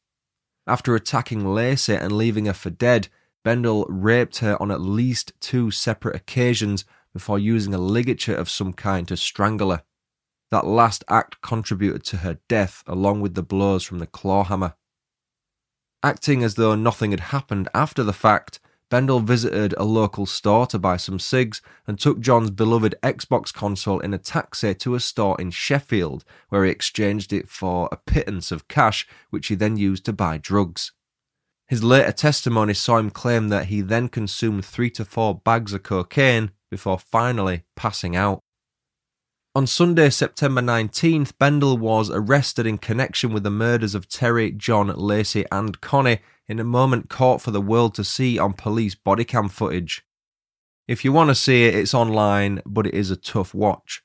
After 0.66 0.94
attacking 0.94 1.44
Lacey 1.44 1.94
and 1.94 2.12
leaving 2.12 2.46
her 2.46 2.52
for 2.52 2.70
dead, 2.70 3.08
Bendall 3.44 3.86
raped 3.88 4.38
her 4.38 4.60
on 4.60 4.70
at 4.70 4.80
least 4.80 5.32
two 5.40 5.70
separate 5.70 6.16
occasions 6.16 6.84
before 7.12 7.38
using 7.38 7.74
a 7.74 7.78
ligature 7.78 8.34
of 8.34 8.50
some 8.50 8.72
kind 8.72 9.08
to 9.08 9.16
strangle 9.16 9.70
her. 9.70 9.82
That 10.50 10.66
last 10.66 11.04
act 11.08 11.40
contributed 11.40 12.04
to 12.04 12.18
her 12.18 12.38
death 12.48 12.82
along 12.86 13.20
with 13.20 13.34
the 13.34 13.42
blows 13.42 13.84
from 13.84 13.98
the 13.98 14.06
claw 14.06 14.44
hammer. 14.44 14.74
Acting 16.02 16.42
as 16.42 16.54
though 16.54 16.74
nothing 16.74 17.10
had 17.12 17.20
happened 17.20 17.68
after 17.74 18.02
the 18.02 18.12
fact, 18.12 18.60
Bendall 18.90 19.22
visited 19.22 19.72
a 19.76 19.84
local 19.84 20.26
store 20.26 20.66
to 20.66 20.78
buy 20.78 20.96
some 20.96 21.20
cigs 21.20 21.62
and 21.86 21.98
took 21.98 22.20
John's 22.20 22.50
beloved 22.50 22.96
Xbox 23.02 23.54
console 23.54 24.00
in 24.00 24.12
a 24.12 24.18
taxi 24.18 24.74
to 24.74 24.96
a 24.96 25.00
store 25.00 25.40
in 25.40 25.52
Sheffield, 25.52 26.24
where 26.48 26.64
he 26.64 26.70
exchanged 26.72 27.32
it 27.32 27.48
for 27.48 27.88
a 27.92 27.96
pittance 27.96 28.50
of 28.50 28.66
cash, 28.66 29.06
which 29.30 29.46
he 29.46 29.54
then 29.54 29.76
used 29.76 30.04
to 30.06 30.12
buy 30.12 30.38
drugs. 30.38 30.90
His 31.70 31.84
later 31.84 32.10
testimony 32.10 32.74
saw 32.74 32.98
him 32.98 33.10
claim 33.10 33.48
that 33.50 33.66
he 33.66 33.80
then 33.80 34.08
consumed 34.08 34.64
three 34.64 34.90
to 34.90 35.04
four 35.04 35.36
bags 35.36 35.72
of 35.72 35.84
cocaine 35.84 36.50
before 36.68 36.98
finally 36.98 37.62
passing 37.76 38.16
out. 38.16 38.40
On 39.54 39.68
Sunday, 39.68 40.10
September 40.10 40.60
19th, 40.60 41.34
Bendall 41.34 41.78
was 41.78 42.10
arrested 42.10 42.66
in 42.66 42.78
connection 42.78 43.32
with 43.32 43.44
the 43.44 43.52
murders 43.52 43.94
of 43.94 44.08
Terri, 44.08 44.56
John, 44.56 44.88
Lacey, 44.88 45.44
and 45.52 45.80
Connie 45.80 46.18
in 46.48 46.58
a 46.58 46.64
moment 46.64 47.08
caught 47.08 47.40
for 47.40 47.52
the 47.52 47.60
world 47.60 47.94
to 47.94 48.02
see 48.02 48.36
on 48.36 48.52
police 48.52 48.96
bodycam 48.96 49.48
footage. 49.48 50.04
If 50.88 51.04
you 51.04 51.12
want 51.12 51.30
to 51.30 51.36
see 51.36 51.66
it, 51.66 51.76
it's 51.76 51.94
online, 51.94 52.62
but 52.66 52.88
it 52.88 52.94
is 52.94 53.12
a 53.12 53.16
tough 53.16 53.54
watch. 53.54 54.02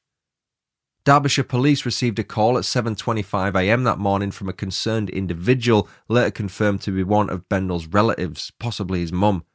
Derbyshire 1.06 1.44
police 1.44 1.86
received 1.86 2.18
a 2.18 2.24
call 2.24 2.58
at 2.58 2.64
7.25am 2.64 3.84
that 3.84 4.00
morning 4.00 4.32
from 4.32 4.50
a 4.50 4.54
concerned 4.54 5.12
individual, 5.12 5.88
later 6.10 6.32
confirmed 6.32 6.82
to 6.82 6.92
be 6.92 7.04
one 7.04 7.30
of 7.30 7.48
Bendall's 7.48 7.86
relatives, 7.86 8.52
possibly 8.60 9.02
his 9.02 9.12
mum. 9.12 9.46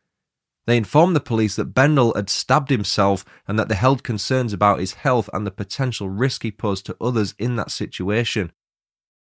They 0.69 0.77
informed 0.77 1.17
the 1.17 1.21
police 1.21 1.57
that 1.57 1.75
Bendall 1.75 2.15
had 2.15 2.31
stabbed 2.31 2.71
himself 2.71 3.25
and 3.49 3.59
that 3.59 3.69
they 3.69 3.75
held 3.75 4.05
concerns 4.05 4.53
about 4.53 4.79
his 4.79 4.95
health 4.95 5.29
and 5.33 5.45
the 5.45 5.51
potential 5.51 6.09
risk 6.09 6.45
he 6.45 6.53
posed 6.53 6.87
to 6.87 6.97
others 7.01 7.35
in 7.37 7.57
that 7.57 7.73
situation. 7.73 8.53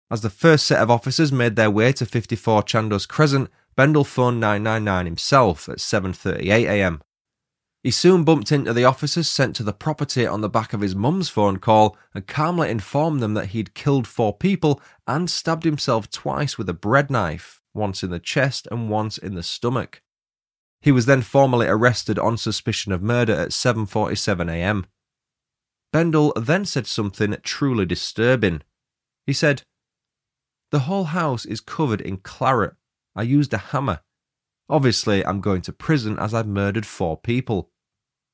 As 0.09 0.21
the 0.21 0.29
first 0.29 0.65
set 0.65 0.81
of 0.81 0.89
officers 0.89 1.33
made 1.33 1.57
their 1.57 1.71
way 1.71 1.91
to 1.91 2.05
54 2.05 2.63
Chandos 2.63 3.05
Crescent, 3.05 3.49
Bendall 3.77 4.05
phoned 4.05 4.39
999 4.39 5.05
himself 5.07 5.67
at 5.67 5.79
7.38am. 5.79 7.01
He 7.83 7.91
soon 7.91 8.23
bumped 8.23 8.49
into 8.53 8.71
the 8.71 8.85
officers 8.85 9.29
sent 9.29 9.57
to 9.57 9.63
the 9.63 9.73
property 9.73 10.25
on 10.25 10.39
the 10.39 10.47
back 10.47 10.71
of 10.71 10.79
his 10.79 10.95
mum's 10.95 11.27
phone 11.27 11.57
call 11.57 11.97
and 12.13 12.25
calmly 12.25 12.69
informed 12.69 13.21
them 13.21 13.33
that 13.33 13.47
he'd 13.47 13.73
killed 13.73 14.07
four 14.07 14.37
people 14.37 14.81
and 15.05 15.29
stabbed 15.29 15.65
himself 15.65 16.09
twice 16.09 16.57
with 16.57 16.69
a 16.69 16.73
bread 16.73 17.11
knife, 17.11 17.59
once 17.73 18.01
in 18.01 18.09
the 18.09 18.21
chest 18.21 18.69
and 18.71 18.89
once 18.89 19.17
in 19.17 19.35
the 19.35 19.43
stomach. 19.43 20.01
He 20.81 20.93
was 20.93 21.07
then 21.07 21.21
formally 21.21 21.67
arrested 21.67 22.17
on 22.17 22.37
suspicion 22.37 22.93
of 22.93 23.03
murder 23.03 23.33
at 23.33 23.49
7:47 23.49 24.49
a.m. 24.49 24.85
Bendall 25.93 26.31
then 26.37 26.63
said 26.63 26.87
something 26.87 27.35
truly 27.43 27.85
disturbing. 27.85 28.61
He 29.25 29.33
said, 29.33 29.63
"The 30.71 30.87
whole 30.87 31.05
house 31.05 31.45
is 31.45 31.59
covered 31.59 31.99
in 31.99 32.17
claret. 32.17 32.75
I 33.13 33.23
used 33.23 33.53
a 33.53 33.57
hammer. 33.57 33.99
Obviously, 34.69 35.25
I'm 35.25 35.41
going 35.41 35.61
to 35.63 35.73
prison 35.73 36.17
as 36.17 36.33
I've 36.33 36.47
murdered 36.47 36.85
four 36.85 37.17
people. 37.17 37.71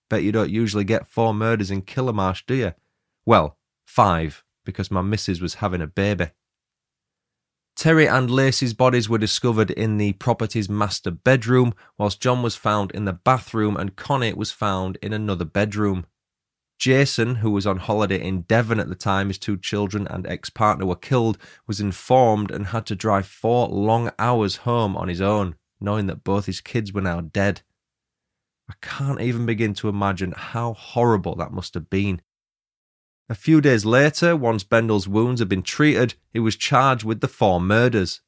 Bet 0.10 0.24
you 0.24 0.32
don't 0.32 0.49
usually 0.49 0.84
get 0.84 1.07
four 1.07 1.34
murders 1.34 1.72
in 1.72 1.84
Killamarsh, 1.84 2.43
do 2.47 2.55
you? 2.55 2.74
Well, 3.26 3.57
five, 3.86 4.43
because 4.66 4.89
my 4.89 5.01
missus 5.01 5.41
was 5.41 5.55
having 5.55 5.82
a 5.82 5.88
baby. 5.88 6.32
Terri 7.80 8.12
and 8.12 8.30
Lacey's 8.30 8.74
bodies 8.74 9.07
were 9.07 9.18
discovered 9.18 9.72
in 9.72 9.97
the 9.97 10.12
property's 10.14 10.68
master 10.68 11.12
bedroom, 11.12 11.74
whilst 11.97 12.20
John 12.20 12.43
was 12.43 12.55
found 12.55 12.91
in 12.91 13.05
the 13.05 13.14
bathroom 13.14 13.78
and 13.78 13.95
Connie 13.95 14.34
was 14.34 14.51
found 14.51 14.97
in 15.01 15.14
another 15.14 15.45
bedroom. 15.45 16.05
Jason, 16.78 17.36
who 17.36 17.51
was 17.51 17.66
on 17.66 17.78
holiday 17.78 18.22
in 18.22 18.41
Devon 18.41 18.80
at 18.80 18.89
the 18.89 18.95
time 18.95 19.28
his 19.28 19.38
two 19.38 19.57
children 19.57 20.07
and 20.07 20.28
ex 20.28 20.49
partner 20.49 20.86
were 20.86 20.95
killed, 20.95 21.38
was 21.68 21.80
informed 21.80 22.51
and 22.51 22.68
had 22.68 22.86
to 22.88 22.95
drive 22.95 23.26
four 23.26 23.68
long 23.68 24.12
hours 24.20 24.57
home 24.57 24.97
on 24.97 25.07
his 25.07 25.22
own, 25.22 25.55
knowing 25.80 26.07
that 26.07 26.24
both 26.24 26.47
his 26.47 26.62
kids 26.62 26.91
were 26.91 27.01
now 27.01 27.22
dead. 27.22 27.62
I 28.70 28.74
can't 28.82 29.20
even 29.20 29.45
begin 29.45 29.74
to 29.76 29.89
imagine 29.89 30.34
how 30.36 30.74
horrible 30.74 31.36
that 31.36 31.51
must 31.51 31.74
have 31.74 31.89
been. 31.89 32.22
A 33.28 33.36
few 33.36 33.61
days 33.61 33.86
later, 33.86 34.36
once 34.36 34.63
Bendall's 34.63 35.07
wounds 35.07 35.41
had 35.41 35.49
been 35.49 35.63
treated, 35.63 36.15
he 36.32 36.39
was 36.39 36.55
charged 36.55 37.03
with 37.03 37.22
the 37.22 37.28
four 37.28 37.59
murders. 37.59 38.22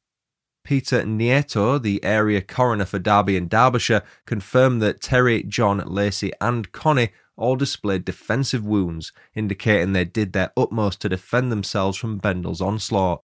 Peter 0.64 1.04
Nieto, 1.04 1.82
the 1.82 2.04
area 2.04 2.42
coroner 2.42 2.86
for 2.86 3.00
Derby 3.00 3.36
and 3.36 3.50
Derbyshire, 3.50 4.04
confirmed 4.26 4.82
that 4.82 5.02
Terri, 5.02 5.48
John, 5.48 5.80
Lacey, 5.80 6.32
and 6.40 6.72
Connie 6.72 7.10
all 7.36 7.56
displayed 7.56 8.06
defensive 8.06 8.64
wounds, 8.64 9.12
indicating 9.34 9.94
they 9.94 10.06
did 10.06 10.34
their 10.34 10.52
utmost 10.56 11.02
to 11.02 11.10
defend 11.10 11.52
themselves 11.52 11.98
from 11.98 12.20
Bendall's 12.20 12.62
onslaught. 12.62 13.24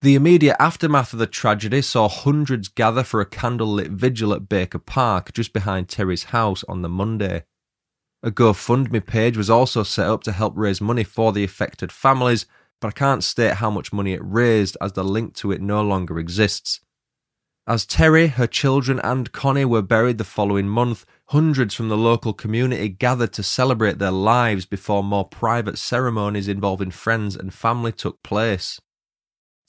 The 0.00 0.14
immediate 0.14 0.56
aftermath 0.60 1.12
of 1.12 1.18
the 1.18 1.26
tragedy 1.26 1.82
saw 1.82 2.08
hundreds 2.08 2.68
gather 2.68 3.02
for 3.02 3.20
a 3.20 3.26
candlelit 3.26 3.88
vigil 3.88 4.32
at 4.32 4.48
Baker 4.48 4.78
Park, 4.78 5.32
just 5.32 5.52
behind 5.52 5.88
Terri's 5.88 6.24
house, 6.24 6.62
on 6.68 6.82
the 6.82 6.88
Monday. 6.88 7.42
A 8.22 8.30
GoFundMe 8.30 9.04
page 9.04 9.36
was 9.36 9.50
also 9.50 9.82
set 9.82 10.06
up 10.06 10.22
to 10.22 10.32
help 10.32 10.52
raise 10.56 10.80
money 10.80 11.02
for 11.02 11.32
the 11.32 11.42
affected 11.42 11.90
families, 11.90 12.46
but 12.80 12.88
I 12.88 12.92
can't 12.92 13.24
state 13.24 13.54
how 13.54 13.70
much 13.70 13.92
money 13.92 14.12
it 14.12 14.20
raised 14.22 14.76
as 14.80 14.92
the 14.92 15.02
link 15.02 15.34
to 15.36 15.50
it 15.50 15.60
no 15.60 15.82
longer 15.82 16.20
exists. 16.20 16.80
As 17.66 17.84
Terri, 17.84 18.30
her 18.30 18.46
children, 18.46 19.00
and 19.00 19.32
Connie 19.32 19.64
were 19.64 19.82
buried 19.82 20.18
the 20.18 20.24
following 20.24 20.68
month, 20.68 21.04
hundreds 21.26 21.74
from 21.74 21.88
the 21.88 21.96
local 21.96 22.32
community 22.32 22.88
gathered 22.88 23.32
to 23.32 23.42
celebrate 23.42 23.98
their 23.98 24.12
lives 24.12 24.64
before 24.64 25.02
more 25.02 25.28
private 25.28 25.76
ceremonies 25.76 26.46
involving 26.46 26.92
friends 26.92 27.34
and 27.34 27.52
family 27.52 27.90
took 27.90 28.22
place. 28.22 28.80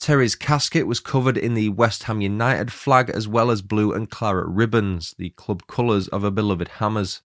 Terri's 0.00 0.34
casket 0.34 0.86
was 0.86 0.98
covered 0.98 1.36
in 1.36 1.52
the 1.52 1.68
West 1.68 2.04
Ham 2.04 2.22
United 2.22 2.72
flag 2.72 3.10
as 3.10 3.28
well 3.28 3.50
as 3.50 3.60
blue 3.60 3.92
and 3.92 4.10
claret 4.10 4.48
ribbons, 4.48 5.14
the 5.18 5.30
club 5.30 5.66
colours 5.66 6.08
of 6.08 6.22
her 6.22 6.30
beloved 6.30 6.68
Hammers. 6.78 7.20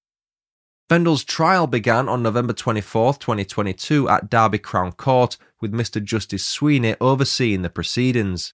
Bendall's 0.89 1.23
trial 1.23 1.67
began 1.67 2.09
on 2.09 2.21
November 2.21 2.53
24, 2.53 3.13
2022 3.13 4.09
at 4.09 4.29
Derby 4.29 4.59
Crown 4.59 4.91
Court 4.91 5.37
with 5.61 5.71
Mr 5.71 6.03
Justice 6.03 6.45
Sweeney 6.45 6.95
overseeing 6.99 7.61
the 7.61 7.69
proceedings. 7.69 8.53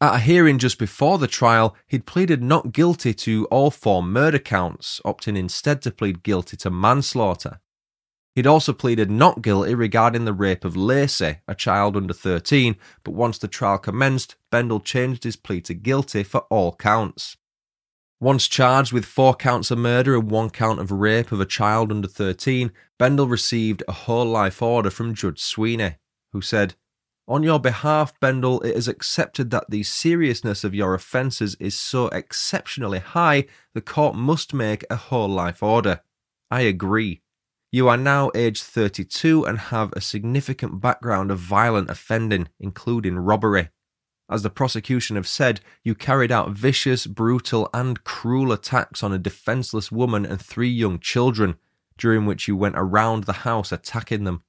At 0.00 0.16
a 0.16 0.18
hearing 0.18 0.58
just 0.58 0.78
before 0.78 1.16
the 1.16 1.28
trial, 1.28 1.74
he'd 1.86 2.04
pleaded 2.04 2.42
not 2.42 2.72
guilty 2.72 3.14
to 3.14 3.46
all 3.46 3.70
four 3.70 4.02
murder 4.02 4.38
counts, 4.40 5.00
opting 5.06 5.38
instead 5.38 5.80
to 5.82 5.90
plead 5.90 6.22
guilty 6.22 6.56
to 6.58 6.70
manslaughter. 6.70 7.60
He'd 8.36 8.46
also 8.46 8.74
pleaded 8.74 9.10
not 9.10 9.40
guilty 9.40 9.74
regarding 9.74 10.26
the 10.26 10.34
rape 10.34 10.66
of 10.66 10.76
Lacey, 10.76 11.38
a 11.48 11.54
child 11.54 11.96
under 11.96 12.12
13, 12.12 12.76
but 13.02 13.14
once 13.14 13.38
the 13.38 13.48
trial 13.48 13.78
commenced, 13.78 14.36
Bendall 14.52 14.84
changed 14.84 15.24
his 15.24 15.36
plea 15.36 15.62
to 15.62 15.72
guilty 15.72 16.22
for 16.22 16.42
all 16.50 16.76
counts. 16.76 17.38
Once 18.20 18.46
charged 18.46 18.92
with 18.92 19.06
four 19.06 19.34
counts 19.34 19.70
of 19.70 19.78
murder 19.78 20.14
and 20.14 20.30
one 20.30 20.50
count 20.50 20.80
of 20.80 20.90
rape 20.90 21.32
of 21.32 21.40
a 21.40 21.46
child 21.46 21.90
under 21.90 22.06
13, 22.06 22.72
Bendall 23.00 23.30
received 23.30 23.82
a 23.88 23.92
whole 23.92 24.26
life 24.26 24.60
order 24.60 24.90
from 24.90 25.14
Judge 25.14 25.40
Sweeney, 25.40 25.96
who 26.34 26.42
said, 26.42 26.74
On 27.26 27.42
your 27.42 27.58
behalf, 27.58 28.12
Bendall, 28.20 28.62
it 28.62 28.76
is 28.76 28.86
accepted 28.86 29.50
that 29.50 29.70
the 29.70 29.82
seriousness 29.82 30.62
of 30.62 30.74
your 30.74 30.92
offences 30.92 31.54
is 31.58 31.74
so 31.74 32.08
exceptionally 32.08 32.98
high, 32.98 33.46
the 33.72 33.80
court 33.80 34.14
must 34.14 34.52
make 34.52 34.84
a 34.90 34.96
whole 34.96 35.28
life 35.28 35.62
order. 35.62 36.02
I 36.50 36.60
agree. 36.60 37.22
You 37.76 37.88
are 37.88 37.98
now 37.98 38.30
aged 38.34 38.62
32 38.62 39.44
and 39.44 39.58
have 39.58 39.92
a 39.92 40.00
significant 40.00 40.80
background 40.80 41.30
of 41.30 41.38
violent 41.38 41.90
offending, 41.90 42.48
including 42.58 43.18
robbery. 43.18 43.68
As 44.30 44.42
the 44.42 44.48
prosecution 44.48 45.16
have 45.16 45.28
said, 45.28 45.60
you 45.84 45.94
carried 45.94 46.32
out 46.32 46.52
vicious, 46.52 47.06
brutal, 47.06 47.68
and 47.74 48.02
cruel 48.02 48.50
attacks 48.50 49.02
on 49.02 49.12
a 49.12 49.18
defenseless 49.18 49.92
woman 49.92 50.24
and 50.24 50.40
three 50.40 50.70
young 50.70 50.98
children, 50.98 51.56
during 51.98 52.24
which 52.24 52.48
you 52.48 52.56
went 52.56 52.76
around 52.78 53.24
the 53.24 53.44
house 53.44 53.70
attacking 53.70 54.24
them. 54.24 54.42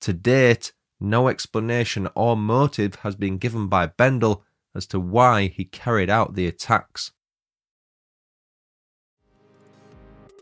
To 0.00 0.14
date, 0.14 0.72
no 0.98 1.28
explanation 1.28 2.08
or 2.14 2.34
motive 2.34 2.94
has 3.02 3.14
been 3.14 3.36
given 3.36 3.68
by 3.68 3.88
Bendall 3.88 4.40
as 4.74 4.86
to 4.86 4.98
why 4.98 5.48
he 5.48 5.66
carried 5.66 6.08
out 6.08 6.34
the 6.34 6.46
attacks. 6.46 7.12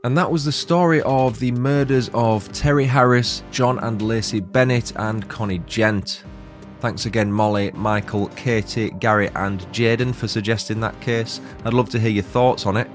And 0.02 0.16
that 0.16 0.30
was 0.30 0.46
the 0.46 0.52
story 0.52 1.02
of 1.02 1.38
the 1.38 1.52
murders 1.52 2.08
of 2.14 2.48
Terri 2.52 2.86
Harris, 2.86 3.42
John 3.50 3.78
and 3.80 4.00
Lacey 4.00 4.40
Bennett, 4.40 4.92
and 4.96 5.28
Connie 5.28 5.58
Gent. 5.66 6.24
Thanks 6.80 7.04
again, 7.04 7.30
Molly, 7.30 7.70
Michael, 7.72 8.28
Katie, 8.28 8.90
Gary, 8.98 9.28
and 9.34 9.60
Jaden 9.72 10.14
for 10.14 10.26
suggesting 10.26 10.80
that 10.80 10.98
case. 11.02 11.42
I'd 11.66 11.74
love 11.74 11.90
to 11.90 12.00
hear 12.00 12.10
your 12.10 12.22
thoughts 12.22 12.64
on 12.64 12.78
it. 12.78 12.88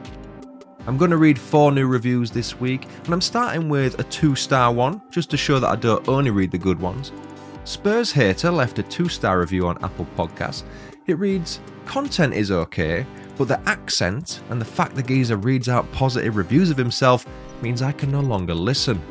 I'm 0.88 0.98
going 0.98 1.12
to 1.12 1.18
read 1.18 1.38
four 1.38 1.72
new 1.72 1.86
reviews 1.86 2.32
this 2.32 2.60
week, 2.60 2.88
and 3.04 3.14
I'm 3.14 3.22
starting 3.22 3.70
with 3.70 4.00
a 4.00 4.04
two 4.06 4.36
star 4.36 4.74
one, 4.74 5.00
just 5.12 5.30
to 5.30 5.38
show 5.38 5.60
that 5.60 5.70
I 5.70 5.76
don't 5.76 6.08
only 6.10 6.32
read 6.32 6.50
the 6.50 6.58
good 6.58 6.80
ones. 6.80 7.12
Spurs 7.66 8.12
Hater 8.12 8.50
left 8.50 8.80
a 8.80 8.84
two 8.84 9.10
star 9.10 9.40
review 9.40 9.68
on 9.68 9.84
Apple 9.84 10.08
Podcasts. 10.18 10.64
It 11.06 11.20
reads 11.20 11.60
Content 11.86 12.34
is 12.34 12.50
okay, 12.50 13.06
but 13.38 13.48
the 13.48 13.60
accent 13.68 14.42
and 14.50 14.60
the 14.60 14.66
fact 14.66 14.96
the 14.96 15.04
geezer 15.04 15.38
reads 15.38 15.70
out 15.70 15.92
positive 15.92 16.38
reviews 16.38 16.70
of 16.70 16.78
himself 16.78 17.26
means 17.62 17.82
I 17.82 17.92
can 17.92 18.12
no 18.12 18.22
longer 18.22 18.54
listen. 18.54 19.02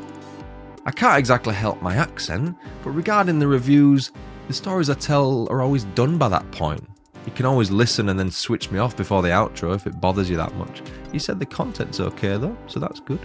I 0.86 0.90
can't 0.90 1.18
exactly 1.18 1.54
help 1.54 1.80
my 1.80 1.96
accent, 1.96 2.56
but 2.82 2.90
regarding 2.90 3.38
the 3.38 3.46
reviews, 3.46 4.12
the 4.48 4.54
stories 4.54 4.90
I 4.90 4.94
tell 4.94 5.46
are 5.50 5.62
always 5.62 5.84
done 5.84 6.18
by 6.18 6.28
that 6.28 6.50
point. 6.52 6.86
You 7.24 7.32
can 7.32 7.46
always 7.46 7.70
listen 7.70 8.10
and 8.10 8.18
then 8.18 8.30
switch 8.30 8.70
me 8.70 8.78
off 8.78 8.96
before 8.96 9.22
the 9.22 9.30
outro 9.30 9.74
if 9.74 9.86
it 9.86 10.00
bothers 10.00 10.28
you 10.28 10.36
that 10.36 10.54
much. 10.56 10.82
You 11.12 11.18
said 11.18 11.38
the 11.38 11.46
content's 11.46 12.00
okay 12.00 12.36
though, 12.36 12.56
so 12.66 12.80
that's 12.80 13.00
good. 13.00 13.20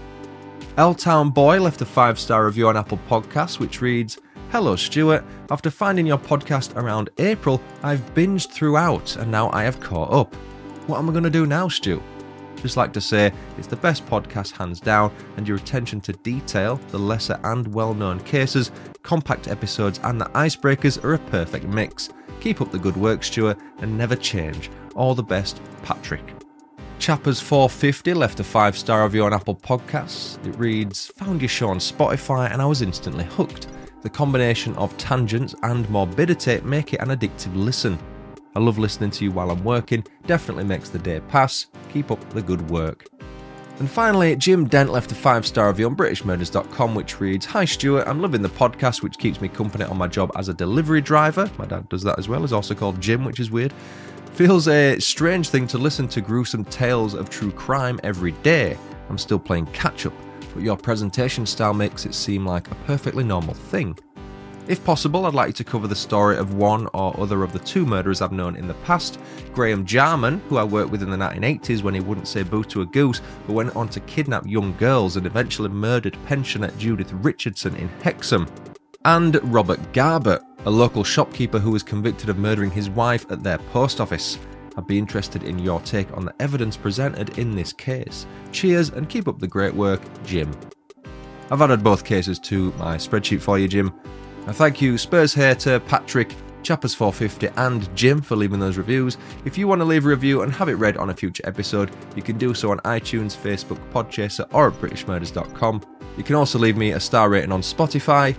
L 0.77 0.95
Town 0.95 1.29
Boy 1.29 1.59
left 1.59 1.81
a 1.81 1.85
five 1.85 2.17
star 2.17 2.45
review 2.45 2.69
on 2.69 2.77
Apple 2.77 2.99
Podcasts, 3.09 3.59
which 3.59 3.81
reads 3.81 4.17
Hello, 4.51 4.75
Stuart. 4.77 5.25
After 5.51 5.69
finding 5.69 6.07
your 6.07 6.17
podcast 6.17 6.75
around 6.75 7.09
April, 7.17 7.61
I've 7.83 7.99
binged 8.15 8.51
throughout 8.51 9.17
and 9.17 9.29
now 9.29 9.51
I 9.51 9.63
have 9.63 9.79
caught 9.81 10.11
up. 10.13 10.35
What 10.89 10.97
am 10.97 11.07
I 11.07 11.11
going 11.11 11.23
to 11.23 11.29
do 11.29 11.45
now, 11.45 11.67
Stu? 11.67 12.01
Just 12.55 12.75
like 12.75 12.91
to 12.93 12.99
say, 12.99 13.31
it's 13.59 13.67
the 13.67 13.75
best 13.75 14.07
podcast 14.07 14.57
hands 14.57 14.79
down, 14.79 15.13
and 15.37 15.47
your 15.47 15.57
attention 15.57 16.01
to 16.01 16.13
detail, 16.13 16.77
the 16.87 16.97
lesser 16.97 17.39
and 17.43 17.71
well 17.75 17.93
known 17.93 18.19
cases, 18.21 18.71
compact 19.03 19.49
episodes, 19.49 19.99
and 20.03 20.19
the 20.19 20.25
icebreakers 20.25 21.03
are 21.03 21.13
a 21.13 21.19
perfect 21.19 21.65
mix. 21.65 22.09
Keep 22.41 22.61
up 22.61 22.71
the 22.71 22.79
good 22.79 22.97
work, 22.97 23.23
Stuart, 23.23 23.59
and 23.77 23.95
never 23.95 24.15
change. 24.15 24.71
All 24.95 25.13
the 25.13 25.21
best, 25.21 25.61
Patrick. 25.83 26.33
Chappers450 26.97 28.15
left 28.15 28.39
a 28.39 28.43
five 28.43 28.75
star 28.75 29.03
review 29.03 29.25
on 29.25 29.33
Apple 29.33 29.57
Podcasts. 29.57 30.43
It 30.43 30.57
reads 30.57 31.05
Found 31.17 31.39
your 31.39 31.49
show 31.49 31.69
on 31.69 31.77
Spotify 31.77 32.51
and 32.51 32.63
I 32.63 32.65
was 32.65 32.81
instantly 32.81 33.25
hooked. 33.25 33.67
The 34.01 34.09
combination 34.09 34.73
of 34.73 34.97
tangents 34.97 35.53
and 35.61 35.87
morbidity 35.91 36.61
make 36.61 36.95
it 36.95 36.99
an 36.99 37.09
addictive 37.09 37.55
listen. 37.55 37.99
I 38.55 38.59
love 38.59 38.77
listening 38.77 39.11
to 39.11 39.23
you 39.23 39.31
while 39.31 39.51
I'm 39.51 39.63
working, 39.63 40.03
definitely 40.25 40.63
makes 40.63 40.89
the 40.89 40.99
day 40.99 41.19
pass. 41.21 41.67
Keep 41.93 42.11
up 42.11 42.29
the 42.31 42.41
good 42.41 42.69
work. 42.69 43.07
And 43.79 43.89
finally, 43.89 44.35
Jim 44.35 44.67
Dent 44.67 44.91
left 44.91 45.11
a 45.13 45.15
five 45.15 45.47
star 45.47 45.69
review 45.69 45.85
on 45.85 45.95
BritishMurders.com, 45.95 46.95
which 46.95 47.21
reads 47.21 47.45
Hi 47.45 47.63
Stuart, 47.63 48.07
I'm 48.07 48.21
loving 48.21 48.41
the 48.41 48.49
podcast, 48.49 49.03
which 49.03 49.17
keeps 49.17 49.39
me 49.39 49.47
company 49.47 49.85
on 49.85 49.97
my 49.97 50.07
job 50.07 50.31
as 50.35 50.49
a 50.49 50.53
delivery 50.53 50.99
driver. 50.99 51.49
My 51.57 51.65
dad 51.65 51.87
does 51.87 52.03
that 52.03 52.19
as 52.19 52.27
well, 52.27 52.41
he's 52.41 52.51
also 52.51 52.75
called 52.75 52.99
Jim, 52.99 53.23
which 53.23 53.39
is 53.39 53.51
weird. 53.51 53.73
Feels 54.33 54.67
a 54.67 54.99
strange 54.99 55.49
thing 55.49 55.65
to 55.67 55.77
listen 55.77 56.09
to 56.09 56.19
gruesome 56.19 56.65
tales 56.65 57.13
of 57.13 57.29
true 57.29 57.51
crime 57.51 57.99
every 58.03 58.31
day. 58.43 58.77
I'm 59.09 59.17
still 59.17 59.39
playing 59.39 59.67
catch 59.67 60.05
up, 60.05 60.13
but 60.53 60.61
your 60.61 60.75
presentation 60.75 61.45
style 61.45 61.73
makes 61.73 62.05
it 62.05 62.13
seem 62.13 62.45
like 62.45 62.69
a 62.69 62.75
perfectly 62.85 63.23
normal 63.23 63.53
thing. 63.53 63.97
If 64.69 64.85
possible, 64.85 65.25
I'd 65.25 65.33
like 65.33 65.47
you 65.47 65.53
to 65.53 65.63
cover 65.63 65.87
the 65.87 65.95
story 65.95 66.37
of 66.37 66.53
one 66.53 66.87
or 66.93 67.19
other 67.19 67.41
of 67.41 67.53
the 67.53 67.57
two 67.57 67.87
murderers 67.87 68.21
I've 68.21 68.31
known 68.31 68.55
in 68.55 68.67
the 68.67 68.75
past. 68.75 69.19
Graham 69.51 69.83
Jarman, 69.83 70.43
who 70.47 70.57
I 70.57 70.63
worked 70.63 70.91
with 70.91 71.01
in 71.01 71.09
the 71.09 71.17
1980s 71.17 71.81
when 71.81 71.95
he 71.95 72.01
wouldn't 72.01 72.27
say 72.27 72.43
boo 72.43 72.63
to 72.65 72.83
a 72.83 72.85
goose, 72.85 73.19
but 73.47 73.53
went 73.53 73.75
on 73.75 73.89
to 73.89 73.99
kidnap 74.01 74.45
young 74.45 74.77
girls 74.77 75.17
and 75.17 75.25
eventually 75.25 75.69
murdered 75.69 76.15
pensioner 76.27 76.69
Judith 76.77 77.11
Richardson 77.13 77.75
in 77.77 77.89
Hexham. 78.03 78.47
And 79.05 79.39
Robert 79.51 79.79
Garbutt, 79.91 80.45
a 80.65 80.69
local 80.69 81.03
shopkeeper 81.03 81.57
who 81.57 81.71
was 81.71 81.81
convicted 81.81 82.29
of 82.29 82.37
murdering 82.37 82.69
his 82.69 82.91
wife 82.91 83.25
at 83.31 83.41
their 83.41 83.57
post 83.57 83.99
office. 83.99 84.37
I'd 84.77 84.85
be 84.85 84.99
interested 84.99 85.41
in 85.41 85.57
your 85.57 85.81
take 85.81 86.15
on 86.15 86.25
the 86.25 86.35
evidence 86.39 86.77
presented 86.77 87.39
in 87.39 87.55
this 87.55 87.73
case. 87.73 88.27
Cheers 88.51 88.89
and 88.89 89.09
keep 89.09 89.27
up 89.27 89.39
the 89.39 89.47
great 89.47 89.73
work, 89.73 90.01
Jim. 90.25 90.55
I've 91.49 91.63
added 91.63 91.83
both 91.83 92.05
cases 92.05 92.37
to 92.41 92.71
my 92.73 92.97
spreadsheet 92.97 93.41
for 93.41 93.57
you, 93.57 93.67
Jim. 93.67 93.91
Thank 94.53 94.81
you, 94.81 94.97
Spurs 94.97 95.33
hater, 95.33 95.79
Patrick, 95.79 96.35
Chappers450, 96.63 97.53
and 97.57 97.95
Jim 97.95 98.21
for 98.21 98.35
leaving 98.35 98.59
those 98.59 98.77
reviews. 98.77 99.17
If 99.45 99.57
you 99.57 99.67
want 99.67 99.81
to 99.81 99.85
leave 99.85 100.05
a 100.05 100.09
review 100.09 100.41
and 100.41 100.51
have 100.53 100.69
it 100.69 100.75
read 100.75 100.97
on 100.97 101.09
a 101.09 101.13
future 101.13 101.43
episode, 101.45 101.91
you 102.15 102.21
can 102.21 102.37
do 102.37 102.53
so 102.53 102.71
on 102.71 102.79
iTunes, 102.79 103.35
Facebook, 103.37 103.79
Podchaser, 103.91 104.47
or 104.53 104.67
at 104.67 104.73
BritishMurders.com. 104.73 105.81
You 106.17 106.23
can 106.23 106.35
also 106.35 106.59
leave 106.59 106.77
me 106.77 106.91
a 106.91 106.99
star 106.99 107.29
rating 107.29 107.51
on 107.51 107.61
Spotify. 107.61 108.35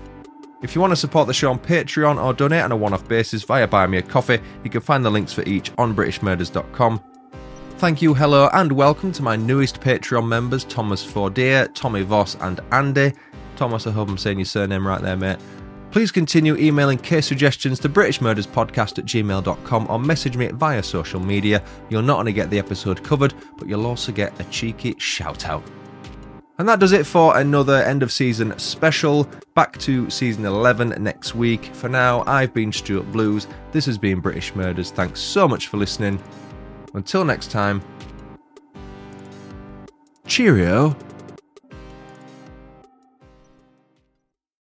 If 0.63 0.75
you 0.75 0.81
want 0.81 0.91
to 0.91 0.97
support 0.97 1.27
the 1.27 1.33
show 1.33 1.51
on 1.51 1.59
Patreon 1.59 2.23
or 2.23 2.35
donate 2.35 2.63
on 2.63 2.73
a 2.73 2.77
one 2.77 2.93
off 2.93 3.09
basis 3.09 3.43
via 3.45 3.67
Buy 3.67 3.87
Me 3.87 3.99
a 3.99 4.03
Coffee, 4.03 4.41
you 4.63 4.71
can 4.71 4.83
find 4.83 5.05
the 5.05 5.11
links 5.11 5.33
for 5.33 5.43
each 5.45 5.73
on 5.79 5.95
BritishMurders.com. 5.97 7.03
Thank 7.79 8.03
you, 8.03 8.13
hello, 8.13 8.51
and 8.53 8.71
welcome 8.71 9.11
to 9.13 9.23
my 9.23 9.37
newest 9.37 9.81
Patreon 9.81 10.29
members 10.29 10.65
Thomas 10.65 11.03
Fordeer, 11.03 11.73
Tommy 11.73 12.03
Voss, 12.03 12.37
and 12.43 12.61
Andy. 12.73 13.15
Thomas, 13.57 13.87
I 13.87 13.91
hope 13.91 14.11
I'm 14.11 14.19
saying 14.19 14.39
your 14.39 14.45
surname 14.45 14.87
right 14.87 15.01
there, 15.01 15.17
mate. 15.17 15.39
Please 15.91 16.13
continue 16.13 16.57
emailing 16.57 16.99
case 16.99 17.27
suggestions 17.27 17.81
to 17.81 17.89
BritishMurdersPodcast 17.89 18.99
at 18.99 19.07
gmail.com 19.07 19.87
or 19.91 19.99
message 19.99 20.37
me 20.37 20.47
via 20.49 20.83
social 20.83 21.19
media. 21.19 21.63
You'll 21.89 22.03
not 22.03 22.21
only 22.21 22.33
get 22.33 22.49
the 22.49 22.61
episode 22.61 23.03
covered, 23.03 23.35
but 23.59 23.69
you'll 23.69 23.87
also 23.87 24.13
get 24.13 24.39
a 24.41 24.45
cheeky 24.45 24.95
shout 24.99 25.47
out. 25.47 25.65
And 26.59 26.69
that 26.69 26.79
does 26.79 26.93
it 26.93 27.07
for 27.07 27.39
another 27.39 27.77
end 27.77 28.03
of 28.03 28.13
season 28.13 28.57
special. 28.59 29.27
Back 29.55 29.79
to 29.79 30.09
season 30.11 30.45
11 30.45 31.03
next 31.03 31.35
week. 31.35 31.65
For 31.75 31.89
now, 31.89 32.23
I've 32.27 32.55
been 32.55 32.71
Stuart 32.71 33.11
Blues. 33.11 33.49
This 33.73 33.87
has 33.87 33.99
been 33.99 34.21
British 34.21 34.55
Murders. 34.55 34.91
Thanks 34.91 35.21
so 35.21 35.49
much 35.49 35.69
for 35.69 35.79
listening. 35.79 36.23
Until 36.95 37.25
next 37.25 37.51
time, 37.51 37.83
cheerio. 40.27 40.95